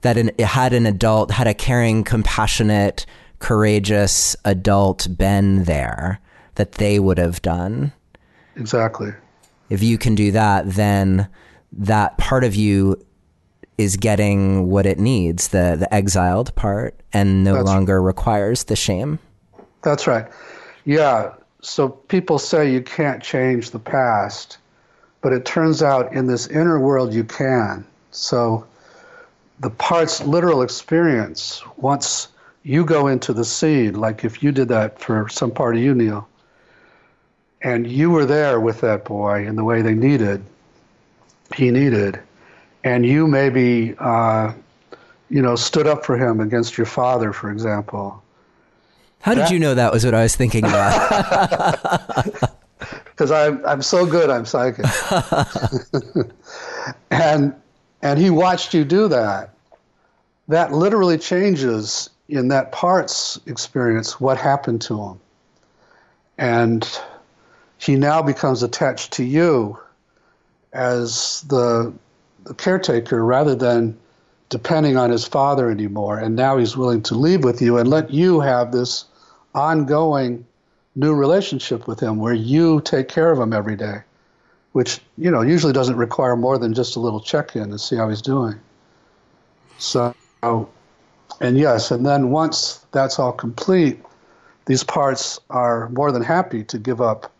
that 0.00 0.16
an, 0.16 0.30
had 0.38 0.72
an 0.72 0.86
adult 0.86 1.30
had 1.30 1.46
a 1.46 1.54
caring, 1.54 2.04
compassionate, 2.04 3.04
courageous 3.38 4.36
adult 4.44 5.08
been 5.16 5.64
there 5.64 6.20
that 6.56 6.72
they 6.72 6.98
would 6.98 7.18
have 7.18 7.40
done. 7.42 7.92
Exactly. 8.56 9.12
If 9.70 9.82
you 9.82 9.98
can 9.98 10.14
do 10.14 10.32
that, 10.32 10.68
then 10.68 11.28
that 11.72 12.18
part 12.18 12.44
of 12.44 12.54
you 12.54 13.04
is 13.76 13.96
getting 13.96 14.68
what 14.68 14.86
it 14.86 14.98
needs, 14.98 15.48
the 15.48 15.76
the 15.78 15.92
exiled 15.94 16.54
part, 16.56 16.98
and 17.12 17.44
no 17.44 17.54
That's 17.54 17.66
longer 17.66 18.02
requires 18.02 18.64
the 18.64 18.76
shame. 18.76 19.18
That's 19.82 20.06
right. 20.06 20.26
Yeah. 20.84 21.34
So 21.60 21.88
people 21.88 22.38
say 22.38 22.72
you 22.72 22.82
can't 22.82 23.22
change 23.22 23.70
the 23.70 23.78
past, 23.78 24.58
but 25.20 25.32
it 25.32 25.44
turns 25.44 25.82
out 25.82 26.12
in 26.12 26.26
this 26.26 26.46
inner 26.48 26.80
world 26.80 27.14
you 27.14 27.24
can. 27.24 27.86
So 28.10 28.66
the 29.60 29.70
part's 29.70 30.24
literal 30.24 30.62
experience, 30.62 31.62
once 31.76 32.28
you 32.68 32.84
go 32.84 33.06
into 33.06 33.32
the 33.32 33.46
seed, 33.46 33.96
like 33.96 34.26
if 34.26 34.42
you 34.42 34.52
did 34.52 34.68
that 34.68 35.00
for 35.00 35.26
some 35.30 35.50
part 35.50 35.74
of 35.74 35.82
you, 35.82 35.94
Neil, 35.94 36.28
and 37.62 37.90
you 37.90 38.10
were 38.10 38.26
there 38.26 38.60
with 38.60 38.82
that 38.82 39.06
boy 39.06 39.46
in 39.46 39.56
the 39.56 39.64
way 39.64 39.80
they 39.80 39.94
needed, 39.94 40.44
he 41.56 41.70
needed, 41.70 42.20
and 42.84 43.06
you 43.06 43.26
maybe, 43.26 43.94
uh, 43.98 44.52
you 45.30 45.40
know, 45.40 45.56
stood 45.56 45.86
up 45.86 46.04
for 46.04 46.18
him 46.18 46.40
against 46.40 46.76
your 46.76 46.84
father, 46.84 47.32
for 47.32 47.50
example. 47.50 48.22
How 49.20 49.32
did 49.32 49.44
that, 49.44 49.50
you 49.50 49.58
know 49.58 49.74
that 49.74 49.90
was 49.90 50.04
what 50.04 50.12
I 50.12 50.22
was 50.22 50.36
thinking 50.36 50.64
about? 50.64 50.94
Because 53.18 53.32
I'm 53.32 53.66
I'm 53.66 53.82
so 53.82 54.06
good, 54.06 54.30
I'm 54.30 54.44
psychic. 54.44 54.86
and 57.10 57.52
and 58.00 58.18
he 58.20 58.30
watched 58.30 58.72
you 58.72 58.84
do 58.84 59.08
that. 59.08 59.54
That 60.46 60.72
literally 60.72 61.18
changes 61.18 62.10
in 62.28 62.48
that 62.48 62.72
part's 62.72 63.40
experience 63.46 64.20
what 64.20 64.36
happened 64.38 64.82
to 64.82 65.02
him. 65.02 65.20
And 66.36 66.88
he 67.78 67.96
now 67.96 68.22
becomes 68.22 68.62
attached 68.62 69.12
to 69.14 69.24
you 69.24 69.78
as 70.72 71.42
the 71.48 71.92
the 72.44 72.54
caretaker 72.54 73.24
rather 73.24 73.54
than 73.54 73.96
depending 74.48 74.96
on 74.96 75.10
his 75.10 75.26
father 75.26 75.70
anymore. 75.70 76.18
And 76.18 76.34
now 76.34 76.56
he's 76.56 76.76
willing 76.76 77.02
to 77.04 77.14
leave 77.14 77.44
with 77.44 77.60
you 77.60 77.76
and 77.78 77.88
let 77.88 78.10
you 78.10 78.40
have 78.40 78.72
this 78.72 79.04
ongoing 79.54 80.46
new 80.96 81.14
relationship 81.14 81.86
with 81.86 82.00
him 82.00 82.16
where 82.16 82.34
you 82.34 82.80
take 82.80 83.08
care 83.08 83.30
of 83.30 83.38
him 83.38 83.52
every 83.52 83.76
day, 83.76 83.98
which, 84.72 85.00
you 85.18 85.30
know, 85.30 85.42
usually 85.42 85.72
doesn't 85.72 85.96
require 85.96 86.36
more 86.36 86.58
than 86.58 86.72
just 86.72 86.96
a 86.96 87.00
little 87.00 87.20
check 87.20 87.54
in 87.54 87.70
to 87.70 87.78
see 87.78 87.96
how 87.96 88.08
he's 88.08 88.22
doing. 88.22 88.58
So, 89.78 90.14
and 91.40 91.58
yes, 91.58 91.90
and 91.90 92.04
then 92.04 92.30
once 92.30 92.84
that's 92.92 93.18
all 93.18 93.32
complete, 93.32 94.00
these 94.66 94.84
parts 94.84 95.38
are 95.50 95.88
more 95.90 96.12
than 96.12 96.22
happy 96.22 96.64
to 96.64 96.78
give 96.78 97.00
up 97.00 97.32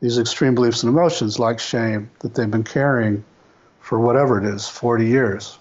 these 0.00 0.18
extreme 0.18 0.54
beliefs 0.54 0.82
and 0.82 0.90
emotions 0.90 1.38
like 1.38 1.58
shame 1.58 2.10
that 2.20 2.34
they've 2.34 2.50
been 2.50 2.64
carrying 2.64 3.24
for 3.80 3.98
whatever 3.98 4.38
it 4.38 4.46
is 4.46 4.68
40 4.68 5.06
years. 5.06 5.58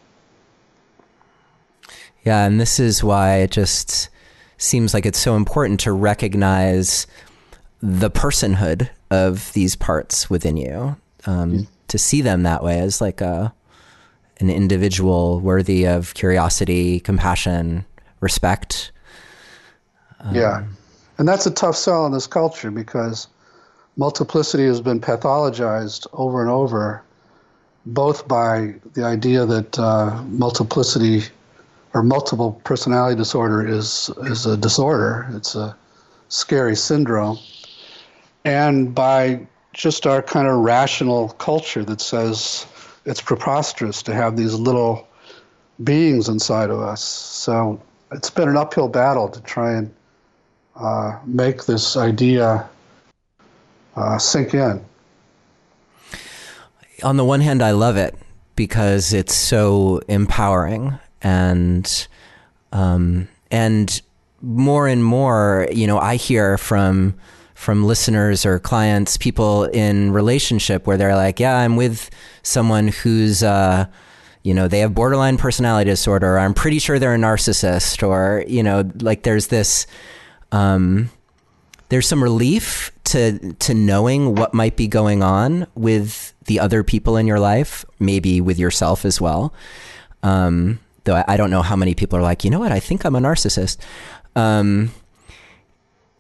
Yeah, 2.24 2.46
and 2.46 2.60
this 2.60 2.80
is 2.80 3.04
why 3.04 3.38
it 3.38 3.52
just 3.52 4.10
seems 4.58 4.94
like 4.94 5.06
it's 5.06 5.20
so 5.20 5.36
important 5.36 5.80
to 5.82 5.92
recognize 5.92 7.08
the 7.82 8.12
personhood 8.12 8.90
of 9.10 9.52
these 9.54 9.76
parts 9.76 10.30
within 10.30 10.58
you, 10.58 10.98
um, 11.26 11.52
mm-hmm. 11.52 11.62
to 11.88 11.98
see 11.98 12.22
them 12.22 12.44
that 12.44 12.64
way 12.64 12.80
as 12.80 13.00
like 13.00 13.22
a 13.22 13.54
an 14.40 14.50
individual 14.50 15.40
worthy 15.40 15.86
of 15.86 16.14
curiosity, 16.14 17.00
compassion, 17.00 17.86
respect. 18.22 18.92
Um, 20.22 20.36
yeah, 20.36 20.64
and 21.18 21.28
that's 21.28 21.46
a 21.46 21.52
tough 21.52 21.76
sell 21.76 22.06
in 22.06 22.12
this 22.12 22.28
culture 22.28 22.72
because 22.72 23.28
multiplicity 23.98 24.66
has 24.66 24.82
been 24.82 25.02
pathologized 25.02 26.08
over 26.14 26.42
and 26.42 26.50
over, 26.50 27.04
both 27.86 28.28
by 28.28 28.76
the 28.94 29.04
idea 29.04 29.46
that 29.46 29.78
uh, 29.78 30.24
multiplicity 30.28 31.24
or 31.94 32.04
multiple 32.04 32.54
personality 32.64 33.16
disorder 33.16 33.68
is 33.68 34.10
is 34.24 34.46
a 34.46 34.56
disorder. 34.56 35.28
It's 35.34 35.56
a 35.56 35.76
scary 36.30 36.76
syndrome, 36.76 37.40
and 38.46 38.94
by 38.94 39.48
just 39.74 40.08
our 40.08 40.22
kind 40.22 40.48
of 40.48 40.60
rational 40.60 41.30
culture 41.30 41.84
that 41.84 42.02
says 42.02 42.66
it's 43.06 43.22
preposterous 43.22 44.04
to 44.04 44.14
have 44.14 44.38
these 44.38 44.54
little 44.54 45.08
beings 45.84 46.30
inside 46.30 46.70
of 46.70 46.80
us. 46.80 47.04
So 47.04 47.82
it's 48.12 48.30
been 48.30 48.50
an 48.50 48.58
uphill 48.58 48.88
battle 48.88 49.30
to 49.30 49.42
try 49.42 49.74
and 49.74 49.94
uh, 50.76 51.18
make 51.26 51.66
this 51.66 51.98
idea 51.98 52.68
uh, 53.96 54.18
sink 54.18 54.54
in. 54.54 54.84
On 57.04 57.18
the 57.18 57.26
one 57.26 57.42
hand, 57.42 57.62
I 57.62 57.72
love 57.72 57.98
it 57.98 58.16
because 58.56 59.14
it's 59.14 59.36
so 59.36 60.02
empowering 60.08 61.00
and 61.22 62.08
um, 62.72 63.28
and 63.52 64.02
more 64.42 64.88
and 64.88 65.04
more, 65.04 65.68
you 65.72 65.88
know, 65.88 65.98
I 65.98 66.16
hear 66.16 66.58
from 66.58 67.16
from 67.60 67.84
listeners 67.84 68.46
or 68.46 68.58
clients, 68.58 69.18
people 69.18 69.66
in 69.66 70.12
relationship 70.12 70.88
where 70.88 70.98
they're 70.98 71.16
like, 71.16 71.40
"Yeah, 71.40 71.58
I'm 71.58 71.76
with 71.76 72.10
someone 72.44 72.88
who's." 72.90 73.44
Uh, 73.44 73.86
you 74.42 74.54
know 74.54 74.70
they 74.70 74.80
have 74.80 74.96
borderline 74.96 75.36
personality 75.36 75.90
disorder 75.92 76.36
or 76.36 76.40
i'm 76.40 76.54
pretty 76.54 76.80
sure 76.80 76.98
they're 76.98 77.14
a 77.14 77.18
narcissist 77.18 78.08
or 78.08 78.46
you 78.48 78.64
know 78.64 78.90
like 79.02 79.24
there's 79.24 79.48
this 79.48 79.86
um, 80.54 81.10
there's 81.90 82.08
some 82.08 82.24
relief 82.24 82.94
to 83.04 83.54
to 83.56 83.74
knowing 83.74 84.36
what 84.36 84.54
might 84.54 84.78
be 84.78 84.88
going 84.88 85.22
on 85.22 85.68
with 85.76 86.34
the 86.46 86.58
other 86.58 86.86
people 86.86 87.18
in 87.18 87.28
your 87.28 87.40
life 87.40 87.84
maybe 88.00 88.40
with 88.40 88.58
yourself 88.58 89.04
as 89.04 89.20
well 89.20 89.54
um, 90.24 90.80
though 91.04 91.16
I, 91.16 91.26
I, 91.28 91.38
don't 91.38 91.50
know 91.50 91.62
how 91.62 91.76
many 91.76 91.96
people 91.96 92.20
are 92.20 92.22
like, 92.22 92.44
you 92.44 92.50
know 92.50 92.60
what, 92.60 92.72
I 92.72 92.80
think 92.80 93.06
I'm 93.06 93.16
a 93.16 93.20
narcissist. 93.20 93.78
Um, 94.36 94.92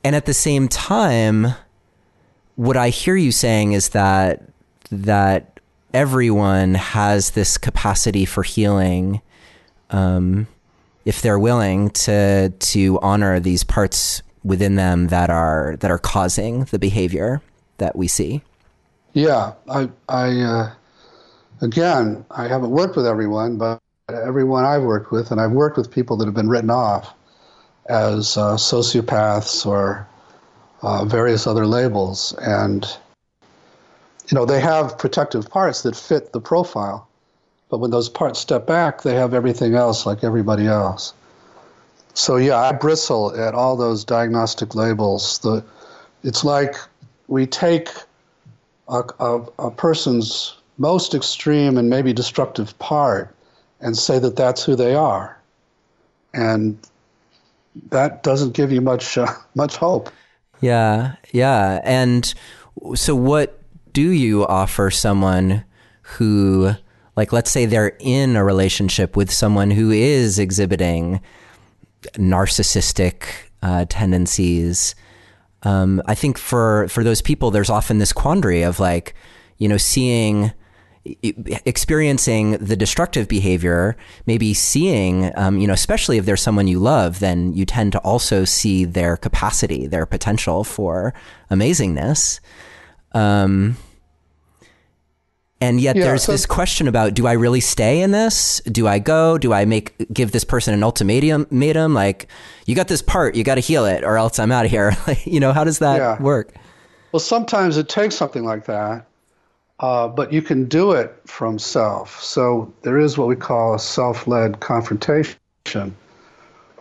and 0.03 0.15
at 0.15 0.25
the 0.25 0.33
same 0.33 0.67
time, 0.67 1.47
what 2.55 2.77
I 2.77 2.89
hear 2.89 3.15
you 3.15 3.31
saying 3.31 3.73
is 3.73 3.89
that 3.89 4.43
that 4.91 5.59
everyone 5.93 6.75
has 6.75 7.31
this 7.31 7.57
capacity 7.57 8.25
for 8.25 8.43
healing, 8.43 9.21
um, 9.91 10.47
if 11.05 11.21
they're 11.21 11.39
willing 11.39 11.89
to 11.91 12.49
to 12.49 12.99
honor 13.01 13.39
these 13.39 13.63
parts 13.63 14.21
within 14.43 14.75
them 14.75 15.07
that 15.07 15.29
are 15.29 15.75
that 15.79 15.91
are 15.91 15.99
causing 15.99 16.63
the 16.65 16.79
behavior 16.79 17.41
that 17.77 17.95
we 17.95 18.07
see. 18.07 18.41
Yeah, 19.13 19.53
I 19.69 19.89
I 20.07 20.39
uh, 20.41 20.71
again 21.61 22.25
I 22.31 22.47
haven't 22.47 22.71
worked 22.71 22.95
with 22.95 23.05
everyone, 23.05 23.57
but 23.57 23.81
everyone 24.09 24.65
I've 24.65 24.83
worked 24.83 25.11
with, 25.11 25.31
and 25.31 25.41
I've 25.41 25.51
worked 25.51 25.77
with 25.77 25.91
people 25.91 26.17
that 26.17 26.25
have 26.25 26.35
been 26.35 26.49
written 26.49 26.69
off 26.69 27.13
as 27.89 28.37
uh, 28.37 28.55
sociopaths 28.55 29.65
or 29.65 30.07
uh, 30.81 31.03
various 31.05 31.45
other 31.47 31.65
labels, 31.65 32.33
and 32.41 32.85
you 34.27 34.35
know 34.35 34.45
they 34.45 34.61
have 34.61 34.97
protective 34.97 35.49
parts 35.49 35.81
that 35.81 35.95
fit 35.95 36.31
the 36.31 36.39
profile, 36.39 37.07
but 37.69 37.79
when 37.79 37.91
those 37.91 38.07
parts 38.07 38.39
step 38.39 38.65
back, 38.65 39.01
they 39.01 39.15
have 39.15 39.33
everything 39.33 39.75
else 39.75 40.05
like 40.05 40.23
everybody 40.23 40.67
else. 40.67 41.13
So 42.13 42.37
yeah, 42.37 42.57
I 42.57 42.71
bristle 42.71 43.35
at 43.39 43.53
all 43.53 43.75
those 43.75 44.05
diagnostic 44.05 44.75
labels. 44.75 45.39
The 45.39 45.63
it's 46.23 46.43
like 46.43 46.75
we 47.27 47.45
take 47.45 47.89
a, 48.87 49.03
a, 49.19 49.41
a 49.59 49.71
person's 49.71 50.55
most 50.77 51.13
extreme 51.13 51.77
and 51.77 51.89
maybe 51.89 52.13
destructive 52.13 52.77
part 52.79 53.35
and 53.81 53.97
say 53.97 54.19
that 54.19 54.35
that's 54.35 54.63
who 54.63 54.75
they 54.75 54.95
are. 54.95 55.37
And 56.33 56.77
that 57.89 58.23
doesn't 58.23 58.53
give 58.53 58.71
you 58.71 58.81
much 58.81 59.17
uh, 59.17 59.27
much 59.55 59.75
hope. 59.77 60.09
Yeah, 60.61 61.15
yeah. 61.31 61.79
And 61.83 62.33
so 62.95 63.15
what 63.15 63.61
do 63.93 64.09
you 64.09 64.45
offer 64.45 64.91
someone 64.91 65.63
who 66.01 66.71
like 67.15 67.33
let's 67.33 67.51
say 67.51 67.65
they're 67.65 67.97
in 67.99 68.35
a 68.35 68.43
relationship 68.43 69.15
with 69.15 69.31
someone 69.31 69.71
who 69.71 69.91
is 69.91 70.39
exhibiting 70.39 71.21
narcissistic 72.17 73.23
uh, 73.61 73.85
tendencies 73.89 74.95
um, 75.63 76.01
I 76.05 76.15
think 76.15 76.37
for 76.37 76.87
for 76.87 77.03
those 77.03 77.21
people, 77.21 77.51
there's 77.51 77.69
often 77.69 77.97
this 77.97 78.13
quandary 78.13 78.63
of 78.63 78.79
like, 78.79 79.13
you 79.57 79.67
know, 79.67 79.77
seeing 79.77 80.53
experiencing 81.05 82.51
the 82.57 82.75
destructive 82.75 83.27
behavior, 83.27 83.95
maybe 84.25 84.53
seeing, 84.53 85.31
um, 85.37 85.57
you 85.57 85.67
know, 85.67 85.73
especially 85.73 86.17
if 86.17 86.25
there's 86.25 86.41
someone 86.41 86.67
you 86.67 86.79
love, 86.79 87.19
then 87.19 87.53
you 87.53 87.65
tend 87.65 87.91
to 87.93 87.99
also 87.99 88.45
see 88.45 88.85
their 88.85 89.17
capacity, 89.17 89.87
their 89.87 90.05
potential 90.05 90.63
for 90.63 91.13
amazingness. 91.49 92.39
Um, 93.13 93.77
and 95.61 95.81
yet 95.81 95.95
yeah, 95.95 96.05
there's 96.05 96.23
so 96.23 96.31
this 96.31 96.45
question 96.45 96.87
about 96.87 97.13
do 97.13 97.27
I 97.27 97.33
really 97.33 97.59
stay 97.59 98.01
in 98.01 98.11
this? 98.11 98.61
Do 98.61 98.87
I 98.87 98.99
go? 98.99 99.37
Do 99.37 99.51
I 99.51 99.65
make 99.65 99.93
give 100.13 100.31
this 100.31 100.43
person 100.43 100.73
an 100.73 100.83
ultimatum? 100.83 101.93
Like, 101.93 102.27
you 102.65 102.75
got 102.75 102.87
this 102.87 103.01
part, 103.01 103.35
you 103.35 103.43
got 103.43 103.55
to 103.55 103.61
heal 103.61 103.85
it, 103.85 104.03
or 104.03 104.17
else 104.17 104.39
I'm 104.39 104.51
out 104.51 104.65
of 104.65 104.71
here. 104.71 104.95
you 105.25 105.39
know, 105.39 105.51
how 105.51 105.63
does 105.63 105.79
that 105.79 105.97
yeah. 105.97 106.21
work? 106.21 106.53
Well, 107.11 107.19
sometimes 107.19 107.75
it 107.77 107.89
takes 107.89 108.15
something 108.15 108.45
like 108.45 108.65
that 108.65 109.08
uh, 109.79 110.07
but 110.07 110.33
you 110.33 110.41
can 110.41 110.65
do 110.65 110.91
it 110.91 111.15
from 111.25 111.57
self. 111.57 112.21
So 112.21 112.71
there 112.81 112.99
is 112.99 113.17
what 113.17 113.27
we 113.27 113.35
call 113.35 113.75
a 113.75 113.79
self 113.79 114.27
led 114.27 114.59
confrontation, 114.59 115.37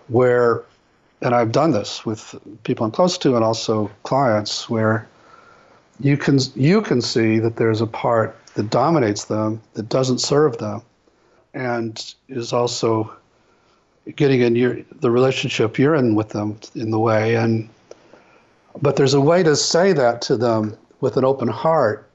where, 0.09 0.65
and 1.23 1.35
I've 1.35 1.53
done 1.53 1.71
this 1.71 2.05
with 2.05 2.35
people 2.65 2.85
I'm 2.85 2.93
close 2.93 3.17
to 3.19 3.37
and 3.37 3.45
also 3.45 3.91
clients, 4.03 4.69
where 4.69 5.07
you 6.01 6.17
can, 6.17 6.39
you 6.55 6.83
can 6.83 7.01
see 7.01 7.39
that 7.39 7.57
there's 7.57 7.81
a 7.81 7.87
part 7.87 8.37
that 8.55 8.71
dominates 8.71 9.25
them 9.25 9.61
that 9.75 9.89
doesn't 9.89 10.19
serve 10.19 10.59
them 10.59 10.83
and 11.55 12.15
is 12.29 12.53
also 12.53 13.13
getting 14.17 14.41
in 14.41 14.57
your, 14.57 14.79
the 15.01 15.11
relationship 15.11 15.79
you're 15.79 15.95
in 15.95 16.15
with 16.15 16.31
them 16.31 16.59
in 16.75 16.91
the 16.91 16.99
way. 16.99 17.37
And, 17.37 17.69
but 18.81 18.97
there's 18.97 19.15
a 19.15 19.21
way 19.21 19.43
to 19.43 19.55
say 19.55 19.93
that 19.93 20.23
to 20.23 20.37
them 20.37 20.77
with 21.01 21.17
an 21.17 21.25
open 21.25 21.49
heart 21.49 22.08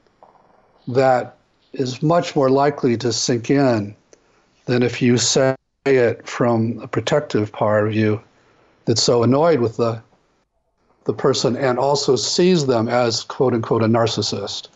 that 0.88 1.38
is 1.74 2.02
much 2.02 2.36
more 2.36 2.50
likely 2.50 2.98
to 2.98 3.12
sink 3.12 3.50
in 3.50 3.96
than 4.66 4.84
if 4.84 5.02
you 5.02 5.18
say 5.18 5.56
it 5.86 6.26
from 6.28 6.80
a 6.80 6.88
protective 6.88 7.52
part 7.52 7.88
of 7.88 7.94
you 7.94 8.22
that's 8.86 9.04
so 9.04 9.24
annoyed 9.24 9.60
with 9.60 9.78
the 9.78 10.02
the 11.06 11.14
person 11.14 11.58
and 11.58 11.78
also 11.78 12.16
sees 12.16 12.66
them 12.66 12.88
as 12.88 13.24
quote 13.24 13.54
unquote 13.54 13.84
a 13.84 13.88
narcissist 13.88 14.70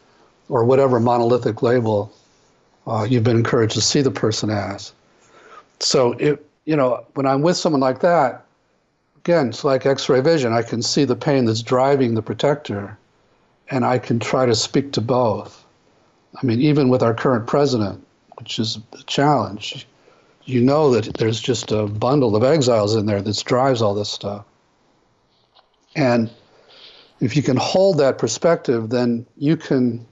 or 0.50 0.66
whatever 0.66 1.00
monolithic 1.00 1.62
label 1.62 2.12
uh, 2.86 3.06
you've 3.08 3.24
been 3.24 3.38
encouraged 3.38 3.74
to 3.74 3.82
see 3.82 4.02
the 4.02 4.12
person 4.12 4.50
as. 4.50 4.94
So 5.80 6.14
it 6.14 6.46
you 6.66 6.76
know 6.76 7.06
when 7.14 7.26
I'm 7.26 7.42
with 7.42 7.58
someone 7.58 7.82
like 7.82 8.00
that, 8.00 8.46
again 9.18 9.50
it's 9.50 9.64
like 9.64 9.86
X-ray 9.86 10.22
vision. 10.22 10.54
I 10.54 10.62
can 10.62 10.82
see 10.82 11.06
the 11.06 11.16
pain 11.16 11.46
that's 11.46 11.62
driving 11.62 12.16
the 12.16 12.22
protector, 12.22 12.98
and 13.70 13.86
I 13.86 14.00
can 14.00 14.20
try 14.20 14.46
to 14.46 14.56
speak 14.56 14.92
to 14.94 15.02
both. 15.02 15.64
I 16.36 16.46
mean, 16.46 16.62
even 16.62 16.90
with 16.90 17.02
our 17.02 17.14
current 17.14 17.48
president, 17.48 18.06
which 18.38 18.60
is 18.60 18.80
a 18.94 19.04
challenge, 19.04 19.88
you 20.46 20.62
know 20.62 20.92
that 20.92 21.16
there's 21.16 21.40
just 21.40 21.72
a 21.72 21.88
bundle 21.88 22.36
of 22.36 22.44
exiles 22.44 22.96
in 22.96 23.06
there 23.06 23.22
that 23.22 23.44
drives 23.46 23.82
all 23.82 23.94
this 23.94 24.10
stuff. 24.10 24.46
And 25.96 26.30
if 27.20 27.36
you 27.36 27.44
can 27.44 27.58
hold 27.58 27.98
that 27.98 28.18
perspective, 28.18 28.90
then 28.90 29.26
you 29.38 29.58
can 29.58 30.06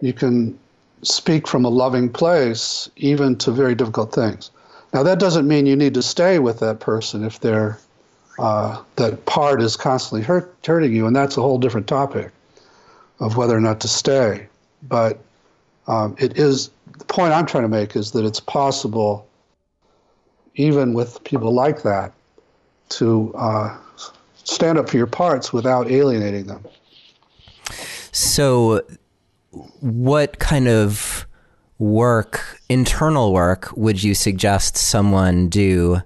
you 0.00 0.12
can 0.12 0.58
speak 1.02 1.46
from 1.46 1.64
a 1.64 1.68
loving 1.68 2.08
place 2.10 2.88
even 2.96 3.36
to 3.36 3.50
very 3.50 3.74
difficult 3.74 4.14
things. 4.14 4.50
Now 4.94 5.02
that 5.02 5.18
doesn't 5.18 5.46
mean 5.46 5.66
you 5.66 5.76
need 5.76 5.94
to 5.94 6.02
stay 6.02 6.38
with 6.38 6.60
that 6.60 6.80
person 6.80 7.24
if 7.24 7.40
they're 7.40 7.78
uh, 8.38 8.82
that 8.96 9.26
part 9.26 9.60
is 9.60 9.76
constantly 9.76 10.24
hurt, 10.24 10.54
hurting 10.64 10.94
you, 10.94 11.06
and 11.06 11.14
that's 11.14 11.36
a 11.36 11.42
whole 11.42 11.58
different 11.58 11.86
topic 11.86 12.30
of 13.18 13.36
whether 13.36 13.54
or 13.54 13.60
not 13.60 13.80
to 13.80 13.88
stay. 13.88 14.46
But 14.82 15.18
um, 15.90 16.14
it 16.18 16.38
is 16.38 16.70
the 16.98 17.04
point 17.04 17.32
I'm 17.32 17.46
trying 17.46 17.64
to 17.64 17.68
make 17.68 17.96
is 17.96 18.12
that 18.12 18.24
it's 18.24 18.38
possible, 18.38 19.26
even 20.54 20.94
with 20.94 21.22
people 21.24 21.52
like 21.52 21.82
that, 21.82 22.12
to 22.90 23.34
uh, 23.34 23.76
stand 24.44 24.78
up 24.78 24.88
for 24.88 24.96
your 24.96 25.08
parts 25.08 25.52
without 25.52 25.90
alienating 25.90 26.46
them. 26.46 26.64
So, 28.12 28.82
what 29.80 30.38
kind 30.38 30.68
of 30.68 31.26
work, 31.80 32.60
internal 32.68 33.32
work, 33.32 33.76
would 33.76 34.00
you 34.00 34.14
suggest 34.14 34.76
someone 34.76 35.48
do 35.48 36.02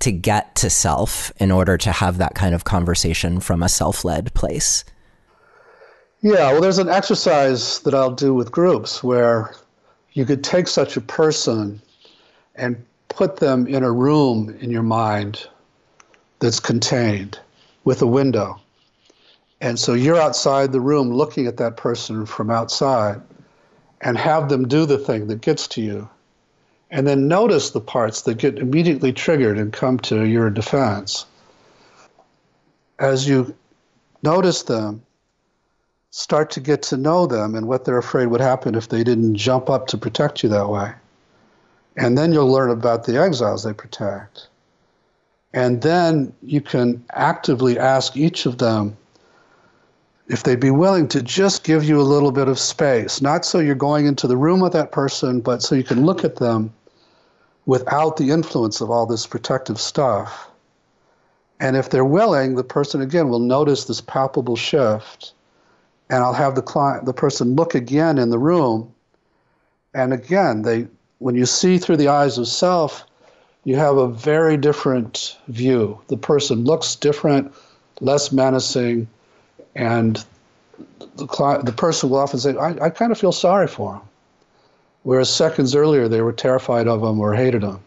to 0.00 0.10
get 0.10 0.56
to 0.56 0.68
self 0.68 1.30
in 1.36 1.52
order 1.52 1.78
to 1.78 1.92
have 1.92 2.18
that 2.18 2.34
kind 2.34 2.56
of 2.56 2.64
conversation 2.64 3.38
from 3.38 3.62
a 3.62 3.68
self 3.68 4.04
led 4.04 4.34
place? 4.34 4.84
Yeah, 6.24 6.52
well, 6.52 6.60
there's 6.60 6.78
an 6.78 6.88
exercise 6.88 7.80
that 7.80 7.94
I'll 7.94 8.14
do 8.14 8.32
with 8.32 8.52
groups 8.52 9.02
where 9.02 9.56
you 10.12 10.24
could 10.24 10.44
take 10.44 10.68
such 10.68 10.96
a 10.96 11.00
person 11.00 11.82
and 12.54 12.84
put 13.08 13.38
them 13.38 13.66
in 13.66 13.82
a 13.82 13.90
room 13.90 14.56
in 14.60 14.70
your 14.70 14.84
mind 14.84 15.48
that's 16.38 16.60
contained 16.60 17.40
with 17.82 18.02
a 18.02 18.06
window. 18.06 18.60
And 19.60 19.76
so 19.80 19.94
you're 19.94 20.20
outside 20.20 20.70
the 20.70 20.80
room 20.80 21.12
looking 21.12 21.48
at 21.48 21.56
that 21.56 21.76
person 21.76 22.24
from 22.24 22.50
outside 22.50 23.20
and 24.00 24.16
have 24.16 24.48
them 24.48 24.68
do 24.68 24.86
the 24.86 24.98
thing 24.98 25.26
that 25.26 25.40
gets 25.40 25.66
to 25.68 25.82
you. 25.82 26.08
And 26.92 27.04
then 27.04 27.26
notice 27.26 27.70
the 27.70 27.80
parts 27.80 28.22
that 28.22 28.38
get 28.38 28.58
immediately 28.58 29.12
triggered 29.12 29.58
and 29.58 29.72
come 29.72 29.98
to 30.00 30.24
your 30.24 30.50
defense. 30.50 31.26
As 33.00 33.28
you 33.28 33.56
notice 34.22 34.62
them, 34.62 35.02
start 36.12 36.50
to 36.50 36.60
get 36.60 36.82
to 36.82 36.96
know 36.98 37.26
them 37.26 37.54
and 37.54 37.66
what 37.66 37.86
they're 37.86 37.96
afraid 37.96 38.26
would 38.26 38.40
happen 38.40 38.74
if 38.74 38.88
they 38.88 39.02
didn't 39.02 39.34
jump 39.34 39.70
up 39.70 39.86
to 39.86 39.96
protect 39.96 40.42
you 40.42 40.48
that 40.50 40.68
way. 40.68 40.92
And 41.96 42.18
then 42.18 42.32
you'll 42.32 42.52
learn 42.52 42.70
about 42.70 43.04
the 43.04 43.18
exiles 43.18 43.64
they 43.64 43.72
protect. 43.72 44.48
And 45.54 45.80
then 45.80 46.34
you 46.42 46.60
can 46.60 47.02
actively 47.14 47.78
ask 47.78 48.14
each 48.14 48.44
of 48.44 48.58
them 48.58 48.94
if 50.28 50.42
they'd 50.42 50.60
be 50.60 50.70
willing 50.70 51.08
to 51.08 51.22
just 51.22 51.64
give 51.64 51.82
you 51.82 51.98
a 51.98 52.02
little 52.02 52.30
bit 52.30 52.46
of 52.46 52.58
space, 52.58 53.22
not 53.22 53.46
so 53.46 53.58
you're 53.58 53.74
going 53.74 54.04
into 54.06 54.26
the 54.26 54.36
room 54.36 54.60
with 54.60 54.72
that 54.74 54.92
person, 54.92 55.40
but 55.40 55.62
so 55.62 55.74
you 55.74 55.82
can 55.82 56.04
look 56.04 56.24
at 56.24 56.36
them 56.36 56.72
without 57.64 58.18
the 58.18 58.30
influence 58.30 58.82
of 58.82 58.90
all 58.90 59.06
this 59.06 59.26
protective 59.26 59.80
stuff. 59.80 60.50
And 61.58 61.74
if 61.74 61.88
they're 61.88 62.04
willing, 62.04 62.54
the 62.54 62.64
person 62.64 63.00
again 63.00 63.30
will 63.30 63.38
notice 63.38 63.84
this 63.84 64.02
palpable 64.02 64.56
shift 64.56 65.32
and 66.10 66.22
I'll 66.22 66.32
have 66.32 66.54
the 66.54 66.62
client, 66.62 67.06
the 67.06 67.12
person 67.12 67.54
look 67.54 67.74
again 67.74 68.18
in 68.18 68.30
the 68.30 68.38
room, 68.38 68.92
and 69.94 70.12
again, 70.12 70.62
they, 70.62 70.86
when 71.18 71.34
you 71.34 71.46
see 71.46 71.78
through 71.78 71.98
the 71.98 72.08
eyes 72.08 72.38
of 72.38 72.48
self, 72.48 73.04
you 73.64 73.76
have 73.76 73.96
a 73.96 74.08
very 74.08 74.56
different 74.56 75.38
view. 75.48 76.00
The 76.08 76.16
person 76.16 76.64
looks 76.64 76.96
different, 76.96 77.54
less 78.00 78.32
menacing, 78.32 79.08
and 79.74 80.24
the 81.16 81.26
client, 81.26 81.66
the 81.66 81.72
person 81.72 82.10
will 82.10 82.18
often 82.18 82.40
say, 82.40 82.56
I, 82.56 82.86
I 82.86 82.90
kind 82.90 83.12
of 83.12 83.18
feel 83.18 83.32
sorry 83.32 83.68
for 83.68 83.94
him. 83.94 84.02
Whereas 85.04 85.32
seconds 85.34 85.74
earlier, 85.74 86.08
they 86.08 86.20
were 86.20 86.32
terrified 86.32 86.88
of 86.88 87.02
him 87.02 87.20
or 87.20 87.34
hated 87.34 87.62
him. 87.62 87.80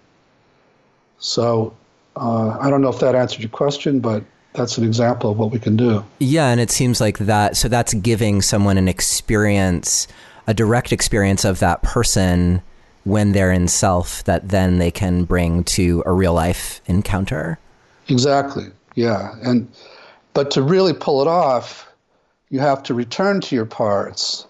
So 1.18 1.76
uh, 2.16 2.58
I 2.60 2.70
don't 2.70 2.82
know 2.82 2.90
if 2.90 3.00
that 3.00 3.16
answered 3.16 3.42
your 3.42 3.50
question, 3.50 4.00
but 4.00 4.24
that's 4.56 4.78
an 4.78 4.84
example 4.84 5.32
of 5.32 5.38
what 5.38 5.52
we 5.52 5.60
can 5.60 5.76
do. 5.76 6.04
Yeah, 6.20 6.50
and 6.50 6.60
it 6.60 6.72
seems 6.72 7.02
like 7.02 7.18
that. 7.20 7.58
So 7.58 7.68
that's 7.68 7.94
giving 7.94 8.42
someone 8.42 8.78
an 8.78 8.88
experience, 8.88 10.08
a 10.48 10.54
direct 10.54 10.92
experience 10.92 11.46
of 11.46 11.60
that 11.60 11.84
person 11.84 12.62
when 13.04 13.32
they're 13.34 13.52
in 13.52 13.68
self 13.68 14.24
that 14.24 14.50
then 14.50 14.80
they 14.80 14.92
can 14.92 15.24
bring 15.24 15.64
to 15.64 16.04
a 16.06 16.12
real 16.12 16.34
life 16.34 16.82
encounter. 16.88 17.60
Exactly. 18.08 18.66
Yeah. 18.96 19.36
And 19.44 19.68
but 20.34 20.52
to 20.52 20.62
really 20.62 20.94
pull 20.94 21.22
it 21.22 21.28
off, 21.28 21.88
you 22.50 22.60
have 22.60 22.84
to 22.84 22.94
return 22.94 23.42
to 23.42 23.56
your 23.56 23.66
parts 23.66 24.46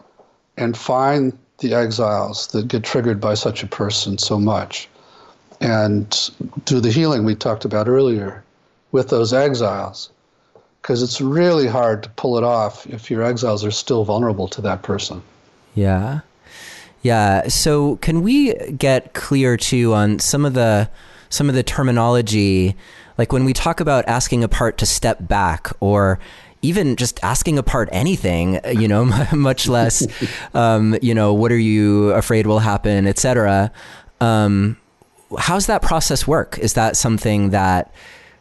and 0.57 0.77
find 0.77 1.37
the 1.59 1.73
exiles 1.73 2.47
that 2.47 2.67
get 2.67 2.83
triggered 2.83 3.19
by 3.19 3.33
such 3.33 3.63
a 3.63 3.67
person 3.67 4.17
so 4.17 4.39
much 4.39 4.89
and 5.61 6.31
do 6.65 6.79
the 6.79 6.91
healing 6.91 7.23
we 7.23 7.35
talked 7.35 7.65
about 7.65 7.87
earlier 7.87 8.43
with 8.95 9.09
those 9.09 9.33
exiles 9.33 10.09
because 10.81 11.03
it's 11.03 11.19
really 11.19 11.67
hard 11.67 12.01
to 12.01 12.09
pull 12.11 12.37
it 12.37 12.45
off 12.45 12.87
if 12.87 13.11
your 13.11 13.23
exiles 13.23 13.65
are 13.65 13.71
still 13.71 14.05
vulnerable 14.05 14.47
to 14.47 14.61
that 14.61 14.83
person. 14.83 15.21
Yeah. 15.75 16.21
Yeah. 17.01 17.49
So 17.49 17.97
can 17.97 18.23
we 18.23 18.53
get 18.53 19.13
clear 19.13 19.57
too 19.57 19.93
on 19.93 20.19
some 20.19 20.45
of 20.45 20.53
the 20.53 20.89
some 21.29 21.49
of 21.49 21.55
the 21.55 21.63
terminology 21.63 22.75
like 23.17 23.33
when 23.33 23.43
we 23.43 23.51
talk 23.51 23.81
about 23.81 24.07
asking 24.07 24.45
a 24.45 24.47
part 24.47 24.77
to 24.77 24.85
step 24.85 25.27
back 25.27 25.71
or 25.81 26.17
even 26.61 26.95
just 26.95 27.19
asking 27.21 27.57
a 27.57 27.63
part 27.63 27.89
anything, 27.91 28.61
you 28.71 28.87
know, 28.87 29.05
much 29.33 29.67
less, 29.67 30.07
um, 30.53 30.97
you 31.01 31.13
know, 31.13 31.33
what 31.33 31.51
are 31.51 31.57
you 31.57 32.11
afraid 32.11 32.47
will 32.47 32.59
happen, 32.59 33.07
etc. 33.07 33.71
Um, 34.21 34.77
how's 35.37 35.65
that 35.65 35.81
process 35.81 36.25
work? 36.25 36.57
Is 36.59 36.73
that 36.73 36.95
something 36.95 37.49
that 37.49 37.91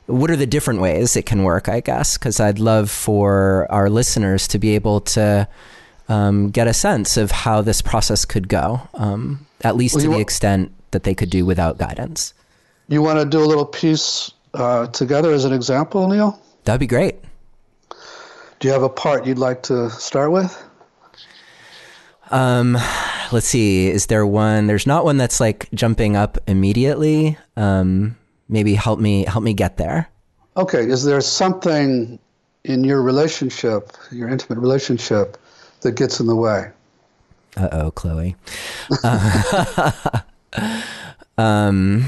what 0.07 0.31
are 0.31 0.37
the 0.37 0.47
different 0.47 0.81
ways 0.81 1.17
it 1.17 1.27
can 1.27 1.45
work, 1.45 1.69
I 1.69 1.81
guess? 1.81 2.19
Because 2.19 2.41
I'd 2.41 2.59
love 2.59 2.91
for 2.91 3.67
our 3.71 3.89
listeners 3.89 4.47
to 4.49 4.59
be 4.59 4.75
able 4.75 5.01
to 5.01 5.49
um, 6.09 6.51
get 6.51 6.67
a 6.67 6.75
sense 6.75 7.17
of 7.17 7.31
how 7.31 7.63
this 7.63 7.81
process 7.81 8.25
could 8.25 8.49
go, 8.49 8.83
um, 8.95 9.47
at 9.63 9.77
least 9.77 9.97
well, 9.97 10.05
to 10.05 10.11
the 10.11 10.21
extent 10.21 10.73
that 10.91 11.05
they 11.05 11.15
could 11.15 11.31
do 11.31 11.47
without 11.47 11.79
guidance. 11.79 12.35
You 12.89 13.03
want 13.03 13.19
to 13.19 13.25
do 13.25 13.43
a 13.43 13.47
little 13.47 13.65
piece 13.65 14.31
uh, 14.53 14.87
together 14.89 15.33
as 15.33 15.45
an 15.45 15.53
example, 15.53 16.09
Neil? 16.09 16.41
That'd 16.65 16.81
be 16.81 16.87
great. 16.87 17.17
Do 18.61 18.69
you 18.69 18.73
have 18.73 18.83
a 18.83 18.89
part 18.89 19.27
you'd 19.27 19.39
like 19.39 19.63
to 19.65 19.91
start 19.91 20.31
with? 20.31 20.63
Um, 22.31 22.79
let's 23.33 23.47
see. 23.47 23.89
Is 23.89 24.07
there 24.07 24.27
one? 24.27 24.67
There's 24.67 24.87
not 24.87 25.05
one 25.05 25.17
that's 25.17 25.41
like 25.41 25.69
jumping 25.75 26.17
up 26.17 26.39
immediately. 26.47 27.39
Um, 27.57 28.17
maybe 28.49 28.75
help 28.75 28.99
me 29.01 29.25
help 29.25 29.45
me 29.45 29.55
get 29.55 29.77
there. 29.77 30.09
Okay, 30.57 30.89
is 30.89 31.05
there 31.05 31.21
something 31.21 32.19
in 32.65 32.85
your 32.85 33.03
relationship, 33.03 33.93
your 34.11 34.29
intimate 34.29 34.59
relationship, 34.59 35.37
that 35.81 35.93
gets 35.93 36.21
in 36.21 36.27
the 36.27 36.37
way? 36.37 36.71
Uh 37.57 37.69
oh, 37.71 37.91
Chloe. 37.93 38.35
Uh, 39.05 39.93
um, 41.39 42.05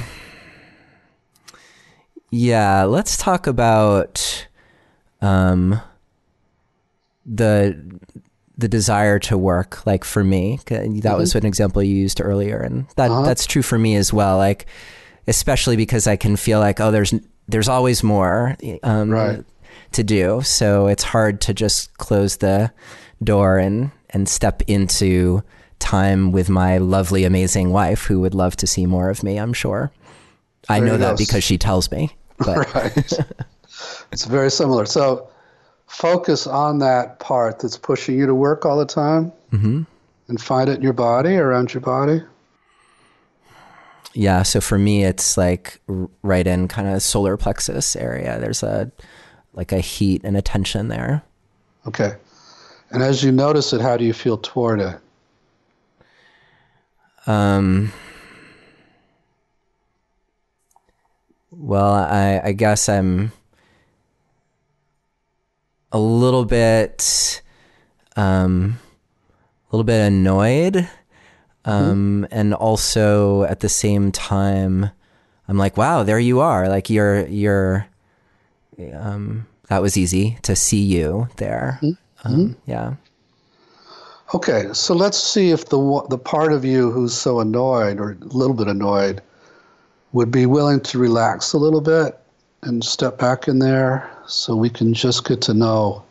yeah, 2.32 2.82
let's 2.82 3.16
talk 3.16 3.46
about 3.46 4.48
um, 5.20 5.80
the 7.24 8.00
the 8.58 8.68
desire 8.68 9.18
to 9.20 9.38
work. 9.38 9.86
Like 9.86 10.02
for 10.02 10.24
me, 10.24 10.58
that 10.66 10.82
mm-hmm. 10.82 11.16
was 11.16 11.34
an 11.36 11.46
example 11.46 11.82
you 11.82 11.94
used 11.94 12.20
earlier, 12.20 12.58
and 12.58 12.88
that 12.96 13.10
uh-huh. 13.10 13.22
that's 13.22 13.46
true 13.46 13.62
for 13.62 13.78
me 13.78 13.94
as 13.94 14.12
well. 14.12 14.36
Like 14.38 14.66
especially 15.26 15.76
because 15.76 16.06
I 16.06 16.16
can 16.16 16.36
feel 16.36 16.58
like, 16.60 16.80
oh, 16.80 16.90
there's 16.90 17.14
there's 17.48 17.68
always 17.68 18.02
more 18.02 18.56
um, 18.82 19.10
right. 19.10 19.44
to 19.92 20.04
do. 20.04 20.42
So 20.42 20.86
it's 20.88 21.04
hard 21.04 21.40
to 21.42 21.54
just 21.54 21.96
close 21.98 22.36
the 22.36 22.72
door 23.22 23.58
and 23.58 23.90
and 24.10 24.28
step 24.28 24.62
into 24.66 25.42
time 25.78 26.32
with 26.32 26.48
my 26.48 26.78
lovely, 26.78 27.24
amazing 27.24 27.70
wife, 27.70 28.04
who 28.04 28.20
would 28.20 28.34
love 28.34 28.56
to 28.56 28.66
see 28.66 28.86
more 28.86 29.10
of 29.10 29.22
me. 29.22 29.38
I'm 29.38 29.52
sure. 29.52 29.92
I 30.68 30.80
know 30.80 30.96
that 30.96 31.18
because 31.18 31.44
she 31.44 31.58
tells 31.58 31.90
me. 31.90 32.16
But. 32.38 32.74
right. 32.74 33.12
it's 34.12 34.24
very 34.24 34.50
similar. 34.50 34.86
So 34.86 35.28
focus 35.86 36.46
on 36.46 36.78
that 36.78 37.20
part 37.20 37.60
that's 37.60 37.78
pushing 37.78 38.18
you 38.18 38.26
to 38.26 38.34
work 38.34 38.64
all 38.64 38.78
the 38.78 38.86
time, 38.86 39.32
mm-hmm. 39.52 39.82
and 40.28 40.40
find 40.40 40.68
it 40.68 40.76
in 40.76 40.82
your 40.82 40.92
body, 40.92 41.36
around 41.36 41.74
your 41.74 41.82
body 41.82 42.22
yeah, 44.16 44.42
so 44.42 44.60
for 44.60 44.78
me, 44.78 45.04
it's 45.04 45.36
like 45.36 45.80
right 46.22 46.46
in 46.46 46.68
kind 46.68 46.88
of 46.88 47.02
solar 47.02 47.36
plexus 47.36 47.94
area. 47.96 48.40
There's 48.40 48.62
a 48.62 48.90
like 49.52 49.72
a 49.72 49.80
heat 49.80 50.22
and 50.24 50.36
a 50.36 50.42
tension 50.42 50.88
there. 50.88 51.22
Okay. 51.86 52.16
And 52.90 53.02
as 53.02 53.22
you 53.22 53.30
notice 53.32 53.72
it, 53.72 53.80
how 53.80 53.96
do 53.96 54.04
you 54.04 54.12
feel 54.12 54.38
toward 54.38 54.80
it? 54.80 54.98
Um. 57.26 57.92
Well, 61.50 61.92
I, 61.92 62.40
I 62.42 62.52
guess 62.52 62.88
I'm. 62.88 63.32
a 65.92 65.98
little 65.98 66.44
bit, 66.44 67.42
um, 68.16 68.78
a 69.70 69.76
little 69.76 69.84
bit 69.84 70.06
annoyed, 70.06 70.88
um, 71.66 72.22
mm-hmm. 72.22 72.24
and 72.30 72.54
also 72.54 73.42
at 73.42 73.60
the 73.60 73.68
same 73.68 74.12
time, 74.12 74.90
I'm 75.48 75.58
like, 75.58 75.76
wow, 75.76 76.04
there 76.04 76.18
you 76.18 76.40
are. 76.40 76.68
Like 76.68 76.88
you're 76.88 77.26
you're, 77.26 77.86
um, 78.94 79.46
that 79.68 79.82
was 79.82 79.96
easy 79.96 80.38
to 80.42 80.56
see 80.56 80.82
you 80.82 81.28
there. 81.36 81.78
Mm-hmm. 81.82 82.28
Um, 82.28 82.56
yeah. 82.66 82.94
Okay, 84.34 84.68
so 84.72 84.94
let's 84.94 85.18
see 85.18 85.50
if 85.50 85.66
the 85.66 86.06
the 86.08 86.18
part 86.18 86.52
of 86.52 86.64
you 86.64 86.90
who's 86.90 87.14
so 87.14 87.40
annoyed 87.40 88.00
or 88.00 88.12
a 88.12 88.24
little 88.24 88.54
bit 88.54 88.68
annoyed 88.68 89.20
would 90.12 90.30
be 90.30 90.46
willing 90.46 90.80
to 90.80 90.98
relax 90.98 91.52
a 91.52 91.58
little 91.58 91.80
bit 91.80 92.18
and 92.62 92.82
step 92.82 93.18
back 93.18 93.48
in 93.48 93.58
there 93.58 94.10
so 94.26 94.56
we 94.56 94.70
can 94.70 94.94
just 94.94 95.26
get 95.26 95.42
to 95.42 95.54
know 95.54 96.02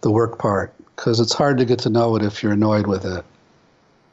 the 0.00 0.10
work 0.10 0.38
part 0.38 0.74
because 0.96 1.20
it's 1.20 1.32
hard 1.32 1.56
to 1.58 1.64
get 1.64 1.78
to 1.80 1.90
know 1.90 2.16
it 2.16 2.22
if 2.22 2.42
you're 2.42 2.52
annoyed 2.52 2.86
with 2.86 3.04
it. 3.04 3.24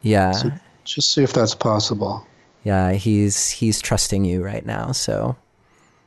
Yeah. 0.02 0.32
So 0.32 0.52
just 0.86 1.14
see 1.14 1.24
if 1.24 1.34
that's 1.34 1.56
possible. 1.56 2.26
Yeah, 2.64 2.94
he's 2.94 3.50
he's 3.50 3.82
trusting 3.82 4.26
you 4.26 4.44
right 4.44 4.66
now, 4.66 4.92
so 4.92 5.36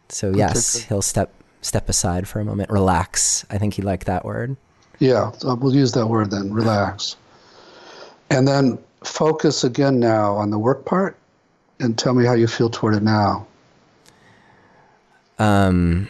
so 0.09 0.33
yes, 0.35 0.77
okay, 0.77 0.87
he'll 0.89 1.03
step 1.03 1.33
step 1.63 1.89
aside 1.89 2.29
for 2.29 2.41
a 2.41 2.45
moment, 2.45 2.71
relax. 2.71 3.47
I 3.51 3.59
think 3.59 3.75
he 3.75 3.83
liked 3.83 4.07
that 4.07 4.25
word. 4.25 4.57
Yeah, 4.99 5.33
we'll 5.43 5.75
use 5.75 5.93
that 5.93 6.07
word 6.07 6.31
then, 6.31 6.53
relax. 6.53 7.17
And 8.31 8.47
then 8.47 8.79
focus 9.05 9.65
again 9.65 9.99
now 9.99 10.35
on 10.35 10.51
the 10.51 10.59
work 10.59 10.85
part 10.85 11.17
and 11.81 11.99
tell 11.99 12.15
me 12.15 12.25
how 12.25 12.35
you 12.35 12.47
feel 12.47 12.71
toward 12.71 12.95
it 12.95 13.03
now. 13.03 13.47
Um, 15.39 16.09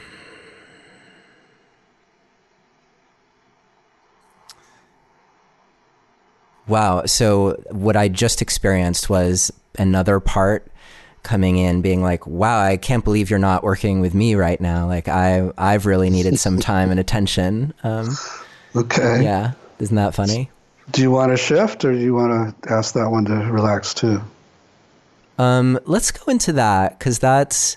wow. 6.72 7.04
So, 7.06 7.62
what 7.70 7.96
I 7.96 8.08
just 8.08 8.42
experienced 8.42 9.08
was 9.08 9.52
another 9.78 10.18
part 10.20 10.66
coming 11.22 11.56
in 11.56 11.82
being 11.82 12.02
like 12.02 12.26
wow 12.26 12.60
i 12.60 12.76
can't 12.76 13.04
believe 13.04 13.30
you're 13.30 13.38
not 13.38 13.62
working 13.62 14.00
with 14.00 14.12
me 14.12 14.34
right 14.34 14.60
now. 14.60 14.86
Like 14.88 15.06
i 15.06 15.50
i've 15.56 15.86
really 15.86 16.10
needed 16.10 16.38
some 16.38 16.58
time 16.72 16.90
and 16.90 16.98
attention. 16.98 17.72
Um, 17.84 18.16
okay. 18.74 19.22
yeah. 19.22 19.52
Isn't 19.78 19.96
that 19.96 20.14
funny? 20.14 20.50
Do 20.90 21.00
you 21.00 21.10
want 21.10 21.30
to 21.30 21.36
shift 21.36 21.84
or 21.84 21.92
do 21.92 21.98
you 21.98 22.14
want 22.14 22.62
to 22.62 22.72
ask 22.72 22.94
that 22.94 23.08
one 23.08 23.24
to 23.26 23.34
relax 23.34 23.94
too? 23.94 24.20
Um, 25.38 25.78
let's 25.86 26.10
go 26.10 26.30
into 26.30 26.52
that 26.54 26.98
because 26.98 27.18
that's 27.18 27.76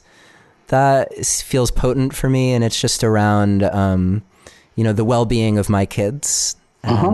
that 0.68 1.16
feels 1.26 1.72
potent 1.72 2.14
for 2.14 2.30
me, 2.30 2.54
and 2.54 2.64
it's 2.64 2.80
just 2.80 3.04
around 3.04 3.64
um, 3.64 4.24
you 4.76 4.84
know 4.84 4.94
the 4.94 5.06
well-being 5.06 5.58
of 5.58 5.70
my 5.70 5.86
kids 5.86 6.56
uh-huh. 6.84 7.08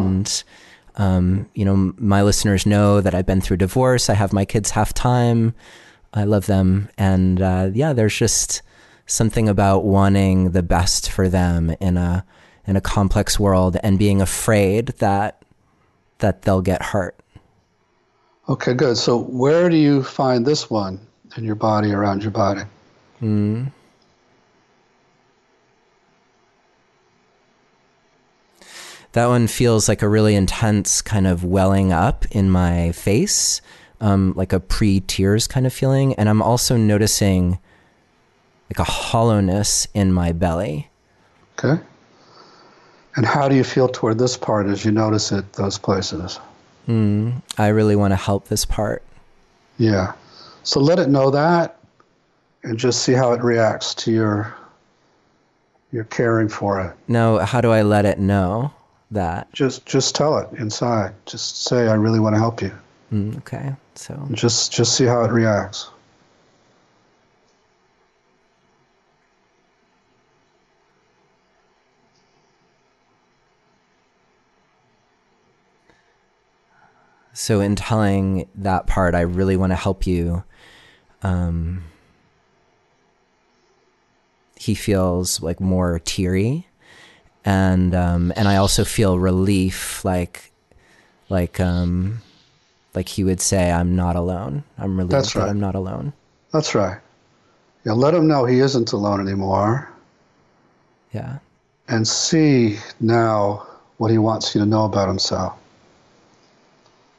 Um, 0.95 1.49
you 1.53 1.65
know, 1.65 1.93
my 1.97 2.21
listeners 2.21 2.65
know 2.65 3.01
that 3.01 3.15
I've 3.15 3.25
been 3.25 3.41
through 3.41 3.57
divorce. 3.57 4.09
I 4.09 4.13
have 4.13 4.33
my 4.33 4.45
kids 4.45 4.71
half 4.71 4.93
time. 4.93 5.53
I 6.13 6.25
love 6.25 6.45
them, 6.45 6.89
and 6.97 7.41
uh, 7.41 7.69
yeah, 7.73 7.93
there's 7.93 8.17
just 8.17 8.61
something 9.05 9.47
about 9.47 9.83
wanting 9.83 10.51
the 10.51 10.63
best 10.63 11.09
for 11.09 11.29
them 11.29 11.73
in 11.79 11.97
a 11.97 12.25
in 12.65 12.75
a 12.75 12.81
complex 12.81 13.39
world 13.39 13.77
and 13.83 13.97
being 13.97 14.21
afraid 14.21 14.87
that 14.99 15.43
that 16.19 16.43
they'll 16.43 16.61
get 16.61 16.81
hurt. 16.81 17.15
Okay, 18.49 18.73
good. 18.73 18.97
So 18.97 19.17
where 19.17 19.69
do 19.69 19.77
you 19.77 20.03
find 20.03 20.45
this 20.45 20.69
one 20.69 20.99
in 21.37 21.43
your 21.43 21.55
body, 21.55 21.91
around 21.93 22.21
your 22.21 22.31
body? 22.31 22.63
Mm. 23.21 23.71
That 29.13 29.27
one 29.27 29.47
feels 29.47 29.89
like 29.89 30.01
a 30.01 30.07
really 30.07 30.35
intense 30.35 31.01
kind 31.01 31.27
of 31.27 31.43
welling 31.43 31.91
up 31.91 32.25
in 32.31 32.49
my 32.49 32.93
face, 32.93 33.61
um, 33.99 34.33
like 34.35 34.53
a 34.53 34.59
pre 34.59 35.01
tears 35.01 35.47
kind 35.47 35.65
of 35.67 35.73
feeling. 35.73 36.13
And 36.15 36.29
I'm 36.29 36.41
also 36.41 36.77
noticing 36.77 37.59
like 38.69 38.79
a 38.79 38.89
hollowness 38.89 39.87
in 39.93 40.13
my 40.13 40.31
belly. 40.31 40.89
Okay. 41.59 41.81
And 43.17 43.25
how 43.25 43.49
do 43.49 43.55
you 43.55 43.65
feel 43.65 43.89
toward 43.89 44.17
this 44.17 44.37
part 44.37 44.67
as 44.67 44.85
you 44.85 44.91
notice 44.91 45.33
it, 45.33 45.51
those 45.53 45.77
places? 45.77 46.39
Mm, 46.87 47.41
I 47.57 47.67
really 47.67 47.97
want 47.97 48.13
to 48.13 48.15
help 48.15 48.47
this 48.47 48.63
part. 48.63 49.03
Yeah. 49.77 50.13
So 50.63 50.79
let 50.79 50.99
it 50.99 51.09
know 51.09 51.29
that 51.31 51.77
and 52.63 52.77
just 52.77 53.03
see 53.03 53.11
how 53.11 53.33
it 53.33 53.43
reacts 53.43 53.93
to 53.95 54.11
your 54.11 54.55
your 55.91 56.05
caring 56.05 56.47
for 56.47 56.79
it. 56.79 56.95
No, 57.09 57.39
how 57.39 57.59
do 57.59 57.71
I 57.71 57.81
let 57.81 58.05
it 58.05 58.17
know 58.17 58.71
that? 59.11 59.51
Just 59.53 59.85
just 59.85 60.15
tell 60.15 60.37
it 60.39 60.49
inside. 60.57 61.13
Just 61.25 61.63
say 61.63 61.87
I 61.87 61.93
really 61.93 62.19
want 62.19 62.35
to 62.35 62.39
help 62.39 62.61
you. 62.61 62.71
Mm, 63.11 63.37
okay. 63.39 63.75
So 63.95 64.27
just 64.31 64.71
just 64.71 64.95
see 64.95 65.05
how 65.05 65.23
it 65.23 65.31
reacts. 65.31 65.89
So 77.33 77.59
in 77.59 77.75
telling 77.75 78.47
that 78.55 78.87
part, 78.87 79.15
I 79.15 79.21
really 79.21 79.55
want 79.55 79.71
to 79.71 79.75
help 79.75 80.05
you. 80.05 80.43
Um, 81.23 81.83
he 84.55 84.75
feels 84.75 85.41
like 85.41 85.59
more 85.59 85.99
teary, 86.05 86.67
and 87.45 87.95
um, 87.95 88.33
and 88.35 88.47
I 88.47 88.57
also 88.57 88.83
feel 88.83 89.19
relief, 89.19 90.03
like 90.05 90.51
like 91.29 91.59
um, 91.59 92.21
like 92.93 93.09
he 93.09 93.23
would 93.23 93.41
say, 93.41 93.71
"I'm 93.71 93.95
not 93.95 94.15
alone. 94.15 94.63
I'm 94.77 94.97
relieved 94.97 95.13
That's 95.13 95.35
right. 95.35 95.45
that 95.45 95.49
I'm 95.49 95.59
not 95.59 95.75
alone." 95.75 96.13
That's 96.51 96.75
right. 96.75 96.99
Yeah, 97.85 97.93
let 97.93 98.13
him 98.13 98.27
know 98.27 98.45
he 98.45 98.59
isn't 98.59 98.91
alone 98.91 99.19
anymore. 99.21 99.89
Yeah. 101.13 101.39
And 101.87 102.07
see 102.07 102.77
now 102.99 103.65
what 103.97 104.11
he 104.11 104.17
wants 104.17 104.53
you 104.53 104.61
to 104.61 104.67
know 104.67 104.85
about 104.85 105.07
himself. 105.07 105.57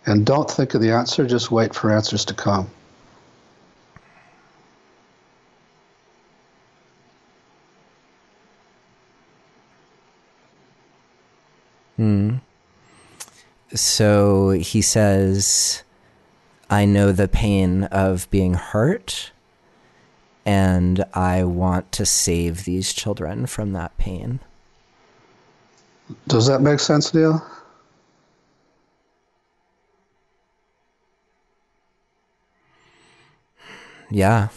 And 0.07 0.27
don't 0.27 0.51
think 0.51 0.75
of 0.75 0.81
the 0.81 0.91
answer, 0.91 1.27
just 1.27 1.51
wait 1.51 1.75
for 1.75 1.93
answers 1.93 2.25
to 2.27 2.35
come. 2.35 2.69
Hmm. 11.97 12.37
So 13.75 14.51
he 14.51 14.83
says, 14.83 15.83
I 16.69 16.85
know 16.85 17.13
the 17.13 17.29
pain 17.29 17.85
of 17.85 18.31
being 18.31 18.55
hurt, 18.55 19.33
and 20.45 21.05
I 21.15 21.45
want 21.45 21.91
to 21.93 22.05
save 22.05 22.65
these 22.65 22.93
children 22.93 23.47
from 23.47 23.73
that 23.73 23.97
pain. 23.97 24.41
Does 26.29 26.47
that 26.47 26.61
make 26.61 26.81
sense, 26.81 27.15
Neil? 27.15 27.45
Yeah. 34.11 34.49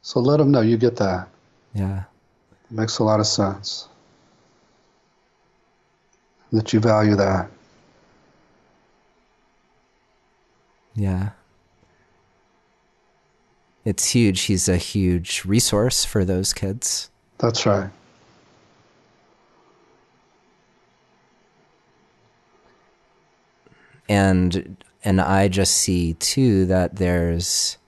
So 0.00 0.20
let 0.20 0.38
them 0.38 0.50
know 0.50 0.62
you 0.62 0.78
get 0.78 0.96
that. 0.96 1.28
Yeah. 1.74 2.04
It 2.70 2.74
makes 2.74 2.98
a 2.98 3.04
lot 3.04 3.20
of 3.20 3.26
sense. 3.26 3.88
That 6.52 6.72
you 6.72 6.80
value 6.80 7.14
that. 7.16 7.50
Yeah. 10.98 11.30
It's 13.84 14.10
huge. 14.10 14.42
He's 14.42 14.68
a 14.68 14.76
huge 14.76 15.44
resource 15.44 16.04
for 16.04 16.24
those 16.24 16.52
kids. 16.52 17.08
That's 17.38 17.64
right. 17.64 17.88
And 24.08 24.76
and 25.04 25.20
I 25.20 25.48
just 25.48 25.76
see 25.76 26.14
too 26.14 26.66
that 26.66 26.96
there's 26.96 27.78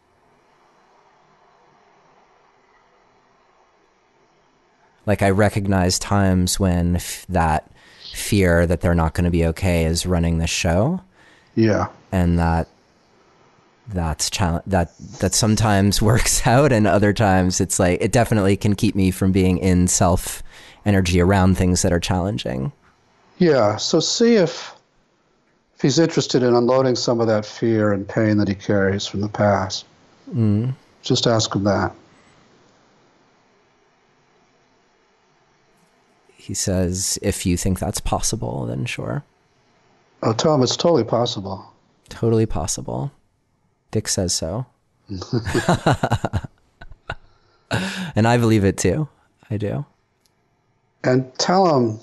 Like 5.07 5.23
I 5.23 5.31
recognize 5.31 5.99
times 5.99 6.61
when 6.61 6.97
f- 6.97 7.27
that 7.29 7.69
fear 8.13 8.65
that 8.67 8.81
they're 8.81 8.95
not 8.95 9.15
going 9.15 9.25
to 9.25 9.31
be 9.31 9.45
okay 9.47 9.85
is 9.85 10.07
running 10.07 10.39
the 10.39 10.47
show. 10.47 11.01
Yeah. 11.57 11.89
And 12.13 12.39
that 12.39 12.69
that's 13.93 14.31
challenge 14.31 14.65
that 14.67 14.97
that 15.21 15.35
sometimes 15.35 16.01
works 16.11 16.47
out 16.47 16.73
and 16.73 16.87
other 16.87 17.13
times 17.13 17.61
it's 17.61 17.79
like 17.79 18.01
it 18.01 18.13
definitely 18.13 18.57
can 18.57 18.75
keep 18.75 18.95
me 18.95 19.11
from 19.11 19.33
being 19.33 19.59
in 19.59 19.89
self 19.89 20.43
energy 20.87 21.21
around 21.21 21.57
things 21.57 21.83
that 21.83 21.93
are 21.93 22.01
challenging. 22.01 22.73
Yeah, 23.39 23.77
so 23.77 24.01
see 24.01 24.37
if 24.37 24.75
if 25.75 25.83
he's 25.83 25.99
interested 25.99 26.43
in 26.43 26.55
unloading 26.55 26.97
some 26.97 27.21
of 27.21 27.27
that 27.27 27.47
fear 27.47 27.93
and 27.93 28.07
pain 28.07 28.37
that 28.37 28.49
he 28.49 28.55
carries 28.55 29.07
from 29.07 29.21
the 29.21 29.29
past. 29.29 29.87
Mm. 30.35 30.75
Just 31.03 31.27
ask 31.27 31.55
him 31.55 31.65
that. 31.65 31.95
he 36.51 36.55
says, 36.55 37.17
if 37.23 37.47
you 37.47 37.57
think 37.57 37.79
that's 37.79 38.01
possible, 38.01 38.67
then 38.67 38.85
sure. 38.85 39.23
Oh, 40.23 40.33
tell 40.33 40.53
him 40.53 40.63
it's 40.65 40.77
totally 40.77 41.05
possible. 41.05 41.73
Totally 42.09 42.45
possible. 42.45 43.13
Dick 43.91 44.09
says 44.09 44.33
so. 44.33 44.67
and 48.15 48.29
I 48.29 48.37
believe 48.37 48.65
it 48.65 48.77
too. 48.77 49.09
I 49.51 49.57
do. 49.57 49.85
And 51.03 51.33
tell 51.39 51.77
him 51.77 51.99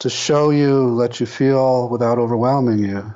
to 0.00 0.10
show 0.10 0.50
you, 0.50 0.88
let 0.88 1.20
you 1.20 1.26
feel 1.26 1.88
without 1.88 2.18
overwhelming 2.18 2.80
you, 2.80 3.14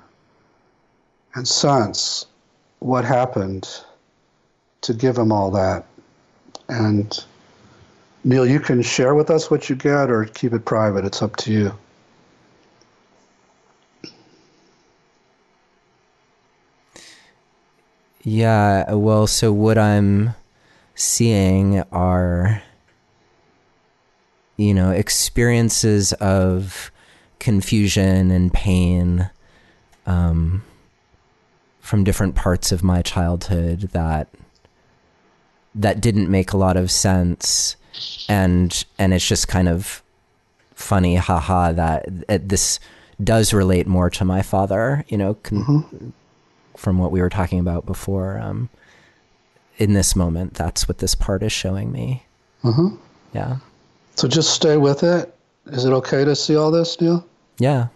and 1.34 1.46
sense 1.46 2.26
what 2.78 3.04
happened 3.04 3.68
to 4.82 4.94
give 4.94 5.18
him 5.18 5.32
all 5.32 5.50
that. 5.50 5.84
And 6.68 7.24
Neil, 8.24 8.46
you 8.46 8.61
can 8.61 8.82
share 8.82 9.14
with 9.14 9.30
us 9.30 9.50
what 9.50 9.68
you 9.68 9.76
get 9.76 10.11
or 10.11 10.24
keep 10.24 10.52
it 10.52 10.64
private. 10.64 11.04
It's 11.04 11.20
up 11.20 11.36
to 11.36 11.52
you. 11.52 11.78
Yeah, 18.22 18.92
well, 18.92 19.26
so 19.26 19.52
what 19.52 19.78
I'm 19.78 20.34
seeing 20.94 21.80
are, 21.90 22.62
you 24.56 24.74
know, 24.74 24.90
experiences 24.90 26.12
of 26.14 26.90
confusion 27.38 28.30
and 28.30 28.52
pain 28.52 29.30
um, 30.04 30.62
from 31.80 32.04
different 32.04 32.34
parts 32.34 32.72
of 32.72 32.82
my 32.82 33.00
childhood 33.00 33.90
that 33.92 34.28
that 35.74 36.00
didn't 36.00 36.28
make 36.28 36.52
a 36.52 36.56
lot 36.58 36.76
of 36.76 36.90
sense, 36.90 37.76
and 38.28 38.84
and 38.98 39.14
it's 39.14 39.26
just 39.26 39.48
kind 39.48 39.68
of 39.68 40.02
funny, 40.74 41.14
haha, 41.14 41.72
that 41.72 42.04
this 42.48 42.80
does 43.22 43.54
relate 43.54 43.86
more 43.86 44.10
to 44.10 44.24
my 44.26 44.42
father, 44.42 45.06
you 45.08 45.16
know, 45.16 45.34
con- 45.34 45.64
mm-hmm 45.64 46.08
from 46.80 46.98
what 46.98 47.12
we 47.12 47.20
were 47.20 47.28
talking 47.28 47.58
about 47.60 47.84
before. 47.84 48.38
Um, 48.38 48.70
in 49.76 49.92
this 49.92 50.16
moment, 50.16 50.54
that's 50.54 50.88
what 50.88 50.98
this 50.98 51.14
part 51.14 51.42
is 51.42 51.52
showing 51.52 51.92
me. 51.92 52.24
Mm-hmm. 52.64 52.96
Yeah. 53.34 53.58
So 54.16 54.26
just 54.26 54.54
stay 54.54 54.78
with 54.78 55.02
it. 55.02 55.34
Is 55.66 55.84
it 55.84 55.92
okay 55.92 56.24
to 56.24 56.34
see 56.34 56.56
all 56.56 56.70
this, 56.70 57.00
Neil? 57.00 57.24
Yeah. 57.58 57.88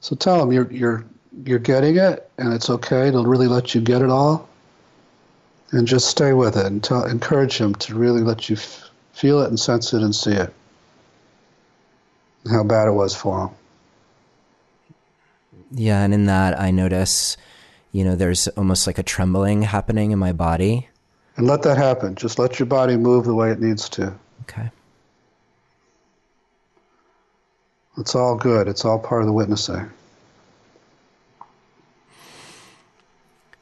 So 0.00 0.16
tell 0.16 0.42
him 0.42 0.52
you're 0.52 0.70
you're 0.70 1.04
you're 1.44 1.58
getting 1.58 1.96
it, 1.96 2.28
and 2.38 2.52
it's 2.52 2.68
okay 2.70 3.10
to 3.10 3.26
really 3.26 3.46
let 3.46 3.74
you 3.74 3.80
get 3.80 4.02
it 4.02 4.10
all, 4.10 4.48
and 5.70 5.86
just 5.86 6.08
stay 6.08 6.32
with 6.32 6.56
it 6.56 6.66
and 6.66 6.82
tell, 6.82 7.04
encourage 7.04 7.56
him 7.56 7.74
to 7.76 7.94
really 7.94 8.20
let 8.20 8.50
you 8.50 8.56
f- 8.56 8.90
feel 9.12 9.40
it 9.40 9.48
and 9.48 9.58
sense 9.58 9.92
it 9.92 10.02
and 10.02 10.14
see 10.14 10.32
it. 10.32 10.52
And 12.44 12.52
how 12.52 12.64
bad 12.64 12.88
it 12.88 12.92
was 12.92 13.14
for 13.14 13.46
him. 13.46 13.54
Yeah, 15.70 16.02
and 16.04 16.12
in 16.12 16.26
that 16.26 16.60
I 16.60 16.70
notice 16.70 17.36
you 17.94 18.04
know, 18.04 18.16
there's 18.16 18.48
almost 18.48 18.86
like 18.88 18.98
a 18.98 19.04
trembling 19.04 19.62
happening 19.62 20.10
in 20.10 20.18
my 20.18 20.32
body. 20.32 20.88
And 21.36 21.46
let 21.46 21.62
that 21.62 21.78
happen. 21.78 22.16
Just 22.16 22.40
let 22.40 22.58
your 22.58 22.66
body 22.66 22.96
move 22.96 23.24
the 23.24 23.34
way 23.34 23.52
it 23.52 23.60
needs 23.60 23.88
to. 23.90 24.12
Okay. 24.42 24.68
It's 27.96 28.16
all 28.16 28.34
good. 28.34 28.66
It's 28.66 28.84
all 28.84 28.98
part 28.98 29.20
of 29.20 29.28
the 29.28 29.32
witnessing. 29.32 29.88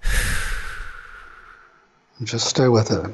just 2.25 2.49
stay 2.49 2.69
with 2.69 2.91
it. 2.91 3.11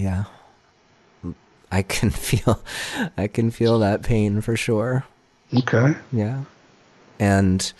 Yeah. 0.00 0.24
I 1.70 1.82
can 1.82 2.10
feel 2.28 2.62
I 3.16 3.26
can 3.26 3.50
feel 3.50 3.78
that 3.80 4.02
pain 4.02 4.40
for 4.40 4.56
sure. 4.56 5.04
Okay. 5.54 5.94
Yeah. 6.12 6.44
And 7.18 7.72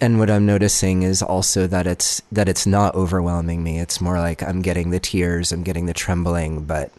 and 0.00 0.18
what 0.18 0.30
I'm 0.30 0.46
noticing 0.46 1.02
is 1.02 1.22
also 1.22 1.66
that 1.66 1.86
it's 1.86 2.22
that 2.32 2.48
it's 2.48 2.66
not 2.66 2.94
overwhelming 2.94 3.62
me. 3.62 3.78
It's 3.78 4.00
more 4.00 4.18
like 4.18 4.42
I'm 4.42 4.62
getting 4.62 4.90
the 4.90 5.00
tears, 5.00 5.52
I'm 5.52 5.62
getting 5.62 5.86
the 5.86 5.94
trembling, 5.94 6.64
but 6.64 6.90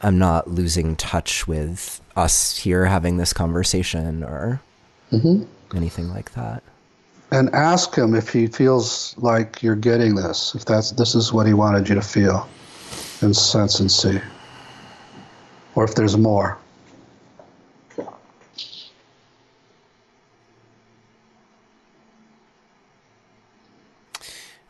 I'm 0.00 0.18
not 0.18 0.48
losing 0.48 0.96
touch 0.96 1.46
with 1.46 2.00
us 2.14 2.56
here 2.56 2.86
having 2.86 3.16
this 3.16 3.32
conversation 3.32 4.22
or 4.22 4.60
mm-hmm. 5.10 5.44
anything 5.76 6.08
like 6.08 6.32
that 6.34 6.62
and 7.34 7.52
ask 7.52 7.96
him 7.96 8.14
if 8.14 8.28
he 8.32 8.46
feels 8.46 9.12
like 9.18 9.60
you're 9.60 9.74
getting 9.74 10.14
this, 10.14 10.54
if 10.54 10.64
that's 10.64 10.92
this 10.92 11.16
is 11.16 11.32
what 11.32 11.48
he 11.48 11.52
wanted 11.52 11.88
you 11.88 11.96
to 11.96 12.00
feel 12.00 12.48
and 13.22 13.34
sense 13.34 13.80
and 13.80 13.90
see, 13.90 14.20
or 15.74 15.82
if 15.82 15.96
there's 15.96 16.16
more. 16.16 16.56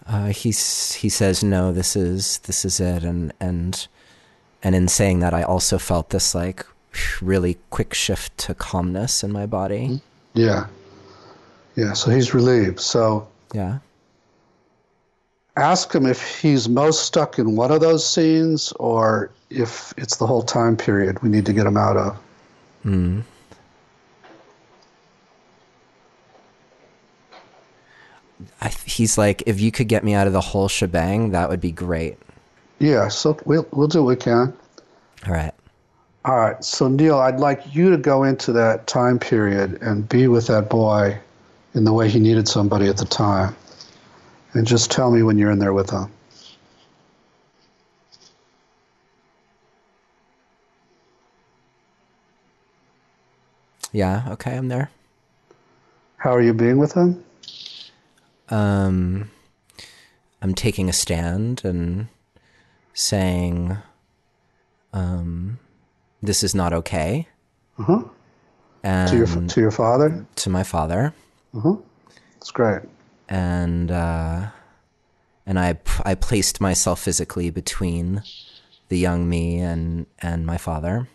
Uh, 0.07 0.27
he's 0.29 0.95
he 0.95 1.11
says 1.11 1.45
no. 1.45 1.71
This 1.71 1.97
is 1.97 2.39
this 2.39 2.65
is 2.65 2.81
it, 2.81 3.05
and 3.05 3.33
and 3.41 3.87
and 4.63 4.75
in 4.75 4.89
saying 4.89 5.21
that, 5.21 5.35
I 5.35 5.43
also 5.43 5.77
felt 5.77 6.11
this 6.11 6.35
like 6.35 6.65
really 7.21 7.59
quick 7.69 7.93
shift 7.93 8.39
to 8.39 8.55
calmness 8.55 9.23
in 9.23 9.33
my 9.33 9.45
body. 9.45 10.01
Yeah. 10.33 10.69
Yeah, 11.77 11.93
so 11.93 12.11
he's 12.11 12.35
relieved. 12.35 12.81
So 12.81 13.27
yeah. 13.53 13.79
Ask 15.57 15.95
him 15.95 16.05
if 16.07 16.41
he's 16.41 16.69
most 16.69 17.05
stuck 17.05 17.39
in 17.39 17.55
one 17.55 17.71
of 17.71 17.81
those 17.81 18.05
scenes 18.05 18.73
or 18.73 19.31
if 19.51 19.95
it's 19.97 20.17
the 20.17 20.27
whole 20.27 20.43
time 20.43 20.77
period 20.77 21.23
we 21.23 21.29
need 21.29 21.47
to 21.47 21.53
get 21.53 21.65
him 21.65 21.77
out 21.77 21.97
of. 21.97 22.17
Hmm. 22.83 23.21
I, 28.61 28.69
he's 28.85 29.17
like, 29.17 29.45
if 29.47 29.61
you 29.61 29.71
could 29.71 29.87
get 29.89 30.03
me 30.03 30.15
out 30.15 30.27
of 30.27 30.33
the 30.33 30.41
whole 30.41 30.69
shebang, 30.69 31.31
that 31.31 31.49
would 31.49 31.61
be 31.61 31.71
great. 31.71 32.19
Yeah, 32.81 33.09
so 33.09 33.39
we'll 33.45 33.67
we'll 33.71 33.89
do 33.89 34.03
what 34.03 34.09
we 34.09 34.17
can. 34.17 34.53
All 35.27 35.33
right. 35.33 35.55
All 36.25 36.37
right. 36.37 36.63
So 36.65 36.89
Neil, 36.89 37.19
I'd 37.19 37.39
like 37.39 37.75
you 37.75 37.91
to 37.91 37.97
go 37.97 38.25
into 38.25 38.53
that 38.53 38.87
time 38.87 39.19
period 39.19 39.81
and 39.83 40.09
be 40.09 40.27
with 40.27 40.49
that 40.49 40.69
boy 40.69 41.19
in 41.75 41.85
the 41.85 41.93
way 41.93 42.09
he 42.09 42.19
needed 42.19 42.49
somebody 42.49 42.89
at 42.89 42.97
the 42.97 43.05
time. 43.05 43.55
And 44.53 44.67
just 44.67 44.91
tell 44.91 45.11
me 45.11 45.23
when 45.23 45.37
you're 45.37 45.51
in 45.51 45.59
there 45.59 45.73
with 45.73 45.91
him. 45.91 46.11
Yeah, 53.93 54.25
okay, 54.33 54.57
I'm 54.57 54.69
there. 54.69 54.91
How 56.17 56.35
are 56.35 56.43
you 56.43 56.53
being 56.53 56.79
with 56.79 56.95
him? 56.95 57.25
Um, 58.49 59.31
I'm 60.43 60.55
taking 60.55 60.89
a 60.89 60.93
stand 60.93 61.65
and 61.65 62.09
saying, 62.93 63.77
um, 64.93 65.59
this 66.23 66.43
is 66.43 66.55
not 66.55 66.73
okay. 66.73 67.29
Uh-huh. 67.79 68.03
And 68.83 69.11
to 69.11 69.17
your 69.17 69.49
to 69.49 69.61
your 69.61 69.71
father? 69.71 70.27
To 70.37 70.51
my 70.51 70.63
father. 70.63 71.15
Uh-huh. 71.57 71.77
That's 72.35 72.51
great. 72.51 72.83
And 73.29 73.91
uh, 73.91 74.49
and 75.47 75.59
I 75.59 75.79
I 76.05 76.15
placed 76.15 76.61
myself 76.61 77.01
physically 77.01 77.51
between 77.51 78.23
the 78.89 78.99
young 78.99 79.29
me 79.29 79.59
and 79.59 80.07
and 80.21 80.47
my 80.47 80.59
father. 80.59 81.09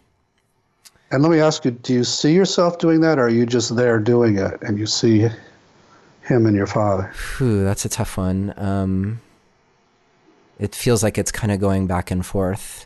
And 1.11 1.23
let 1.23 1.31
me 1.31 1.39
ask 1.39 1.65
you: 1.65 1.71
Do 1.71 1.93
you 1.93 2.03
see 2.03 2.33
yourself 2.33 2.77
doing 2.79 3.01
that, 3.01 3.19
or 3.19 3.23
are 3.23 3.29
you 3.29 3.45
just 3.45 3.75
there 3.75 3.99
doing 3.99 4.37
it, 4.37 4.61
and 4.61 4.77
you 4.77 4.85
see 4.85 5.27
him 6.21 6.45
and 6.45 6.55
your 6.55 6.67
father? 6.67 7.11
Whew, 7.37 7.63
that's 7.63 7.85
a 7.85 7.89
tough 7.89 8.17
one. 8.17 8.53
Um, 8.57 9.21
it 10.59 10.75
feels 10.75 11.01
like 11.03 11.17
it's 11.17 11.31
kind 11.31 11.51
of 11.51 11.59
going 11.59 11.87
back 11.87 12.11
and 12.11 12.25
forth. 12.25 12.85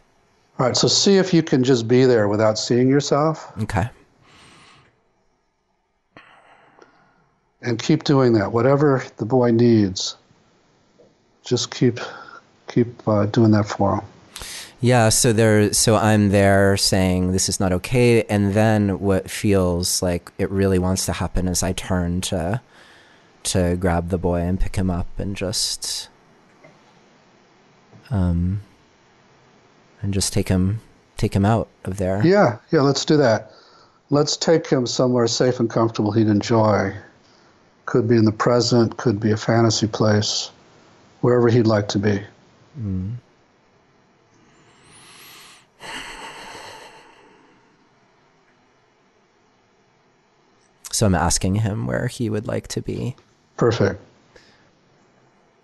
All 0.60 0.68
right, 0.68 0.78
so 0.78 0.88
see 0.88 1.18
if 1.18 1.34
you 1.34 1.42
can 1.42 1.64
just 1.64 1.88
be 1.88 2.06
there 2.06 2.28
without 2.28 2.60
seeing 2.60 2.88
yourself. 2.88 3.52
Okay. 3.64 3.90
And 7.64 7.82
keep 7.82 8.04
doing 8.04 8.34
that. 8.34 8.52
Whatever 8.52 9.04
the 9.18 9.26
boy 9.26 9.52
needs, 9.52 10.16
just 11.44 11.72
keep 11.72 12.00
keep 12.68 13.08
uh, 13.08 13.26
doing 13.28 13.52
that 13.52 13.66
for 13.66 13.96
him. 13.96 14.06
Yeah, 14.82 15.10
so 15.10 15.32
there 15.32 15.72
so 15.72 15.96
I'm 15.96 16.30
there 16.30 16.76
saying 16.76 17.32
this 17.32 17.48
is 17.48 17.60
not 17.60 17.72
okay 17.72 18.24
and 18.24 18.54
then 18.54 19.00
what 19.00 19.32
feels 19.32 20.02
like 20.02 20.32
it 20.38 20.52
really 20.52 20.78
wants 20.78 21.06
to 21.06 21.14
happen 21.14 21.48
is 21.48 21.64
I 21.64 21.72
turn 21.72 22.20
to 22.22 22.62
to 23.44 23.78
grab 23.78 24.10
the 24.10 24.18
boy 24.18 24.42
and 24.42 24.60
pick 24.60 24.76
him 24.76 24.90
up 24.90 25.08
and 25.18 25.36
just 25.36 26.10
um 28.10 28.62
and 30.02 30.14
just 30.14 30.34
take 30.34 30.50
him 30.50 30.82
take 31.16 31.34
him 31.34 31.46
out 31.46 31.70
of 31.86 31.96
there. 31.96 32.22
Yeah, 32.26 32.58
yeah, 32.72 32.82
let's 32.82 33.06
do 33.06 33.16
that. 33.18 33.54
Let's 34.10 34.36
take 34.36 34.68
him 34.68 34.86
somewhere 34.86 35.28
safe 35.28 35.62
and 35.62 35.70
comfortable 35.70 36.12
he'd 36.12 36.28
enjoy. 36.28 36.94
Could 37.86 38.08
be 38.08 38.16
in 38.16 38.26
the 38.26 38.32
present, 38.32 38.98
could 38.98 39.20
be 39.20 39.32
a 39.32 39.38
fantasy 39.38 39.88
place, 39.88 40.52
wherever 41.22 41.50
he'd 41.50 41.68
like 41.68 41.88
to 41.90 42.00
be. 42.00 42.22
Mm. 42.80 43.16
So 50.92 51.08
I'm 51.08 51.16
asking 51.16 51.56
him 51.56 51.88
where 51.88 52.08
he 52.08 52.30
would 52.30 52.48
like 52.48 52.68
to 52.70 52.82
be. 52.82 53.16
Perfect. 53.58 54.00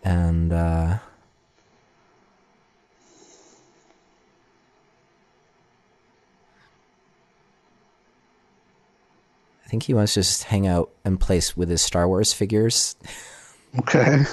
And 0.03 0.51
uh, 0.51 0.97
I 9.69 9.69
think 9.69 9.83
he 9.83 9.93
wants 9.93 10.15
to 10.15 10.21
just 10.21 10.45
hang 10.45 10.65
out 10.65 10.89
and 11.05 11.19
place 11.19 11.55
with 11.55 11.69
his 11.69 11.83
Star 11.83 12.07
Wars 12.07 12.33
figures. 12.33 12.95
Okay. 13.77 14.23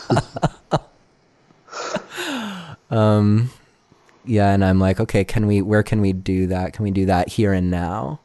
um, 2.90 3.50
yeah, 4.24 4.54
and 4.54 4.64
I'm 4.64 4.80
like, 4.80 4.98
okay, 4.98 5.24
can 5.24 5.46
we? 5.46 5.60
Where 5.60 5.82
can 5.82 6.00
we 6.00 6.14
do 6.14 6.46
that? 6.46 6.72
Can 6.72 6.84
we 6.84 6.90
do 6.90 7.04
that 7.04 7.28
here 7.28 7.52
and 7.52 7.70
now? 7.70 8.18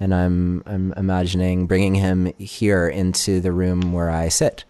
And 0.00 0.14
I'm 0.14 0.62
I'm 0.66 0.92
imagining 0.98 1.66
bringing 1.66 1.94
him 1.94 2.30
here 2.36 2.86
into 2.86 3.40
the 3.40 3.52
room 3.52 3.94
where 3.94 4.10
I 4.10 4.28
sit. 4.28 4.66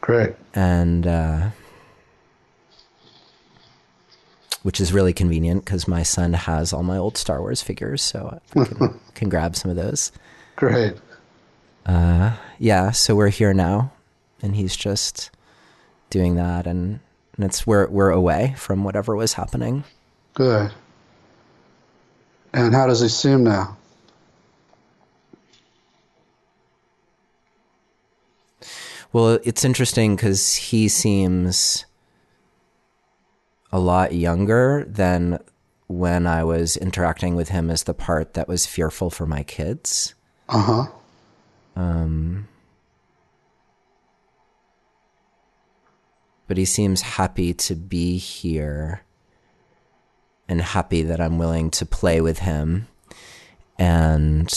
Great. 0.00 0.34
And 0.52 1.06
uh, 1.06 1.50
which 4.64 4.80
is 4.80 4.92
really 4.92 5.12
convenient 5.12 5.64
because 5.64 5.86
my 5.86 6.02
son 6.02 6.32
has 6.32 6.72
all 6.72 6.82
my 6.82 6.96
old 6.96 7.16
Star 7.16 7.40
Wars 7.40 7.62
figures, 7.62 8.02
so 8.02 8.40
I 8.52 8.64
can, 8.64 9.00
can 9.14 9.28
grab 9.28 9.54
some 9.54 9.70
of 9.70 9.76
those. 9.76 10.10
Great. 10.56 10.96
Uh, 11.90 12.36
yeah, 12.60 12.92
so 12.92 13.16
we're 13.16 13.30
here 13.30 13.52
now, 13.52 13.90
and 14.40 14.54
he's 14.54 14.76
just 14.76 15.28
doing 16.08 16.36
that, 16.36 16.64
and, 16.64 17.00
and 17.34 17.44
it's 17.44 17.66
we're 17.66 17.88
we're 17.88 18.10
away 18.10 18.54
from 18.56 18.84
whatever 18.84 19.16
was 19.16 19.32
happening. 19.32 19.82
Good. 20.34 20.70
And 22.52 22.72
how 22.72 22.86
does 22.86 23.00
he 23.00 23.08
seem 23.08 23.42
now? 23.42 23.76
Well, 29.12 29.40
it's 29.42 29.64
interesting 29.64 30.14
because 30.14 30.54
he 30.54 30.86
seems 30.86 31.86
a 33.72 33.80
lot 33.80 34.14
younger 34.14 34.84
than 34.86 35.40
when 35.88 36.28
I 36.28 36.44
was 36.44 36.76
interacting 36.76 37.34
with 37.34 37.48
him 37.48 37.68
as 37.68 37.82
the 37.82 37.94
part 37.94 38.34
that 38.34 38.46
was 38.46 38.64
fearful 38.64 39.10
for 39.10 39.26
my 39.26 39.42
kids. 39.42 40.14
Uh 40.48 40.62
huh. 40.62 40.99
Um, 41.76 42.48
but 46.46 46.56
he 46.56 46.64
seems 46.64 47.02
happy 47.02 47.54
to 47.54 47.76
be 47.76 48.18
here 48.18 49.02
and 50.48 50.60
happy 50.60 51.02
that 51.02 51.20
I'm 51.20 51.38
willing 51.38 51.70
to 51.70 51.86
play 51.86 52.20
with 52.20 52.40
him. 52.40 52.88
And 53.78 54.52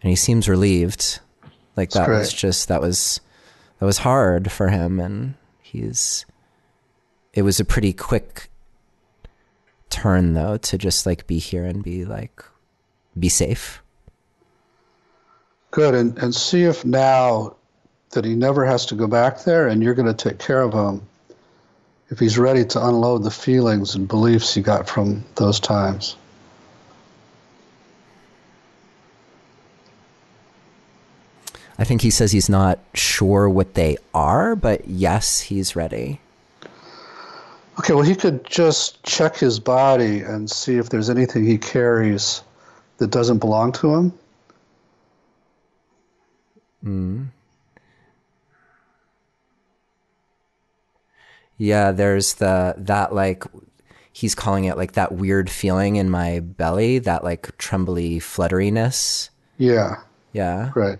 and 0.00 0.08
he 0.08 0.14
seems 0.14 0.48
relieved. 0.48 1.18
Like 1.76 1.90
that 1.90 2.08
was 2.08 2.32
just 2.32 2.68
that 2.68 2.80
was 2.80 3.20
that 3.80 3.86
was 3.86 3.98
hard 3.98 4.52
for 4.52 4.68
him 4.68 5.00
and 5.00 5.34
he's 5.60 6.26
it 7.32 7.42
was 7.42 7.58
a 7.58 7.64
pretty 7.64 7.92
quick 7.92 8.51
turn 9.92 10.32
though 10.32 10.56
to 10.56 10.78
just 10.78 11.06
like 11.06 11.26
be 11.26 11.38
here 11.38 11.64
and 11.64 11.84
be 11.84 12.04
like 12.04 12.42
be 13.18 13.28
safe. 13.28 13.82
Good, 15.70 15.94
and 15.94 16.18
and 16.18 16.34
see 16.34 16.64
if 16.64 16.84
now 16.84 17.54
that 18.10 18.24
he 18.24 18.34
never 18.34 18.64
has 18.64 18.86
to 18.86 18.94
go 18.94 19.06
back 19.06 19.44
there, 19.44 19.68
and 19.68 19.82
you're 19.82 19.94
going 19.94 20.12
to 20.12 20.28
take 20.28 20.38
care 20.38 20.62
of 20.62 20.72
him. 20.72 21.02
If 22.10 22.18
he's 22.18 22.38
ready 22.38 22.64
to 22.64 22.86
unload 22.86 23.22
the 23.22 23.30
feelings 23.30 23.94
and 23.94 24.06
beliefs 24.06 24.54
he 24.54 24.60
got 24.60 24.88
from 24.88 25.24
those 25.36 25.58
times. 25.58 26.16
I 31.78 31.84
think 31.84 32.02
he 32.02 32.10
says 32.10 32.32
he's 32.32 32.50
not 32.50 32.78
sure 32.94 33.48
what 33.48 33.74
they 33.74 33.96
are, 34.12 34.54
but 34.54 34.86
yes, 34.86 35.40
he's 35.40 35.74
ready. 35.74 36.20
Okay, 37.78 37.94
well, 37.94 38.02
he 38.02 38.14
could 38.14 38.44
just 38.44 39.02
check 39.02 39.36
his 39.36 39.58
body 39.58 40.20
and 40.20 40.50
see 40.50 40.76
if 40.76 40.90
there's 40.90 41.08
anything 41.08 41.44
he 41.44 41.56
carries 41.56 42.42
that 42.98 43.10
doesn't 43.10 43.38
belong 43.38 43.72
to 43.72 43.94
him. 43.94 44.12
Mm. 46.84 47.28
Yeah, 51.56 51.92
there's 51.92 52.34
the 52.34 52.74
that 52.76 53.14
like 53.14 53.44
he's 54.12 54.34
calling 54.34 54.64
it 54.64 54.76
like 54.76 54.92
that 54.92 55.12
weird 55.12 55.48
feeling 55.48 55.96
in 55.96 56.10
my 56.10 56.40
belly, 56.40 56.98
that 56.98 57.24
like 57.24 57.56
trembly 57.56 58.18
flutteriness. 58.18 59.30
Yeah. 59.58 59.96
Yeah. 60.32 60.72
Right. 60.74 60.98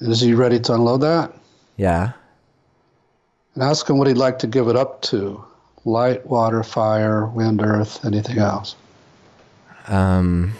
Is 0.00 0.20
he 0.20 0.34
ready 0.34 0.58
to 0.60 0.74
unload 0.74 1.02
that? 1.02 1.34
Yeah. 1.76 2.12
And 3.54 3.62
ask 3.62 3.88
him 3.88 3.98
what 3.98 4.08
he'd 4.08 4.16
like 4.16 4.38
to 4.40 4.46
give 4.46 4.68
it 4.68 4.76
up 4.76 5.02
to 5.02 5.44
light, 5.88 6.26
water, 6.26 6.62
fire, 6.62 7.26
wind, 7.26 7.60
earth, 7.62 8.04
anything 8.04 8.38
else? 8.38 8.76
Um, 9.86 10.52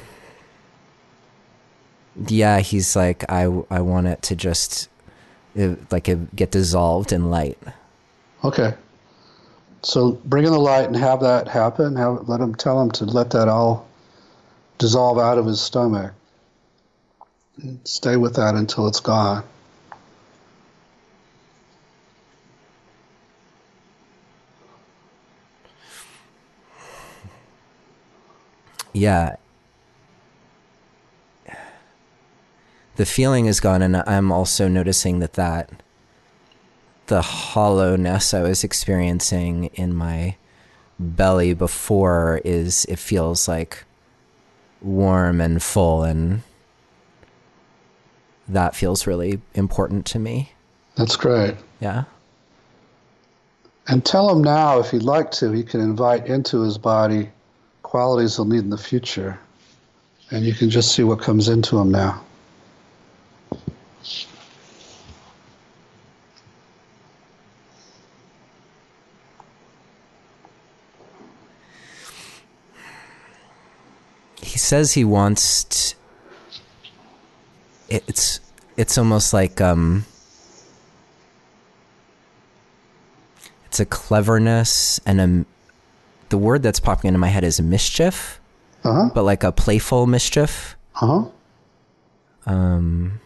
yeah, 2.26 2.60
he's 2.60 2.96
like, 2.96 3.30
I, 3.30 3.42
I 3.70 3.80
want 3.80 4.06
it 4.06 4.22
to 4.22 4.36
just 4.36 4.88
like 5.90 6.08
it 6.08 6.34
get 6.34 6.50
dissolved 6.50 7.12
in 7.12 7.30
light. 7.30 7.58
Okay. 8.44 8.74
So 9.82 10.12
bring 10.24 10.44
in 10.44 10.52
the 10.52 10.58
light 10.58 10.86
and 10.86 10.96
have 10.96 11.20
that 11.20 11.48
happen. 11.48 11.96
Have 11.96 12.28
let 12.28 12.40
him 12.40 12.54
tell 12.54 12.80
him 12.80 12.90
to 12.92 13.04
let 13.04 13.30
that 13.30 13.48
all 13.48 13.86
dissolve 14.78 15.18
out 15.18 15.38
of 15.38 15.46
his 15.46 15.60
stomach. 15.60 16.12
Stay 17.84 18.16
with 18.16 18.36
that 18.36 18.54
until 18.54 18.86
it's 18.86 19.00
gone. 19.00 19.44
Yeah. 28.98 29.36
The 32.96 33.06
feeling 33.06 33.46
is 33.46 33.60
gone 33.60 33.80
and 33.80 33.96
i'm 33.96 34.32
also 34.32 34.66
noticing 34.66 35.20
that 35.20 35.34
that 35.34 35.70
the 37.06 37.22
hollowness 37.22 38.34
i 38.34 38.42
was 38.42 38.64
experiencing 38.64 39.66
in 39.74 39.94
my 39.94 40.34
belly 40.98 41.54
before 41.54 42.40
is 42.44 42.84
it 42.86 42.98
feels 42.98 43.46
like 43.46 43.84
warm 44.82 45.40
and 45.40 45.62
full 45.62 46.02
and 46.02 46.42
that 48.48 48.74
feels 48.74 49.06
really 49.06 49.40
important 49.54 50.06
to 50.06 50.18
me. 50.18 50.52
That's 50.96 51.16
great. 51.16 51.54
Yeah. 51.80 52.04
And 53.86 54.04
tell 54.04 54.30
him 54.30 54.42
now 54.42 54.80
if 54.80 54.90
he'd 54.90 55.02
like 55.02 55.30
to 55.32 55.52
he 55.52 55.62
can 55.62 55.80
invite 55.80 56.26
into 56.26 56.60
his 56.62 56.78
body 56.78 57.30
qualities 57.88 58.36
he'll 58.36 58.44
need 58.44 58.58
in 58.58 58.68
the 58.68 58.76
future. 58.76 59.40
And 60.30 60.44
you 60.44 60.52
can 60.52 60.68
just 60.68 60.94
see 60.94 61.02
what 61.02 61.20
comes 61.20 61.48
into 61.48 61.78
him 61.78 61.90
now. 61.90 62.22
He 74.42 74.58
says 74.58 74.92
he 74.92 75.04
wants 75.04 75.64
t- 75.64 75.96
it's 77.88 78.40
it's 78.76 78.98
almost 78.98 79.32
like 79.32 79.62
um 79.62 80.04
it's 83.64 83.80
a 83.80 83.86
cleverness 83.86 85.00
and 85.06 85.20
a 85.20 85.57
the 86.30 86.38
word 86.38 86.62
that's 86.62 86.80
popping 86.80 87.08
into 87.08 87.18
my 87.18 87.28
head 87.28 87.44
is 87.44 87.60
mischief, 87.60 88.40
uh-huh. 88.84 89.10
but 89.14 89.22
like 89.22 89.44
a 89.44 89.52
playful 89.52 90.06
mischief. 90.06 90.76
Uh 90.96 91.06
huh. 91.06 91.24
Um. 92.46 93.20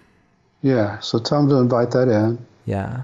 Yeah. 0.62 0.98
So 1.00 1.18
tell 1.18 1.40
him 1.40 1.48
to 1.48 1.57
invite 1.57 1.90
that 1.92 2.09
in. 2.09 2.44
Yeah. 2.64 3.03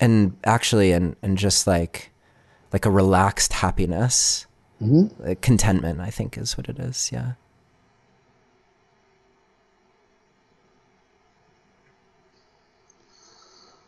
And 0.00 0.36
actually, 0.44 0.92
and 0.92 1.16
and 1.22 1.38
just 1.38 1.66
like, 1.66 2.10
like 2.72 2.86
a 2.86 2.90
relaxed 2.90 3.52
happiness, 3.52 4.46
mm-hmm. 4.80 5.22
like 5.22 5.40
contentment. 5.40 6.00
I 6.00 6.10
think 6.10 6.36
is 6.38 6.56
what 6.56 6.68
it 6.68 6.78
is. 6.78 7.10
Yeah. 7.12 7.32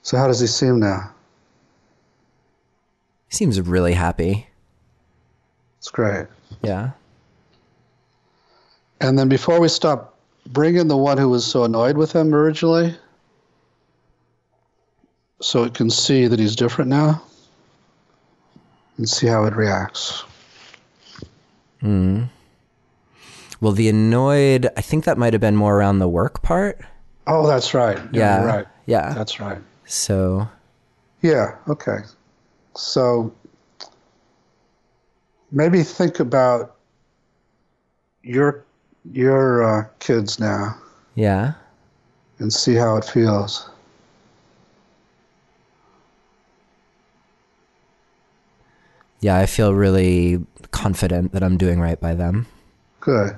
So 0.02 0.18
how 0.18 0.26
does 0.26 0.38
he 0.38 0.46
seem 0.46 0.80
now? 0.80 1.13
Seems 3.34 3.60
really 3.60 3.94
happy. 3.94 4.46
It's 5.78 5.90
great. 5.90 6.26
Yeah. 6.62 6.90
And 9.00 9.18
then 9.18 9.28
before 9.28 9.60
we 9.60 9.68
stop, 9.68 10.16
bring 10.46 10.76
in 10.76 10.88
the 10.88 10.96
one 10.96 11.18
who 11.18 11.28
was 11.28 11.44
so 11.44 11.64
annoyed 11.64 11.96
with 11.96 12.12
him 12.12 12.34
originally, 12.34 12.96
so 15.40 15.64
it 15.64 15.74
can 15.74 15.90
see 15.90 16.26
that 16.26 16.38
he's 16.38 16.56
different 16.56 16.88
now, 16.88 17.22
and 18.96 19.08
see 19.08 19.26
how 19.26 19.44
it 19.44 19.54
reacts. 19.54 20.24
Hmm. 21.80 22.24
Well, 23.60 23.72
the 23.72 23.88
annoyed, 23.88 24.68
I 24.76 24.80
think 24.80 25.04
that 25.04 25.18
might 25.18 25.32
have 25.32 25.40
been 25.40 25.56
more 25.56 25.76
around 25.76 25.98
the 25.98 26.08
work 26.08 26.42
part. 26.42 26.80
Oh, 27.26 27.46
that's 27.46 27.74
right. 27.74 27.98
Yeah. 28.12 28.38
you're 28.38 28.46
right. 28.46 28.66
Yeah. 28.86 29.12
That's 29.14 29.40
right. 29.40 29.58
So, 29.86 30.48
Yeah, 31.22 31.56
okay. 31.68 31.98
So 32.76 33.32
maybe 35.50 35.82
think 35.82 36.20
about 36.20 36.76
your 38.22 38.64
your 39.12 39.62
uh, 39.62 39.84
kids 39.98 40.40
now 40.40 40.76
yeah. 41.14 41.52
and 42.38 42.52
see 42.52 42.74
how 42.74 42.96
it 42.96 43.04
feels. 43.04 43.68
Yeah, 49.20 49.38
I 49.38 49.46
feel 49.46 49.72
really 49.72 50.44
confident 50.70 51.32
that 51.32 51.42
I'm 51.42 51.56
doing 51.56 51.80
right 51.80 51.98
by 51.98 52.14
them. 52.14 52.46
Good. 53.00 53.36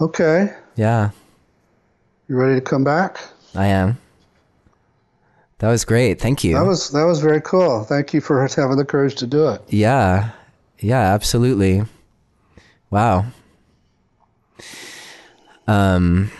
Okay. 0.00 0.54
Yeah, 0.76 1.10
You 2.28 2.36
ready 2.36 2.56
to 2.56 2.60
come 2.60 2.84
back? 2.84 3.18
I 3.54 3.68
am. 3.68 3.96
That 5.58 5.68
was 5.68 5.84
great. 5.86 6.20
Thank 6.20 6.44
you. 6.44 6.54
That 6.54 6.66
was 6.66 6.90
that 6.90 7.04
was 7.04 7.20
very 7.20 7.40
cool. 7.40 7.84
Thank 7.84 8.12
you 8.12 8.20
for 8.20 8.46
having 8.56 8.76
the 8.76 8.84
courage 8.84 9.14
to 9.16 9.26
do 9.26 9.48
it. 9.48 9.62
Yeah. 9.68 10.30
Yeah, 10.78 11.00
absolutely. 11.14 11.82
Wow. 12.90 13.26
Um 15.66 16.30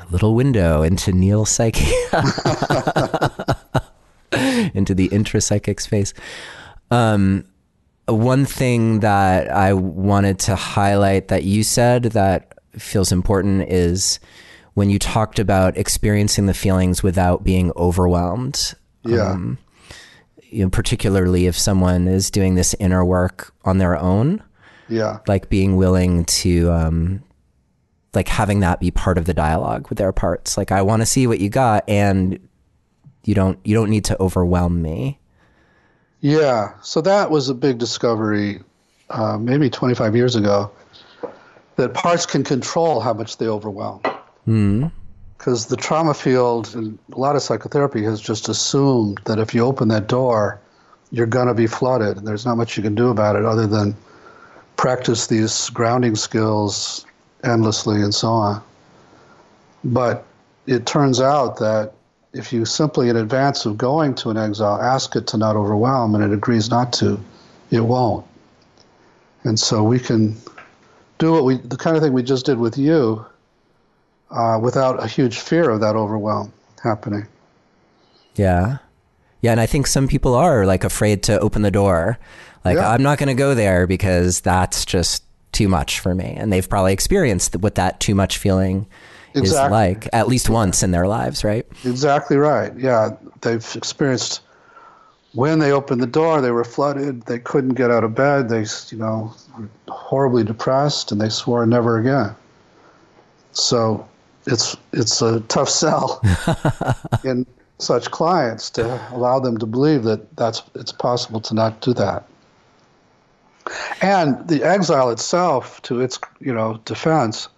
a 0.00 0.06
little 0.12 0.34
window 0.34 0.82
into 0.82 1.12
Neil 1.12 1.44
psyche. 1.44 1.84
into 4.74 4.94
the 4.94 5.08
intrapsychic 5.08 5.80
space. 5.80 6.14
Um 6.90 7.46
one 8.06 8.44
thing 8.44 9.00
that 9.00 9.50
I 9.50 9.72
wanted 9.72 10.38
to 10.40 10.54
highlight 10.54 11.28
that 11.28 11.42
you 11.42 11.62
said 11.64 12.04
that 12.04 12.52
feels 12.78 13.10
important 13.10 13.68
is 13.70 14.20
when 14.74 14.90
you 14.90 14.98
talked 14.98 15.38
about 15.38 15.76
experiencing 15.76 16.46
the 16.46 16.54
feelings 16.54 17.02
without 17.02 17.44
being 17.44 17.72
overwhelmed 17.76 18.74
Yeah. 19.04 19.36
you 20.40 20.64
know, 20.64 20.70
particularly 20.70 21.46
if 21.46 21.56
someone 21.58 22.06
is 22.08 22.30
doing 22.30 22.54
this 22.54 22.74
inner 22.78 23.04
work 23.04 23.52
on 23.64 23.78
their 23.78 23.96
own, 23.96 24.42
yeah. 24.88 25.18
like 25.26 25.48
being 25.48 25.76
willing 25.76 26.24
to, 26.26 26.70
um, 26.70 27.22
like 28.14 28.28
having 28.28 28.60
that 28.60 28.80
be 28.80 28.90
part 28.90 29.18
of 29.18 29.24
the 29.24 29.34
dialogue 29.34 29.88
with 29.88 29.98
their 29.98 30.12
parts. 30.12 30.56
Like, 30.56 30.70
I 30.70 30.82
want 30.82 31.02
to 31.02 31.06
see 31.06 31.26
what 31.26 31.40
you 31.40 31.48
got, 31.48 31.82
and 31.88 32.38
you 33.24 33.34
don't, 33.34 33.58
you 33.64 33.74
don't 33.74 33.90
need 33.90 34.04
to 34.06 34.20
overwhelm 34.22 34.80
me. 34.80 35.18
Yeah, 36.20 36.74
so 36.82 37.00
that 37.02 37.30
was 37.30 37.48
a 37.48 37.54
big 37.54 37.78
discovery, 37.78 38.62
uh, 39.10 39.36
maybe 39.38 39.68
25 39.68 40.14
years 40.16 40.36
ago, 40.36 40.70
that 41.76 41.92
parts 41.94 42.24
can 42.26 42.44
control 42.44 43.00
how 43.00 43.12
much 43.12 43.36
they 43.38 43.46
overwhelm. 43.48 44.00
Hmm. 44.44 44.86
Because 45.38 45.66
the 45.66 45.76
trauma 45.76 46.14
field 46.14 46.74
and 46.74 46.98
a 47.12 47.18
lot 47.18 47.36
of 47.36 47.42
psychotherapy 47.42 48.02
has 48.04 48.20
just 48.20 48.48
assumed 48.48 49.20
that 49.24 49.38
if 49.38 49.54
you 49.54 49.64
open 49.64 49.88
that 49.88 50.06
door, 50.06 50.60
you're 51.10 51.26
going 51.26 51.48
to 51.48 51.54
be 51.54 51.66
flooded, 51.66 52.16
and 52.16 52.26
there's 52.26 52.46
not 52.46 52.56
much 52.56 52.76
you 52.76 52.82
can 52.82 52.94
do 52.94 53.08
about 53.08 53.36
it 53.36 53.44
other 53.44 53.66
than 53.66 53.94
practice 54.76 55.26
these 55.26 55.70
grounding 55.70 56.16
skills 56.16 57.06
endlessly 57.44 58.00
and 58.00 58.14
so 58.14 58.28
on. 58.28 58.62
But 59.84 60.24
it 60.66 60.86
turns 60.86 61.20
out 61.20 61.58
that 61.58 61.92
if 62.32 62.52
you 62.52 62.64
simply, 62.64 63.08
in 63.08 63.16
advance 63.16 63.64
of 63.64 63.78
going 63.78 64.14
to 64.16 64.30
an 64.30 64.36
exile, 64.36 64.80
ask 64.80 65.14
it 65.14 65.26
to 65.28 65.36
not 65.36 65.56
overwhelm 65.56 66.14
and 66.14 66.24
it 66.24 66.32
agrees 66.32 66.68
not 66.68 66.92
to, 66.94 67.20
it 67.70 67.80
won't. 67.80 68.26
And 69.44 69.58
so 69.58 69.84
we 69.84 70.00
can 70.00 70.36
do 71.18 71.32
what 71.32 71.44
we, 71.44 71.58
the 71.58 71.76
kind 71.76 71.96
of 71.96 72.02
thing 72.02 72.12
we 72.12 72.22
just 72.22 72.46
did 72.46 72.58
with 72.58 72.76
you, 72.76 73.24
uh, 74.34 74.58
without 74.60 75.02
a 75.02 75.06
huge 75.06 75.38
fear 75.38 75.70
of 75.70 75.80
that 75.80 75.96
overwhelm 75.96 76.52
happening. 76.82 77.26
Yeah. 78.34 78.78
Yeah. 79.40 79.52
And 79.52 79.60
I 79.60 79.66
think 79.66 79.86
some 79.86 80.08
people 80.08 80.34
are 80.34 80.66
like 80.66 80.84
afraid 80.84 81.22
to 81.24 81.38
open 81.38 81.62
the 81.62 81.70
door. 81.70 82.18
Like, 82.64 82.76
Yeah. 82.76 82.90
I'm 82.90 83.02
not 83.02 83.18
going 83.18 83.28
to 83.28 83.34
go 83.34 83.54
there 83.54 83.86
because 83.86 84.40
that's 84.40 84.84
just 84.84 85.22
too 85.52 85.68
much 85.68 86.00
for 86.00 86.14
me. 86.14 86.34
And 86.36 86.52
they've 86.52 86.68
probably 86.68 86.92
experienced 86.92 87.56
what 87.56 87.76
that 87.76 88.00
too 88.00 88.14
much 88.14 88.38
feeling 88.38 88.86
is 89.34 89.52
like 89.52 90.08
at 90.12 90.28
least 90.28 90.48
once 90.48 90.82
in 90.82 90.90
their 90.90 91.06
lives, 91.06 91.44
right? 91.44 91.66
Exactly 91.84 92.36
right. 92.36 92.76
Yeah, 92.76 93.10
they've 93.40 93.76
experienced 93.76 94.40
when 95.34 95.58
they 95.58 95.72
opened 95.72 96.00
the 96.00 96.06
door, 96.06 96.40
they 96.40 96.52
were 96.52 96.64
flooded. 96.64 97.22
They 97.22 97.40
couldn't 97.40 97.74
get 97.74 97.90
out 97.90 98.04
of 98.04 98.14
bed. 98.14 98.48
They, 98.48 98.64
you 98.90 98.98
know, 98.98 99.34
were 99.58 99.68
horribly 99.88 100.44
depressed, 100.44 101.10
and 101.10 101.20
they 101.20 101.28
swore 101.28 101.66
never 101.66 101.98
again. 101.98 102.36
So, 103.50 104.08
it's 104.46 104.76
it's 104.92 105.22
a 105.22 105.40
tough 105.40 105.68
sell 105.68 106.20
in 107.24 107.46
such 107.78 108.10
clients 108.10 108.70
to 108.70 109.14
allow 109.14 109.40
them 109.40 109.58
to 109.58 109.66
believe 109.66 110.04
that 110.04 110.36
that's 110.36 110.62
it's 110.74 110.92
possible 110.92 111.40
to 111.40 111.54
not 111.54 111.80
do 111.80 111.94
that. 111.94 112.24
And 114.02 114.46
the 114.46 114.62
exile 114.62 115.10
itself, 115.10 115.80
to 115.82 116.00
its 116.00 116.18
you 116.40 116.52
know 116.52 116.80
defense, 116.84 117.48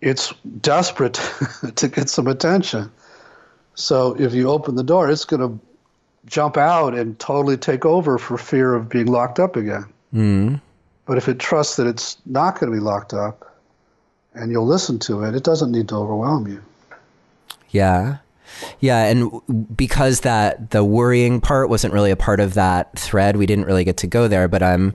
it's 0.00 0.32
desperate 0.60 1.20
to 1.76 1.88
get 1.88 2.08
some 2.08 2.26
attention. 2.26 2.90
So 3.74 4.14
if 4.18 4.34
you 4.34 4.50
open 4.50 4.74
the 4.74 4.84
door, 4.84 5.10
it's 5.10 5.24
going 5.24 5.40
to 5.40 5.66
jump 6.26 6.56
out 6.56 6.94
and 6.94 7.18
totally 7.18 7.56
take 7.56 7.86
over 7.86 8.18
for 8.18 8.36
fear 8.36 8.74
of 8.74 8.88
being 8.90 9.06
locked 9.06 9.40
up 9.40 9.56
again. 9.56 9.86
Mm. 10.14 10.60
But 11.06 11.16
if 11.16 11.28
it 11.28 11.38
trusts 11.38 11.76
that 11.76 11.86
it's 11.86 12.18
not 12.26 12.60
going 12.60 12.70
to 12.70 12.76
be 12.76 12.82
locked 12.82 13.14
up 13.14 13.49
and 14.34 14.50
you'll 14.52 14.66
listen 14.66 14.98
to 15.00 15.22
it, 15.24 15.34
it 15.34 15.44
doesn't 15.44 15.72
need 15.72 15.88
to 15.88 15.96
overwhelm 15.96 16.46
you. 16.46 16.62
Yeah. 17.70 18.18
Yeah, 18.80 19.04
and 19.04 19.30
because 19.76 20.20
that 20.20 20.70
the 20.70 20.84
worrying 20.84 21.40
part 21.40 21.68
wasn't 21.68 21.94
really 21.94 22.10
a 22.10 22.16
part 22.16 22.40
of 22.40 22.54
that 22.54 22.98
thread, 22.98 23.36
we 23.36 23.46
didn't 23.46 23.64
really 23.64 23.84
get 23.84 23.96
to 23.98 24.06
go 24.06 24.26
there, 24.28 24.48
but 24.48 24.62
I'm 24.62 24.94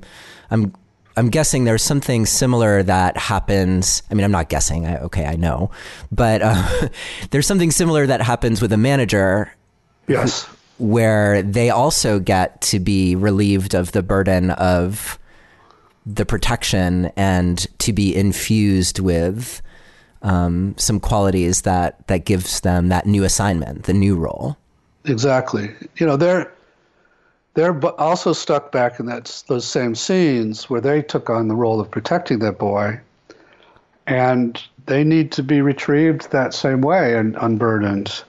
I'm 0.51 0.73
I'm 1.17 1.29
guessing 1.29 1.63
there's 1.63 1.81
something 1.81 2.25
similar 2.25 2.83
that 2.83 3.15
happens. 3.17 4.03
I 4.11 4.13
mean, 4.13 4.25
I'm 4.25 4.31
not 4.31 4.49
guessing. 4.49 4.85
I, 4.85 4.97
okay, 4.99 5.25
I 5.25 5.35
know. 5.37 5.71
But 6.11 6.41
uh, 6.43 6.89
there's 7.31 7.47
something 7.47 7.71
similar 7.71 8.05
that 8.05 8.21
happens 8.21 8.61
with 8.61 8.73
a 8.73 8.77
manager 8.77 9.51
Yes. 10.07 10.45
where 10.77 11.41
they 11.41 11.69
also 11.69 12.19
get 12.19 12.59
to 12.61 12.79
be 12.79 13.15
relieved 13.15 13.73
of 13.73 13.93
the 13.93 14.03
burden 14.03 14.51
of 14.51 15.17
the 16.05 16.25
protection 16.25 17.11
and 17.15 17.65
to 17.79 17.93
be 17.93 18.15
infused 18.15 18.99
with 18.99 19.61
um, 20.21 20.75
some 20.77 20.99
qualities 20.99 21.61
that 21.63 22.07
that 22.07 22.25
gives 22.25 22.61
them 22.61 22.89
that 22.89 23.05
new 23.05 23.23
assignment, 23.23 23.83
the 23.83 23.93
new 23.93 24.15
role. 24.15 24.57
Exactly. 25.05 25.71
You 25.97 26.05
know, 26.05 26.17
they're 26.17 26.51
they're 27.53 27.79
also 27.99 28.33
stuck 28.33 28.71
back 28.71 28.99
in 28.99 29.05
that 29.05 29.43
those 29.47 29.65
same 29.65 29.95
scenes 29.95 30.69
where 30.69 30.81
they 30.81 31.01
took 31.01 31.29
on 31.29 31.47
the 31.47 31.55
role 31.55 31.79
of 31.79 31.89
protecting 31.89 32.39
that 32.39 32.57
boy, 32.57 32.99
and 34.07 34.61
they 34.85 35.03
need 35.03 35.31
to 35.33 35.43
be 35.43 35.61
retrieved 35.61 36.31
that 36.31 36.53
same 36.53 36.81
way 36.81 37.15
and 37.15 37.37
unburdened. 37.39 38.23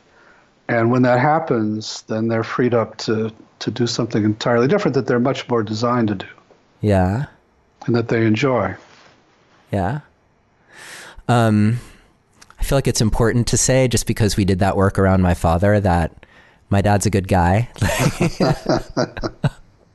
And 0.68 0.90
when 0.90 1.02
that 1.02 1.20
happens, 1.20 2.02
then 2.02 2.28
they're 2.28 2.44
freed 2.44 2.74
up 2.74 2.96
to 2.98 3.32
to 3.58 3.70
do 3.70 3.86
something 3.86 4.22
entirely 4.22 4.68
different 4.68 4.94
that 4.94 5.06
they're 5.06 5.18
much 5.18 5.48
more 5.48 5.62
designed 5.62 6.08
to 6.08 6.14
do 6.14 6.26
Yeah, 6.82 7.26
and 7.86 7.94
that 7.94 8.08
they 8.08 8.26
enjoy. 8.26 8.74
yeah. 9.72 10.00
Um, 11.28 11.78
I 12.60 12.62
feel 12.64 12.76
like 12.78 12.86
it's 12.86 13.00
important 13.00 13.46
to 13.48 13.56
say, 13.56 13.88
just 13.88 14.06
because 14.06 14.36
we 14.36 14.44
did 14.44 14.60
that 14.60 14.76
work 14.76 14.98
around 14.98 15.22
my 15.22 15.34
father, 15.34 15.80
that 15.80 16.24
my 16.70 16.80
dad's 16.82 17.06
a 17.06 17.10
good 17.10 17.26
guy. 17.28 17.68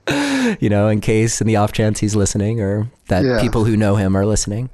you 0.59 0.69
know, 0.69 0.87
in 0.87 0.99
case, 1.01 1.39
in 1.41 1.47
the 1.47 1.55
off 1.55 1.71
chance 1.71 1.99
he's 1.99 2.15
listening, 2.15 2.59
or 2.61 2.89
that 3.07 3.23
Yeah. 3.23 3.39
people 3.41 3.63
who 3.65 3.77
know 3.77 3.95
him 3.95 4.15
are 4.17 4.25
listening. 4.25 4.69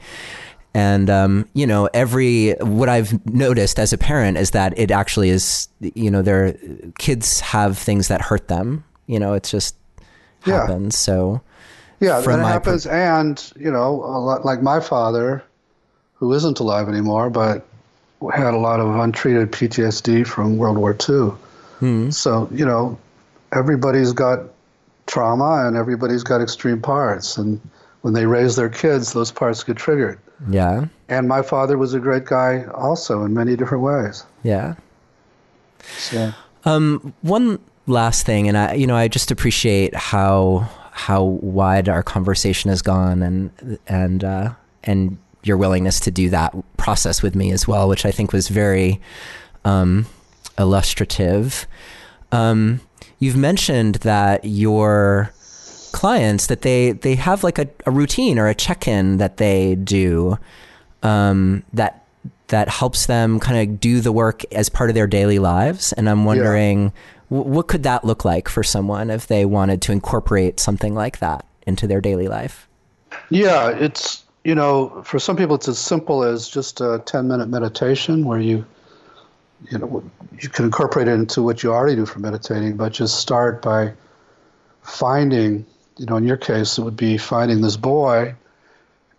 And 0.74 1.10
um, 1.10 1.48
you 1.54 1.66
know, 1.68 1.90
every 1.94 2.52
what 2.54 2.90
I've 2.90 3.26
noticed 3.26 3.80
as 3.80 3.94
a 3.94 3.98
parent 3.98 4.38
is 4.38 4.52
that 4.52 4.78
it 4.78 4.92
actually 4.92 5.30
is. 5.30 5.68
You 5.80 6.12
know, 6.12 6.22
their 6.22 6.54
kids 6.98 7.40
have 7.42 7.78
things 7.78 8.08
that 8.10 8.22
hurt 8.22 8.48
them. 8.48 8.84
You 9.08 9.20
know, 9.20 9.34
it's 9.34 9.50
just 9.52 9.76
Yeah. 10.46 10.62
happens. 10.62 10.98
So 10.98 11.42
Yeah, 12.00 12.20
that 12.20 12.40
happens. 12.40 12.86
and 12.86 13.52
you 13.60 13.72
know, 13.72 13.96
a 13.96 14.20
lot, 14.20 14.46
like 14.46 14.62
my 14.62 14.80
father, 14.80 15.44
who 16.16 16.34
isn't 16.34 16.60
alive 16.60 16.88
anymore, 16.88 17.30
but 17.30 17.66
had 18.34 18.54
a 18.54 18.58
lot 18.58 18.80
of 18.80 18.96
untreated 18.96 19.52
PTSD 19.52 20.26
from 20.26 20.58
World 20.58 20.78
War 20.78 20.92
II. 20.92 21.32
Mm-hmm. 21.80 22.10
So 22.12 22.50
you 22.52 22.66
know, 22.66 22.98
everybody's 23.52 24.14
got 24.14 24.42
trauma 25.08 25.68
and 25.68 25.76
everybody's 25.78 26.24
got 26.24 26.42
extreme 26.42 26.82
parts, 26.82 27.38
and 27.38 27.60
when 28.02 28.14
they 28.14 28.26
raise 28.26 28.56
their 28.56 28.70
kids, 28.70 29.14
those 29.14 29.32
parts 29.32 29.64
get 29.64 29.78
triggered. 29.78 30.20
Yeah. 30.50 30.86
And 31.10 31.28
my 31.28 31.42
father 31.42 31.78
was 31.78 31.94
a 31.94 32.00
great 32.00 32.26
guy, 32.26 32.66
also 32.74 33.24
in 33.24 33.34
many 33.34 33.56
different 33.56 33.84
ways. 33.84 34.24
Yeah. 34.44 34.76
So. 35.98 36.34
Um, 36.66 37.14
one 37.22 37.60
last 37.86 38.26
thing, 38.26 38.48
and 38.48 38.58
I, 38.58 38.74
you 38.74 38.88
know, 38.88 38.96
I 38.96 39.08
just 39.08 39.32
appreciate 39.32 39.96
how 39.96 40.70
how 40.98 41.24
wide 41.24 41.88
our 41.88 42.02
conversation 42.02 42.70
has 42.70 42.82
gone, 42.82 43.22
and 43.22 43.80
and 43.88 44.24
uh, 44.24 44.54
and 44.84 45.18
your 45.44 45.58
willingness 45.58 46.00
to 46.02 46.12
do 46.12 46.30
that 46.30 46.56
process 46.78 47.22
with 47.22 47.36
me 47.36 47.52
as 47.52 47.68
well, 47.68 47.88
which 47.88 48.06
I 48.06 48.12
think 48.12 48.34
was 48.34 48.48
very 48.48 49.00
um, 49.64 50.08
illustrative. 50.58 51.68
Um, 52.32 52.82
you've 53.20 53.38
mentioned 53.38 53.96
that 53.96 54.44
your 54.44 55.32
clients 55.92 56.48
that 56.48 56.64
they 56.64 56.92
they 56.92 57.16
have 57.16 57.44
like 57.44 57.60
a, 57.60 57.68
a 57.86 57.92
routine 57.92 58.38
or 58.40 58.48
a 58.48 58.56
check-in 58.56 59.18
that 59.18 59.38
they 59.38 59.76
do 59.76 60.38
um, 61.04 61.64
that 61.74 62.06
that 62.48 62.70
helps 62.70 63.06
them 63.06 63.40
kind 63.40 63.70
of 63.70 63.80
do 63.80 64.02
the 64.02 64.12
work 64.12 64.44
as 64.54 64.70
part 64.70 64.90
of 64.90 64.96
their 64.96 65.08
daily 65.08 65.40
lives 65.40 65.94
and 65.94 66.10
i'm 66.10 66.24
wondering 66.24 66.84
yeah. 66.84 66.90
What 67.30 67.68
could 67.68 67.84
that 67.84 68.06
look 68.06 68.24
like 68.24 68.48
for 68.48 68.64
someone 68.64 69.10
if 69.10 69.28
they 69.28 69.46
wanted 69.46 69.82
to 69.82 69.92
incorporate 69.92 70.60
something 70.60 70.94
like 70.94 71.20
that 71.20 71.46
into 71.66 71.88
their 71.88 72.02
daily 72.02 72.28
life 72.28 72.68
yeah 73.30 73.70
it's 73.70 74.24
you 74.44 74.56
know 74.56 75.02
for 75.04 75.20
some 75.20 75.36
people 75.36 75.56
it's 75.56 75.68
as 75.68 75.80
simple 75.80 76.24
as 76.24 76.48
just 76.48 76.82
a 76.82 77.02
10 77.06 77.28
minute 77.28 77.50
meditation 77.50 78.26
where 78.26 78.40
you 78.40 78.66
you 79.70 79.78
know 79.78 80.04
you 80.40 80.50
can 80.50 80.66
incorporate 80.66 81.08
it 81.08 81.14
into 81.14 81.42
what 81.42 81.64
you 81.64 81.74
already 81.74 81.96
do 81.96 82.06
for 82.06 82.20
meditating 82.20 82.78
but 82.78 82.94
just 82.94 83.20
start 83.20 83.62
by 83.62 83.92
finding 84.84 85.66
you 85.98 86.06
know, 86.06 86.16
in 86.16 86.24
your 86.24 86.38
case, 86.38 86.78
it 86.78 86.84
would 86.84 86.98
be 86.98 87.18
finding 87.18 87.62
this 87.62 87.78
boy 87.78 88.36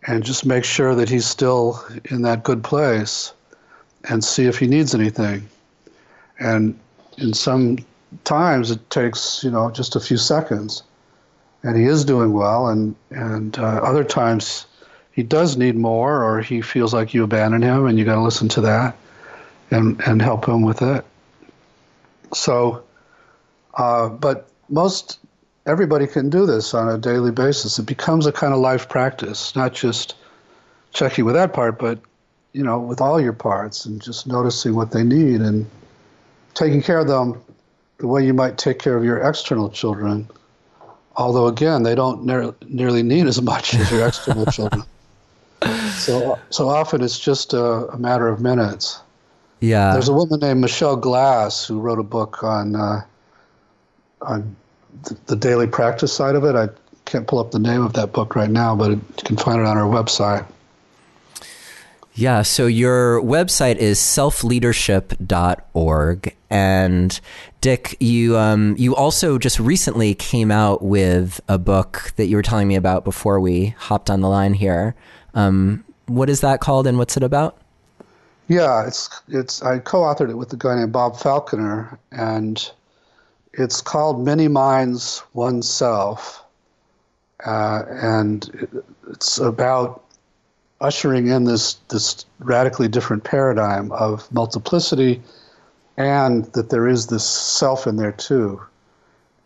and 0.06 0.24
just 0.24 0.46
make 0.46 0.64
sure 0.64 0.94
that 0.94 1.08
he's 1.08 1.26
still 1.26 1.84
in 2.04 2.22
that 2.22 2.44
good 2.44 2.62
place 2.62 3.32
and 4.08 4.22
see 4.22 4.46
if 4.46 4.58
he 4.58 4.66
needs 4.66 4.94
anything. 4.94 5.48
And 6.38 6.78
in 7.18 7.34
some 7.34 7.78
times 8.24 8.70
it 8.70 8.90
takes, 8.90 9.42
you 9.44 9.50
know, 9.50 9.70
just 9.70 9.96
a 9.96 10.00
few 10.00 10.16
seconds 10.16 10.82
and 11.62 11.76
he 11.76 11.84
is 11.84 12.04
doing 12.04 12.32
well. 12.32 12.68
And, 12.68 12.94
and 13.10 13.58
uh, 13.58 13.80
other 13.82 14.04
times 14.04 14.66
he 15.12 15.22
does 15.22 15.56
need 15.56 15.76
more 15.76 16.22
or 16.22 16.40
he 16.40 16.60
feels 16.60 16.94
like 16.94 17.14
you 17.14 17.24
abandon 17.24 17.62
him 17.62 17.86
and 17.86 17.98
you 17.98 18.04
got 18.04 18.14
to 18.14 18.22
listen 18.22 18.48
to 18.50 18.60
that 18.62 18.96
and, 19.70 20.00
and 20.06 20.22
help 20.22 20.46
him 20.46 20.62
with 20.62 20.82
it. 20.82 21.04
So, 22.34 22.84
uh, 23.74 24.08
but 24.08 24.48
most 24.68 25.18
everybody 25.66 26.06
can 26.06 26.30
do 26.30 26.46
this 26.46 26.74
on 26.74 26.88
a 26.88 26.98
daily 26.98 27.30
basis. 27.30 27.78
It 27.78 27.86
becomes 27.86 28.26
a 28.26 28.32
kind 28.32 28.52
of 28.52 28.60
life 28.60 28.88
practice, 28.88 29.54
not 29.54 29.74
just 29.74 30.14
checking 30.92 31.24
with 31.24 31.34
that 31.34 31.52
part, 31.52 31.78
but 31.78 31.98
you 32.52 32.62
know, 32.62 32.80
with 32.80 33.00
all 33.00 33.20
your 33.20 33.34
parts 33.34 33.84
and 33.84 34.00
just 34.00 34.26
noticing 34.26 34.74
what 34.74 34.90
they 34.90 35.04
need 35.04 35.40
and 35.40 35.68
taking 36.54 36.82
care 36.82 36.98
of 36.98 37.06
them 37.06 37.40
the 37.98 38.06
way 38.06 38.24
you 38.24 38.32
might 38.32 38.58
take 38.58 38.78
care 38.78 38.96
of 38.96 39.04
your 39.04 39.18
external 39.18 39.68
children. 39.68 40.28
Although 41.16 41.48
again, 41.48 41.82
they 41.82 41.94
don't 41.94 42.24
ne- 42.24 42.52
nearly 42.68 43.02
need 43.02 43.26
as 43.26 43.42
much 43.42 43.74
as 43.74 43.90
your 43.90 44.06
external 44.06 44.46
children. 44.46 44.84
So, 45.96 46.38
so 46.50 46.68
often 46.68 47.02
it's 47.02 47.18
just 47.18 47.52
a, 47.52 47.88
a, 47.88 47.98
matter 47.98 48.28
of 48.28 48.40
minutes. 48.40 49.00
Yeah. 49.58 49.92
There's 49.92 50.08
a 50.08 50.12
woman 50.12 50.38
named 50.38 50.60
Michelle 50.60 50.94
Glass 50.94 51.66
who 51.66 51.80
wrote 51.80 51.98
a 51.98 52.04
book 52.04 52.44
on 52.44 52.76
uh, 52.76 53.02
on 54.22 54.54
the, 55.26 55.34
daily 55.34 55.66
practice 55.66 56.12
side 56.12 56.36
of 56.36 56.44
it. 56.44 56.54
I 56.54 56.68
can't 57.04 57.26
pull 57.26 57.40
up 57.40 57.50
the 57.50 57.58
name 57.58 57.82
of 57.82 57.94
that 57.94 58.12
book 58.12 58.36
right 58.36 58.50
now, 58.50 58.76
but 58.76 58.92
it, 58.92 58.98
you 58.98 59.24
can 59.24 59.36
find 59.36 59.60
it 59.60 59.66
on 59.66 59.76
our 59.76 59.90
website. 59.90 60.46
Yeah, 62.14 62.42
so 62.42 62.66
your 62.66 63.20
website 63.22 63.76
is 63.76 63.98
selfleadership.org. 64.00 66.34
And 66.50 67.20
Dick, 67.60 67.96
you 67.98 68.36
um, 68.36 68.76
you 68.78 68.94
also 68.94 69.36
just 69.38 69.58
recently 69.58 70.14
came 70.14 70.50
out 70.50 70.82
with 70.82 71.40
a 71.48 71.58
book 71.58 72.12
that 72.16 72.26
you 72.26 72.36
were 72.36 72.42
telling 72.42 72.68
me 72.68 72.76
about 72.76 73.04
before 73.04 73.40
we 73.40 73.74
hopped 73.78 74.10
on 74.10 74.20
the 74.20 74.28
line 74.28 74.54
here. 74.54 74.94
Um, 75.34 75.84
what 76.06 76.30
is 76.30 76.40
that 76.40 76.60
called 76.60 76.86
and 76.86 76.98
what's 76.98 77.16
it 77.16 77.22
about? 77.22 77.58
Yeah, 78.48 78.86
it's 78.86 79.10
it's 79.28 79.62
I 79.62 79.78
co-authored 79.78 80.30
it 80.30 80.36
with 80.36 80.52
a 80.52 80.56
guy 80.56 80.76
named 80.76 80.92
Bob 80.92 81.18
Falconer, 81.18 81.98
and 82.12 82.70
it's 83.52 83.80
called 83.80 84.24
Many 84.24 84.48
Minds 84.48 85.22
Oneself, 85.34 86.42
uh, 87.44 87.82
and 87.88 88.68
it's 89.10 89.38
about 89.38 90.04
ushering 90.80 91.26
in 91.26 91.44
this 91.44 91.74
this 91.88 92.24
radically 92.38 92.88
different 92.88 93.24
paradigm 93.24 93.92
of 93.92 94.32
multiplicity, 94.32 95.20
and 95.98 96.44
that 96.52 96.70
there 96.70 96.86
is 96.86 97.08
this 97.08 97.28
self 97.28 97.86
in 97.86 97.96
there 97.96 98.12
too. 98.12 98.62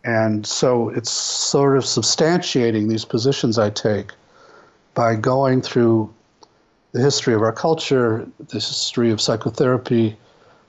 And 0.05 0.45
so 0.45 0.89
it's 0.89 1.09
sort 1.09 1.75
of 1.77 1.83
substantiating 1.83 2.89
these 2.89 3.05
positions 3.05 3.57
I 3.57 3.71
take 3.71 4.11
by 4.93 5.15
going 5.15 5.61
through 5.61 6.13
the 6.91 7.01
history 7.01 7.33
of 7.33 7.41
our 7.41 7.51
culture, 7.51 8.27
the 8.37 8.53
history 8.53 9.09
of 9.09 9.19
psychotherapy, 9.19 10.15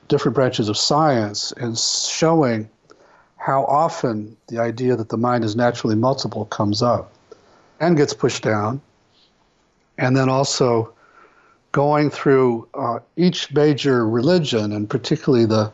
different 0.09 0.35
branches 0.35 0.71
of 0.71 0.79
science, 0.79 1.53
and 1.53 1.79
showing 1.79 2.71
how 3.37 3.65
often 3.65 4.35
the 4.49 4.59
idea 4.59 4.97
that 4.97 5.11
the 5.11 5.19
mind 5.19 5.45
is 5.45 5.55
naturally 5.55 5.97
multiple 5.97 6.47
comes 6.47 6.81
up 6.81 7.13
and 7.79 7.99
gets 7.99 8.15
pushed 8.15 8.43
down. 8.43 8.81
And 9.99 10.17
then 10.17 10.31
also 10.31 10.95
going 11.75 12.09
through 12.09 12.69
uh, 12.75 13.01
each 13.17 13.53
major 13.53 14.09
religion, 14.09 14.71
and 14.73 14.89
particularly 14.89 15.45
the, 15.45 15.71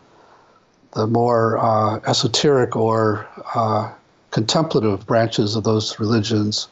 the 0.94 1.06
more 1.06 1.58
uh, 1.58 2.00
esoteric 2.06 2.74
or 2.74 3.28
uh, 3.54 3.92
contemplative 4.30 5.06
branches 5.06 5.56
of 5.56 5.64
those 5.64 6.00
religions, 6.00 6.68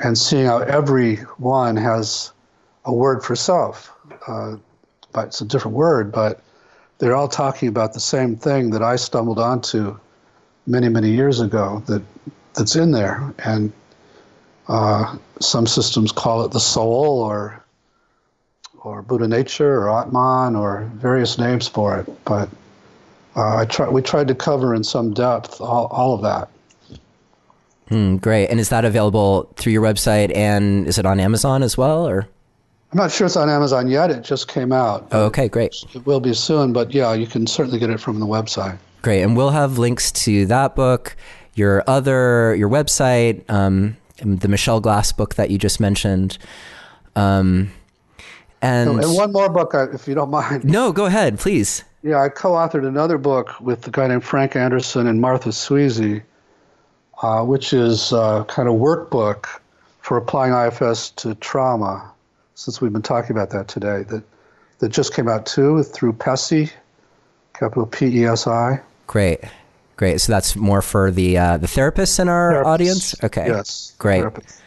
and 0.00 0.18
seeing 0.18 0.46
how 0.46 0.58
every 0.58 1.14
one 1.38 1.76
has 1.76 2.32
a 2.86 2.92
word 2.92 3.22
for 3.22 3.36
self. 3.36 3.92
Uh, 4.26 4.56
but 5.12 5.28
it's 5.28 5.40
a 5.40 5.44
different 5.44 5.76
word, 5.76 6.10
but 6.10 6.42
they're 6.98 7.14
all 7.14 7.28
talking 7.28 7.68
about 7.68 7.92
the 7.92 8.00
same 8.00 8.34
thing 8.34 8.70
that 8.70 8.82
I 8.82 8.96
stumbled 8.96 9.38
onto 9.38 9.96
many 10.66 10.88
many 10.88 11.10
years 11.10 11.40
ago 11.40 11.84
that 11.86 12.02
that's 12.54 12.74
in 12.74 12.90
there, 12.90 13.32
and 13.38 13.72
uh, 14.66 15.16
some 15.38 15.68
systems 15.68 16.10
call 16.10 16.44
it 16.44 16.50
the 16.50 16.58
soul 16.58 17.22
or 17.22 17.60
or 18.80 19.02
Buddha 19.02 19.28
nature 19.28 19.82
or 19.82 19.90
Atman 20.00 20.56
or 20.56 20.90
various 20.94 21.38
names 21.38 21.68
for 21.68 21.98
it. 21.98 22.24
But 22.24 22.48
uh, 23.36 23.56
I 23.58 23.64
try, 23.66 23.88
we 23.88 24.02
tried 24.02 24.28
to 24.28 24.34
cover 24.34 24.74
in 24.74 24.84
some 24.84 25.12
depth 25.12 25.60
all, 25.60 25.86
all 25.86 26.14
of 26.14 26.22
that. 26.22 26.48
Hmm, 27.88 28.16
great. 28.16 28.48
And 28.48 28.60
is 28.60 28.68
that 28.68 28.84
available 28.84 29.52
through 29.56 29.72
your 29.72 29.82
website 29.82 30.34
and 30.34 30.86
is 30.86 30.98
it 30.98 31.06
on 31.06 31.20
Amazon 31.20 31.62
as 31.62 31.76
well 31.76 32.06
or? 32.06 32.28
I'm 32.92 32.96
not 32.96 33.12
sure 33.12 33.26
it's 33.26 33.36
on 33.36 33.48
Amazon 33.48 33.88
yet. 33.88 34.10
It 34.10 34.22
just 34.22 34.48
came 34.48 34.72
out. 34.72 35.06
Oh, 35.12 35.26
okay, 35.26 35.48
great. 35.48 35.76
It 35.94 36.04
will 36.06 36.18
be 36.18 36.34
soon, 36.34 36.72
but 36.72 36.92
yeah, 36.92 37.12
you 37.12 37.26
can 37.26 37.46
certainly 37.46 37.78
get 37.78 37.90
it 37.90 38.00
from 38.00 38.18
the 38.18 38.26
website. 38.26 38.78
Great, 39.02 39.22
and 39.22 39.36
we'll 39.36 39.50
have 39.50 39.78
links 39.78 40.10
to 40.10 40.44
that 40.46 40.74
book, 40.74 41.16
your 41.54 41.84
other, 41.86 42.54
your 42.56 42.68
website, 42.68 43.48
um, 43.48 43.96
the 44.18 44.48
Michelle 44.48 44.80
Glass 44.80 45.12
book 45.12 45.36
that 45.36 45.50
you 45.50 45.56
just 45.56 45.78
mentioned. 45.78 46.36
Um, 47.14 47.70
and, 48.62 49.02
and 49.02 49.14
one 49.14 49.32
more 49.32 49.48
book, 49.48 49.74
uh, 49.74 49.90
if 49.90 50.06
you 50.06 50.14
don't 50.14 50.30
mind. 50.30 50.64
No, 50.64 50.92
go 50.92 51.06
ahead, 51.06 51.38
please. 51.38 51.84
Yeah, 52.02 52.22
I 52.22 52.28
co-authored 52.28 52.86
another 52.86 53.18
book 53.18 53.60
with 53.60 53.86
a 53.86 53.90
guy 53.90 54.06
named 54.06 54.24
Frank 54.24 54.56
Anderson 54.56 55.06
and 55.06 55.20
Martha 55.20 55.50
Sweezy, 55.50 56.22
uh, 57.22 57.44
which 57.44 57.72
is 57.72 58.12
a 58.12 58.44
kind 58.48 58.68
of 58.68 58.76
workbook 58.76 59.46
for 60.00 60.16
applying 60.16 60.52
IFS 60.52 61.10
to 61.10 61.34
trauma. 61.36 62.10
Since 62.54 62.80
we've 62.80 62.92
been 62.92 63.02
talking 63.02 63.32
about 63.32 63.50
that 63.50 63.68
today, 63.68 64.04
that 64.08 64.22
that 64.78 64.88
just 64.88 65.14
came 65.14 65.28
out 65.28 65.46
too 65.46 65.82
through 65.82 66.14
PESI, 66.14 66.70
capital 67.54 67.86
P 67.86 68.06
E 68.06 68.26
S 68.26 68.46
I. 68.46 68.80
Great. 69.06 69.40
Great. 69.96 70.20
So 70.20 70.32
that's 70.32 70.56
more 70.56 70.80
for 70.80 71.10
the 71.10 71.36
uh, 71.36 71.56
the 71.58 71.66
therapists 71.66 72.18
in 72.18 72.28
our 72.28 72.52
therapists. 72.52 72.66
audience. 72.66 73.24
Okay. 73.24 73.46
Yes. 73.46 73.94
Great. 73.98 74.24
Therapists. 74.24 74.60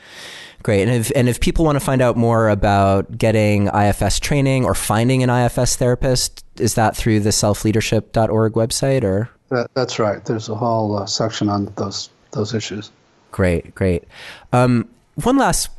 Great. 0.63 0.87
And 0.87 0.91
if 0.91 1.11
and 1.13 1.27
if 1.27 1.41
people 1.41 1.65
want 1.65 1.75
to 1.75 1.81
find 1.81 2.01
out 2.01 2.15
more 2.15 2.47
about 2.47 3.17
getting 3.17 3.67
IFS 3.67 4.19
training 4.21 4.63
or 4.63 4.73
finding 4.73 5.21
an 5.21 5.29
IFS 5.29 5.75
therapist, 5.75 6.45
is 6.57 6.75
that 6.75 6.95
through 6.95 7.19
the 7.19 7.31
selfleadership.org 7.31 8.53
website 8.53 9.03
or? 9.03 9.29
That, 9.49 9.69
that's 9.73 9.99
right. 9.99 10.23
There's 10.23 10.47
a 10.47 10.55
whole 10.55 10.97
uh, 10.97 11.05
section 11.05 11.49
on 11.49 11.65
those 11.75 12.09
those 12.31 12.53
issues. 12.53 12.91
Great. 13.31 13.75
Great. 13.75 14.05
Um, 14.53 14.87
one 15.15 15.37
last 15.37 15.69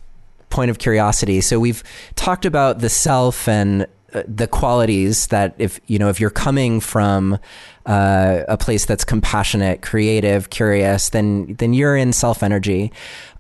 point 0.51 0.71
of 0.71 0.79
curiosity. 0.79 1.41
So 1.41 1.59
we've 1.59 1.83
talked 2.15 2.45
about 2.45 2.81
the 2.81 2.91
self 2.91 3.49
and 3.49 3.87
uh, 4.13 4.23
the 4.29 4.47
qualities 4.47 5.29
that 5.29 5.55
if 5.57 5.81
you 5.87 5.99
know 5.99 6.11
if 6.11 6.21
you're 6.21 6.29
coming 6.29 6.79
from 6.79 7.39
uh, 7.87 8.43
a 8.49 8.59
place 8.59 8.85
that's 8.85 9.05
compassionate, 9.05 9.81
creative, 9.81 10.51
curious, 10.51 11.09
then 11.09 11.55
then 11.55 11.73
you're 11.73 11.97
in 11.97 12.13
self 12.13 12.43
energy. 12.43 12.93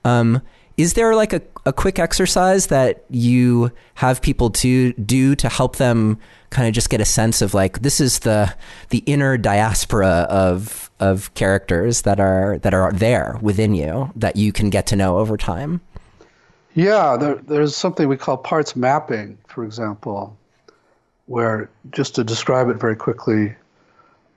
Um, 0.07 0.41
is 0.77 0.95
there 0.95 1.15
like 1.15 1.33
a, 1.33 1.41
a 1.67 1.73
quick 1.73 1.99
exercise 1.99 2.67
that 2.67 3.05
you 3.11 3.71
have 3.95 4.21
people 4.21 4.51
to 4.51 4.93
do 4.95 5.35
to 5.37 5.49
help 5.49 5.77
them 5.77 6.19
kind 6.51 6.69
of 6.69 6.75
just 6.75 6.91
get 6.91 7.01
a 7.01 7.05
sense 7.05 7.43
of 7.43 7.55
like 7.55 7.83
this 7.83 8.01
is 8.01 8.21
the 8.21 8.55
the 8.91 8.99
inner 8.99 9.37
diaspora 9.37 10.27
of 10.31 10.91
of 11.01 11.33
characters 11.35 12.03
that 12.03 12.21
are 12.21 12.59
that 12.59 12.75
are 12.75 12.93
there 12.93 13.39
within 13.41 13.75
you 13.75 14.13
that 14.17 14.37
you 14.37 14.53
can 14.53 14.71
get 14.71 14.87
to 14.87 14.97
know 14.97 15.19
over 15.19 15.37
time? 15.37 15.81
Yeah, 16.75 17.17
there, 17.17 17.37
there's 17.37 17.77
something 17.77 18.09
we 18.09 18.17
call 18.17 18.37
parts 18.37 18.75
mapping, 18.75 19.39
for 19.47 19.65
example, 19.65 20.37
where 21.27 21.71
just 21.93 22.17
to 22.17 22.25
describe 22.25 22.69
it 22.69 22.79
very 22.79 22.97
quickly, 22.97 23.55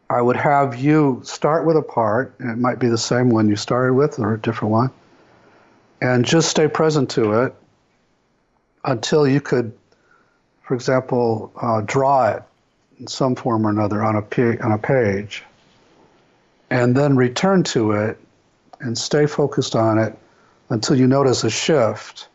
I 0.09 0.21
would 0.21 0.35
have 0.35 0.77
you 0.77 1.19
start 1.23 1.65
with 1.65 1.77
a 1.77 1.81
part, 1.81 2.35
and 2.39 2.51
it 2.51 2.57
might 2.57 2.77
be 2.77 2.89
the 2.89 2.97
same 2.97 3.29
one 3.31 3.49
you 3.49 3.55
started 3.55 3.93
with 3.93 4.19
or 4.19 4.35
a 4.35 4.39
different 4.39 4.71
one, 4.71 4.91
and 6.01 6.25
just 6.25 6.49
stay 6.49 6.67
present 6.67 7.09
to 7.11 7.43
it 7.43 7.55
until 8.83 9.27
you 9.27 9.41
could, 9.41 9.73
for 10.63 10.75
example, 10.75 11.51
uh, 11.61 11.81
draw 11.81 12.29
it 12.29 12.43
in 12.99 13.07
some 13.07 13.35
form 13.35 13.65
or 13.65 13.69
another 13.69 14.03
on 14.03 14.15
a, 14.15 14.63
on 14.63 14.71
a 14.71 14.77
page, 14.77 15.43
and 16.69 16.95
then 16.95 17.15
return 17.15 17.63
to 17.63 17.91
it 17.91 18.17
and 18.79 18.97
stay 18.97 19.25
focused 19.25 19.75
on 19.75 19.97
it 19.97 20.17
until 20.69 20.95
you 20.95 21.07
notice 21.07 21.43
a 21.43 21.49
shift 21.49 22.27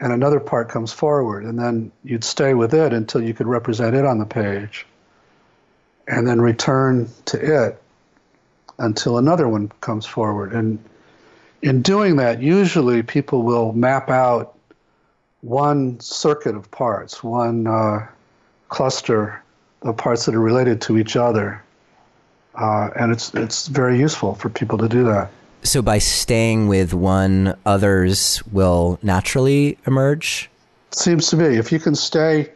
and 0.00 0.12
another 0.12 0.40
part 0.40 0.68
comes 0.68 0.92
forward 0.92 1.44
and 1.44 1.58
then 1.58 1.92
you'd 2.02 2.24
stay 2.24 2.54
with 2.54 2.74
it 2.74 2.92
until 2.92 3.22
you 3.22 3.32
could 3.32 3.46
represent 3.46 3.94
it 3.94 4.04
on 4.04 4.18
the 4.18 4.26
page 4.26 4.86
and 6.08 6.26
then 6.26 6.40
return 6.40 7.08
to 7.26 7.64
it 7.66 7.80
until 8.78 9.18
another 9.18 9.48
one 9.48 9.70
comes 9.80 10.04
forward. 10.04 10.52
And 10.52 10.82
in 11.64 11.80
doing 11.80 12.16
that 12.16 12.42
usually 12.42 13.02
people 13.02 13.42
will 13.42 13.72
map 13.72 14.10
out 14.10 14.54
one 15.40 15.98
circuit 15.98 16.54
of 16.54 16.70
parts 16.70 17.24
one 17.24 17.66
uh, 17.66 18.06
cluster 18.68 19.42
of 19.82 19.96
parts 19.96 20.26
that 20.26 20.34
are 20.34 20.40
related 20.40 20.80
to 20.80 20.98
each 20.98 21.16
other 21.16 21.62
uh, 22.54 22.90
and 22.96 23.10
it's 23.10 23.34
it's 23.34 23.66
very 23.66 23.98
useful 23.98 24.34
for 24.34 24.50
people 24.50 24.78
to 24.78 24.88
do 24.88 25.04
that 25.04 25.30
so 25.62 25.80
by 25.80 25.96
staying 25.96 26.68
with 26.68 26.92
one, 26.92 27.56
others 27.64 28.42
will 28.52 28.98
naturally 29.02 29.78
emerge? 29.86 30.50
Seems 30.90 31.30
to 31.30 31.36
be. 31.36 31.56
If 31.56 31.72
you 31.72 31.78
can 31.78 31.94
stay 31.94 32.52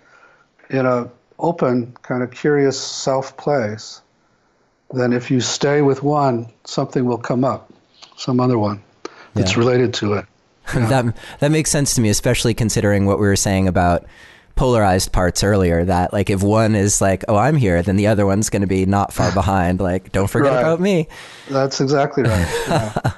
in 0.69 0.85
a 0.85 1.09
open, 1.39 1.97
kind 2.03 2.23
of 2.23 2.31
curious 2.31 2.79
self 2.79 3.35
place, 3.39 4.03
then 4.93 5.15
if 5.15 5.31
you 5.31 5.41
stay 5.41 5.81
with 5.81 6.03
one, 6.03 6.53
something 6.65 7.07
will 7.07 7.17
come 7.17 7.45
up, 7.45 7.73
some 8.19 8.41
other 8.41 8.59
one 8.59 8.83
yeah. 9.41 9.59
related 9.59 9.95
to 9.95 10.15
it. 10.15 10.25
Yeah. 10.75 10.87
that 10.87 11.17
that 11.39 11.51
makes 11.51 11.71
sense 11.71 11.95
to 11.95 12.03
me, 12.03 12.11
especially 12.11 12.53
considering 12.53 13.07
what 13.07 13.19
we 13.19 13.27
were 13.27 13.37
saying 13.37 13.69
about 13.69 14.05
polarized 14.59 15.13
parts 15.13 15.45
earlier 15.45 15.85
that 15.85 16.13
like 16.13 16.29
if 16.29 16.43
one 16.43 16.75
is 16.75 17.01
like 17.01 17.25
oh 17.29 17.37
i'm 17.37 17.55
here 17.55 17.81
then 17.81 17.95
the 17.95 18.09
other 18.09 18.27
one's 18.27 18.51
going 18.51 18.61
to 18.61 18.67
be 18.67 18.85
not 18.85 19.13
far 19.13 19.33
behind 19.33 19.81
like 19.91 20.11
don't 20.11 20.27
forget 20.27 20.53
right. 20.53 20.61
about 20.61 20.81
me 20.81 21.07
that's 21.49 21.81
exactly 21.81 22.25
right 22.25 22.65
yeah. 22.67 23.13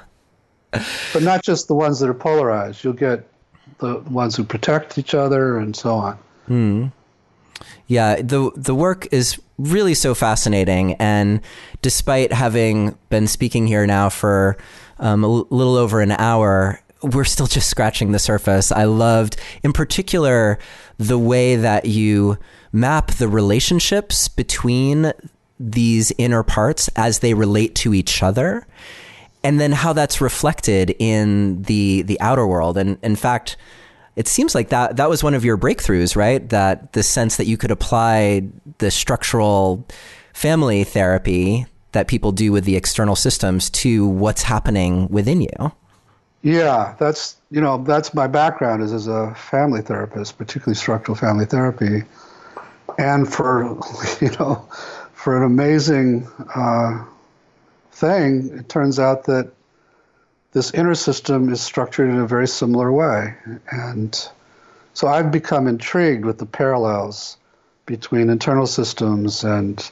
but 1.13 1.23
not 1.23 1.41
just 1.41 1.67
the 1.67 1.73
ones 1.73 1.99
that 1.99 2.07
are 2.07 2.13
polarized 2.13 2.83
you'll 2.83 2.93
get 2.93 3.27
the 3.79 3.97
ones 4.01 4.35
who 4.35 4.43
protect 4.43 4.99
each 4.99 5.15
other 5.15 5.57
and 5.57 5.75
so 5.75 5.95
on 5.95 6.15
hmm. 6.45 6.85
yeah 7.87 8.17
the 8.17 8.51
the 8.55 8.75
work 8.75 9.11
is 9.11 9.41
really 9.57 9.95
so 9.95 10.13
fascinating 10.13 10.93
and 10.99 11.41
despite 11.81 12.31
having 12.31 12.95
been 13.09 13.25
speaking 13.25 13.65
here 13.65 13.87
now 13.87 14.09
for 14.09 14.57
um, 15.01 15.23
a 15.25 15.27
l- 15.27 15.47
little 15.49 15.75
over 15.75 15.99
an 15.99 16.11
hour 16.11 16.81
we're 17.03 17.23
still 17.23 17.47
just 17.47 17.69
scratching 17.69 18.11
the 18.11 18.19
surface. 18.19 18.71
I 18.71 18.83
loved, 18.83 19.37
in 19.63 19.73
particular, 19.73 20.59
the 20.97 21.17
way 21.17 21.55
that 21.55 21.85
you 21.85 22.37
map 22.71 23.11
the 23.11 23.27
relationships 23.27 24.27
between 24.27 25.11
these 25.59 26.11
inner 26.17 26.43
parts 26.43 26.89
as 26.95 27.19
they 27.19 27.33
relate 27.33 27.75
to 27.75 27.93
each 27.93 28.23
other 28.23 28.65
and 29.43 29.59
then 29.59 29.71
how 29.71 29.93
that's 29.93 30.21
reflected 30.21 30.95
in 30.97 31.61
the 31.63 32.01
the 32.03 32.19
outer 32.19 32.47
world 32.47 32.77
and 32.77 32.97
in 33.03 33.15
fact 33.15 33.57
it 34.15 34.27
seems 34.27 34.55
like 34.55 34.69
that 34.69 34.95
that 34.95 35.07
was 35.07 35.23
one 35.23 35.35
of 35.35 35.45
your 35.45 35.57
breakthroughs 35.57 36.15
right 36.15 36.49
that 36.49 36.93
the 36.93 37.03
sense 37.03 37.37
that 37.37 37.45
you 37.45 37.57
could 37.57 37.69
apply 37.69 38.41
the 38.79 38.89
structural 38.89 39.85
family 40.33 40.83
therapy 40.83 41.67
that 41.91 42.07
people 42.07 42.31
do 42.31 42.51
with 42.51 42.65
the 42.65 42.75
external 42.75 43.15
systems 43.15 43.69
to 43.69 44.07
what's 44.07 44.43
happening 44.43 45.07
within 45.09 45.41
you. 45.41 45.71
Yeah, 46.41 46.95
that's 46.97 47.35
you 47.51 47.61
know 47.61 47.83
that's 47.83 48.13
my 48.13 48.27
background 48.27 48.81
is 48.81 48.93
as 48.93 49.07
a 49.07 49.33
family 49.35 49.81
therapist, 49.81 50.37
particularly 50.37 50.75
structural 50.75 51.15
family 51.15 51.45
therapy, 51.45 52.03
and 52.97 53.31
for 53.31 53.63
you 54.21 54.31
know 54.39 54.67
for 55.13 55.37
an 55.37 55.43
amazing 55.43 56.27
uh, 56.55 57.03
thing, 57.91 58.57
it 58.57 58.69
turns 58.69 58.97
out 58.97 59.25
that 59.25 59.51
this 60.51 60.73
inner 60.73 60.95
system 60.95 61.49
is 61.53 61.61
structured 61.61 62.09
in 62.09 62.17
a 62.17 62.25
very 62.25 62.47
similar 62.47 62.91
way, 62.91 63.35
and 63.69 64.27
so 64.93 65.07
I've 65.07 65.31
become 65.31 65.67
intrigued 65.67 66.25
with 66.25 66.39
the 66.39 66.47
parallels 66.47 67.37
between 67.85 68.29
internal 68.29 68.65
systems 68.65 69.43
and 69.43 69.91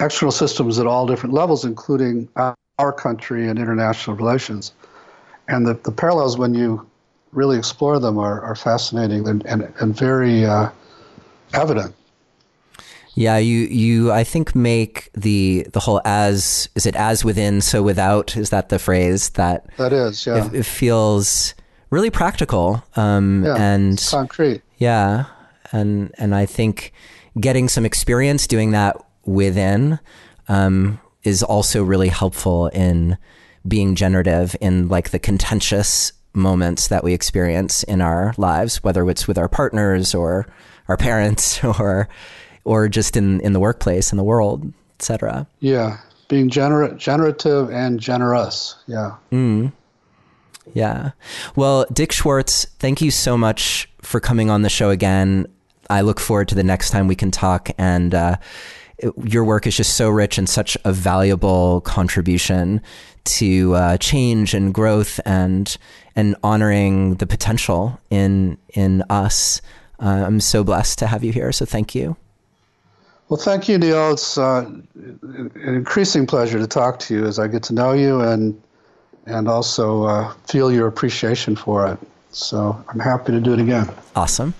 external 0.00 0.32
systems 0.32 0.78
at 0.78 0.86
all 0.86 1.06
different 1.06 1.34
levels, 1.34 1.64
including 1.64 2.28
our 2.36 2.92
country 2.92 3.48
and 3.48 3.58
international 3.58 4.16
relations. 4.16 4.72
And 5.48 5.66
the, 5.66 5.74
the 5.74 5.92
parallels 5.92 6.38
when 6.38 6.54
you 6.54 6.86
really 7.32 7.58
explore 7.58 7.98
them 7.98 8.18
are, 8.18 8.40
are 8.40 8.54
fascinating 8.54 9.28
and, 9.28 9.44
and, 9.46 9.72
and 9.80 9.96
very 9.96 10.44
uh, 10.44 10.70
evident. 11.52 11.94
Yeah, 13.14 13.38
you 13.38 13.66
you 13.66 14.12
I 14.12 14.22
think 14.22 14.54
make 14.54 15.10
the 15.14 15.66
the 15.72 15.80
whole 15.80 16.00
as 16.04 16.68
is 16.76 16.86
it 16.86 16.94
as 16.94 17.24
within 17.24 17.60
so 17.60 17.82
without 17.82 18.36
is 18.36 18.50
that 18.50 18.68
the 18.68 18.78
phrase 18.78 19.30
that 19.30 19.66
that 19.78 19.92
is 19.92 20.26
yeah. 20.26 20.46
it, 20.46 20.54
it 20.54 20.62
feels 20.62 21.54
really 21.90 22.08
practical 22.08 22.84
um, 22.94 23.44
yeah, 23.44 23.56
and 23.56 24.02
concrete. 24.10 24.62
Yeah 24.78 25.24
and 25.72 26.14
and 26.18 26.34
I 26.34 26.46
think 26.46 26.92
getting 27.38 27.68
some 27.68 27.84
experience 27.84 28.46
doing 28.46 28.72
that 28.72 28.96
within 29.30 29.98
um, 30.48 31.00
is 31.22 31.42
also 31.42 31.82
really 31.82 32.08
helpful 32.08 32.68
in 32.68 33.16
being 33.66 33.94
generative 33.94 34.56
in 34.60 34.88
like 34.88 35.10
the 35.10 35.18
contentious 35.18 36.12
moments 36.32 36.88
that 36.88 37.04
we 37.04 37.12
experience 37.12 37.82
in 37.84 38.00
our 38.00 38.34
lives, 38.36 38.82
whether 38.82 39.08
it's 39.10 39.28
with 39.28 39.38
our 39.38 39.48
partners 39.48 40.14
or 40.14 40.46
our 40.88 40.96
parents 40.96 41.62
or 41.80 42.08
or 42.64 42.88
just 42.88 43.16
in, 43.16 43.40
in 43.40 43.52
the 43.52 43.60
workplace, 43.60 44.12
in 44.12 44.18
the 44.18 44.24
world, 44.24 44.70
etc. 44.98 45.46
Yeah. 45.60 45.98
Being 46.28 46.50
gener- 46.50 46.96
generative 46.96 47.70
and 47.70 47.98
generous. 47.98 48.76
Yeah. 48.86 49.16
Mm. 49.32 49.72
Yeah. 50.74 51.12
Well, 51.56 51.86
Dick 51.92 52.12
Schwartz, 52.12 52.66
thank 52.78 53.00
you 53.00 53.10
so 53.10 53.36
much 53.38 53.88
for 54.02 54.20
coming 54.20 54.50
on 54.50 54.62
the 54.62 54.68
show 54.68 54.90
again. 54.90 55.46
I 55.88 56.02
look 56.02 56.20
forward 56.20 56.48
to 56.48 56.54
the 56.54 56.62
next 56.62 56.90
time 56.90 57.08
we 57.08 57.16
can 57.16 57.30
talk 57.30 57.70
and 57.78 58.14
uh, 58.14 58.36
your 59.24 59.44
work 59.44 59.66
is 59.66 59.76
just 59.76 59.96
so 59.96 60.08
rich 60.08 60.38
and 60.38 60.48
such 60.48 60.76
a 60.84 60.92
valuable 60.92 61.80
contribution 61.82 62.80
to 63.24 63.74
uh, 63.74 63.96
change 63.98 64.54
and 64.54 64.72
growth 64.72 65.20
and 65.24 65.76
and 66.16 66.36
honoring 66.42 67.14
the 67.16 67.26
potential 67.26 67.98
in 68.10 68.58
in 68.74 69.02
us. 69.10 69.60
Uh, 70.00 70.24
I'm 70.26 70.40
so 70.40 70.64
blessed 70.64 70.98
to 71.00 71.06
have 71.06 71.22
you 71.22 71.32
here. 71.32 71.52
So 71.52 71.64
thank 71.64 71.94
you. 71.94 72.16
Well, 73.28 73.38
thank 73.38 73.68
you, 73.68 73.78
Neil. 73.78 74.12
It's 74.12 74.38
uh, 74.38 74.64
an 74.64 75.52
increasing 75.54 76.26
pleasure 76.26 76.58
to 76.58 76.66
talk 76.66 76.98
to 77.00 77.14
you 77.14 77.26
as 77.26 77.38
I 77.38 77.46
get 77.46 77.62
to 77.64 77.74
know 77.74 77.92
you 77.92 78.20
and 78.20 78.60
and 79.26 79.48
also 79.48 80.04
uh, 80.04 80.32
feel 80.46 80.72
your 80.72 80.88
appreciation 80.88 81.54
for 81.54 81.86
it. 81.86 81.98
So 82.30 82.82
I'm 82.88 82.98
happy 82.98 83.32
to 83.32 83.40
do 83.40 83.52
it 83.52 83.60
again. 83.60 83.88
Awesome. 84.16 84.54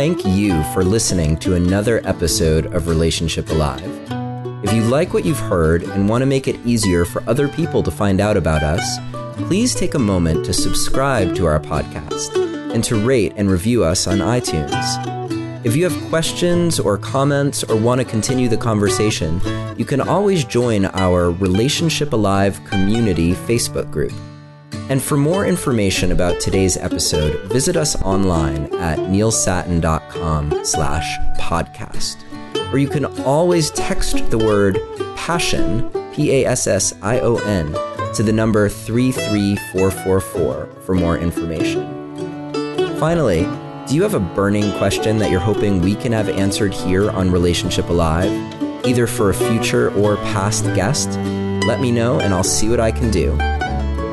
Thank 0.00 0.24
you 0.24 0.62
for 0.72 0.82
listening 0.82 1.36
to 1.40 1.56
another 1.56 2.00
episode 2.06 2.72
of 2.72 2.88
Relationship 2.88 3.50
Alive. 3.50 3.84
If 4.64 4.72
you 4.72 4.82
like 4.84 5.12
what 5.12 5.26
you've 5.26 5.38
heard 5.38 5.82
and 5.82 6.08
want 6.08 6.22
to 6.22 6.26
make 6.26 6.48
it 6.48 6.58
easier 6.64 7.04
for 7.04 7.22
other 7.28 7.48
people 7.48 7.82
to 7.82 7.90
find 7.90 8.18
out 8.18 8.38
about 8.38 8.62
us, 8.62 8.98
please 9.46 9.74
take 9.74 9.92
a 9.92 9.98
moment 9.98 10.46
to 10.46 10.54
subscribe 10.54 11.36
to 11.36 11.44
our 11.44 11.60
podcast 11.60 12.34
and 12.72 12.82
to 12.82 12.96
rate 12.96 13.34
and 13.36 13.50
review 13.50 13.84
us 13.84 14.06
on 14.06 14.20
iTunes. 14.20 15.66
If 15.66 15.76
you 15.76 15.84
have 15.84 16.08
questions 16.08 16.80
or 16.80 16.96
comments 16.96 17.62
or 17.62 17.76
want 17.76 18.00
to 18.00 18.06
continue 18.06 18.48
the 18.48 18.56
conversation, 18.56 19.38
you 19.76 19.84
can 19.84 20.00
always 20.00 20.44
join 20.46 20.86
our 20.86 21.30
Relationship 21.30 22.14
Alive 22.14 22.58
community 22.64 23.34
Facebook 23.34 23.90
group. 23.90 24.14
And 24.90 25.00
for 25.00 25.16
more 25.16 25.46
information 25.46 26.10
about 26.10 26.40
today's 26.40 26.76
episode, 26.76 27.40
visit 27.52 27.76
us 27.76 27.94
online 28.02 28.74
at 28.74 28.98
neilsattin.com 28.98 30.64
slash 30.64 31.16
podcast. 31.38 32.16
Or 32.72 32.78
you 32.78 32.88
can 32.88 33.04
always 33.20 33.70
text 33.70 34.28
the 34.30 34.38
word 34.38 34.80
passion, 35.14 35.88
P-A-S-S-I-O-N, 36.12 37.72
to 38.14 38.22
the 38.24 38.32
number 38.32 38.68
33444 38.68 40.66
for 40.82 40.94
more 40.96 41.16
information. 41.16 42.98
Finally, 42.98 43.44
do 43.86 43.94
you 43.94 44.02
have 44.02 44.14
a 44.14 44.20
burning 44.20 44.76
question 44.78 45.18
that 45.18 45.30
you're 45.30 45.38
hoping 45.38 45.80
we 45.80 45.94
can 45.94 46.10
have 46.10 46.28
answered 46.28 46.74
here 46.74 47.12
on 47.12 47.30
Relationship 47.30 47.88
Alive, 47.90 48.32
either 48.84 49.06
for 49.06 49.30
a 49.30 49.34
future 49.34 49.94
or 49.94 50.16
past 50.16 50.64
guest? 50.74 51.10
Let 51.64 51.80
me 51.80 51.92
know 51.92 52.18
and 52.18 52.34
I'll 52.34 52.42
see 52.42 52.68
what 52.68 52.80
I 52.80 52.90
can 52.90 53.12
do. 53.12 53.38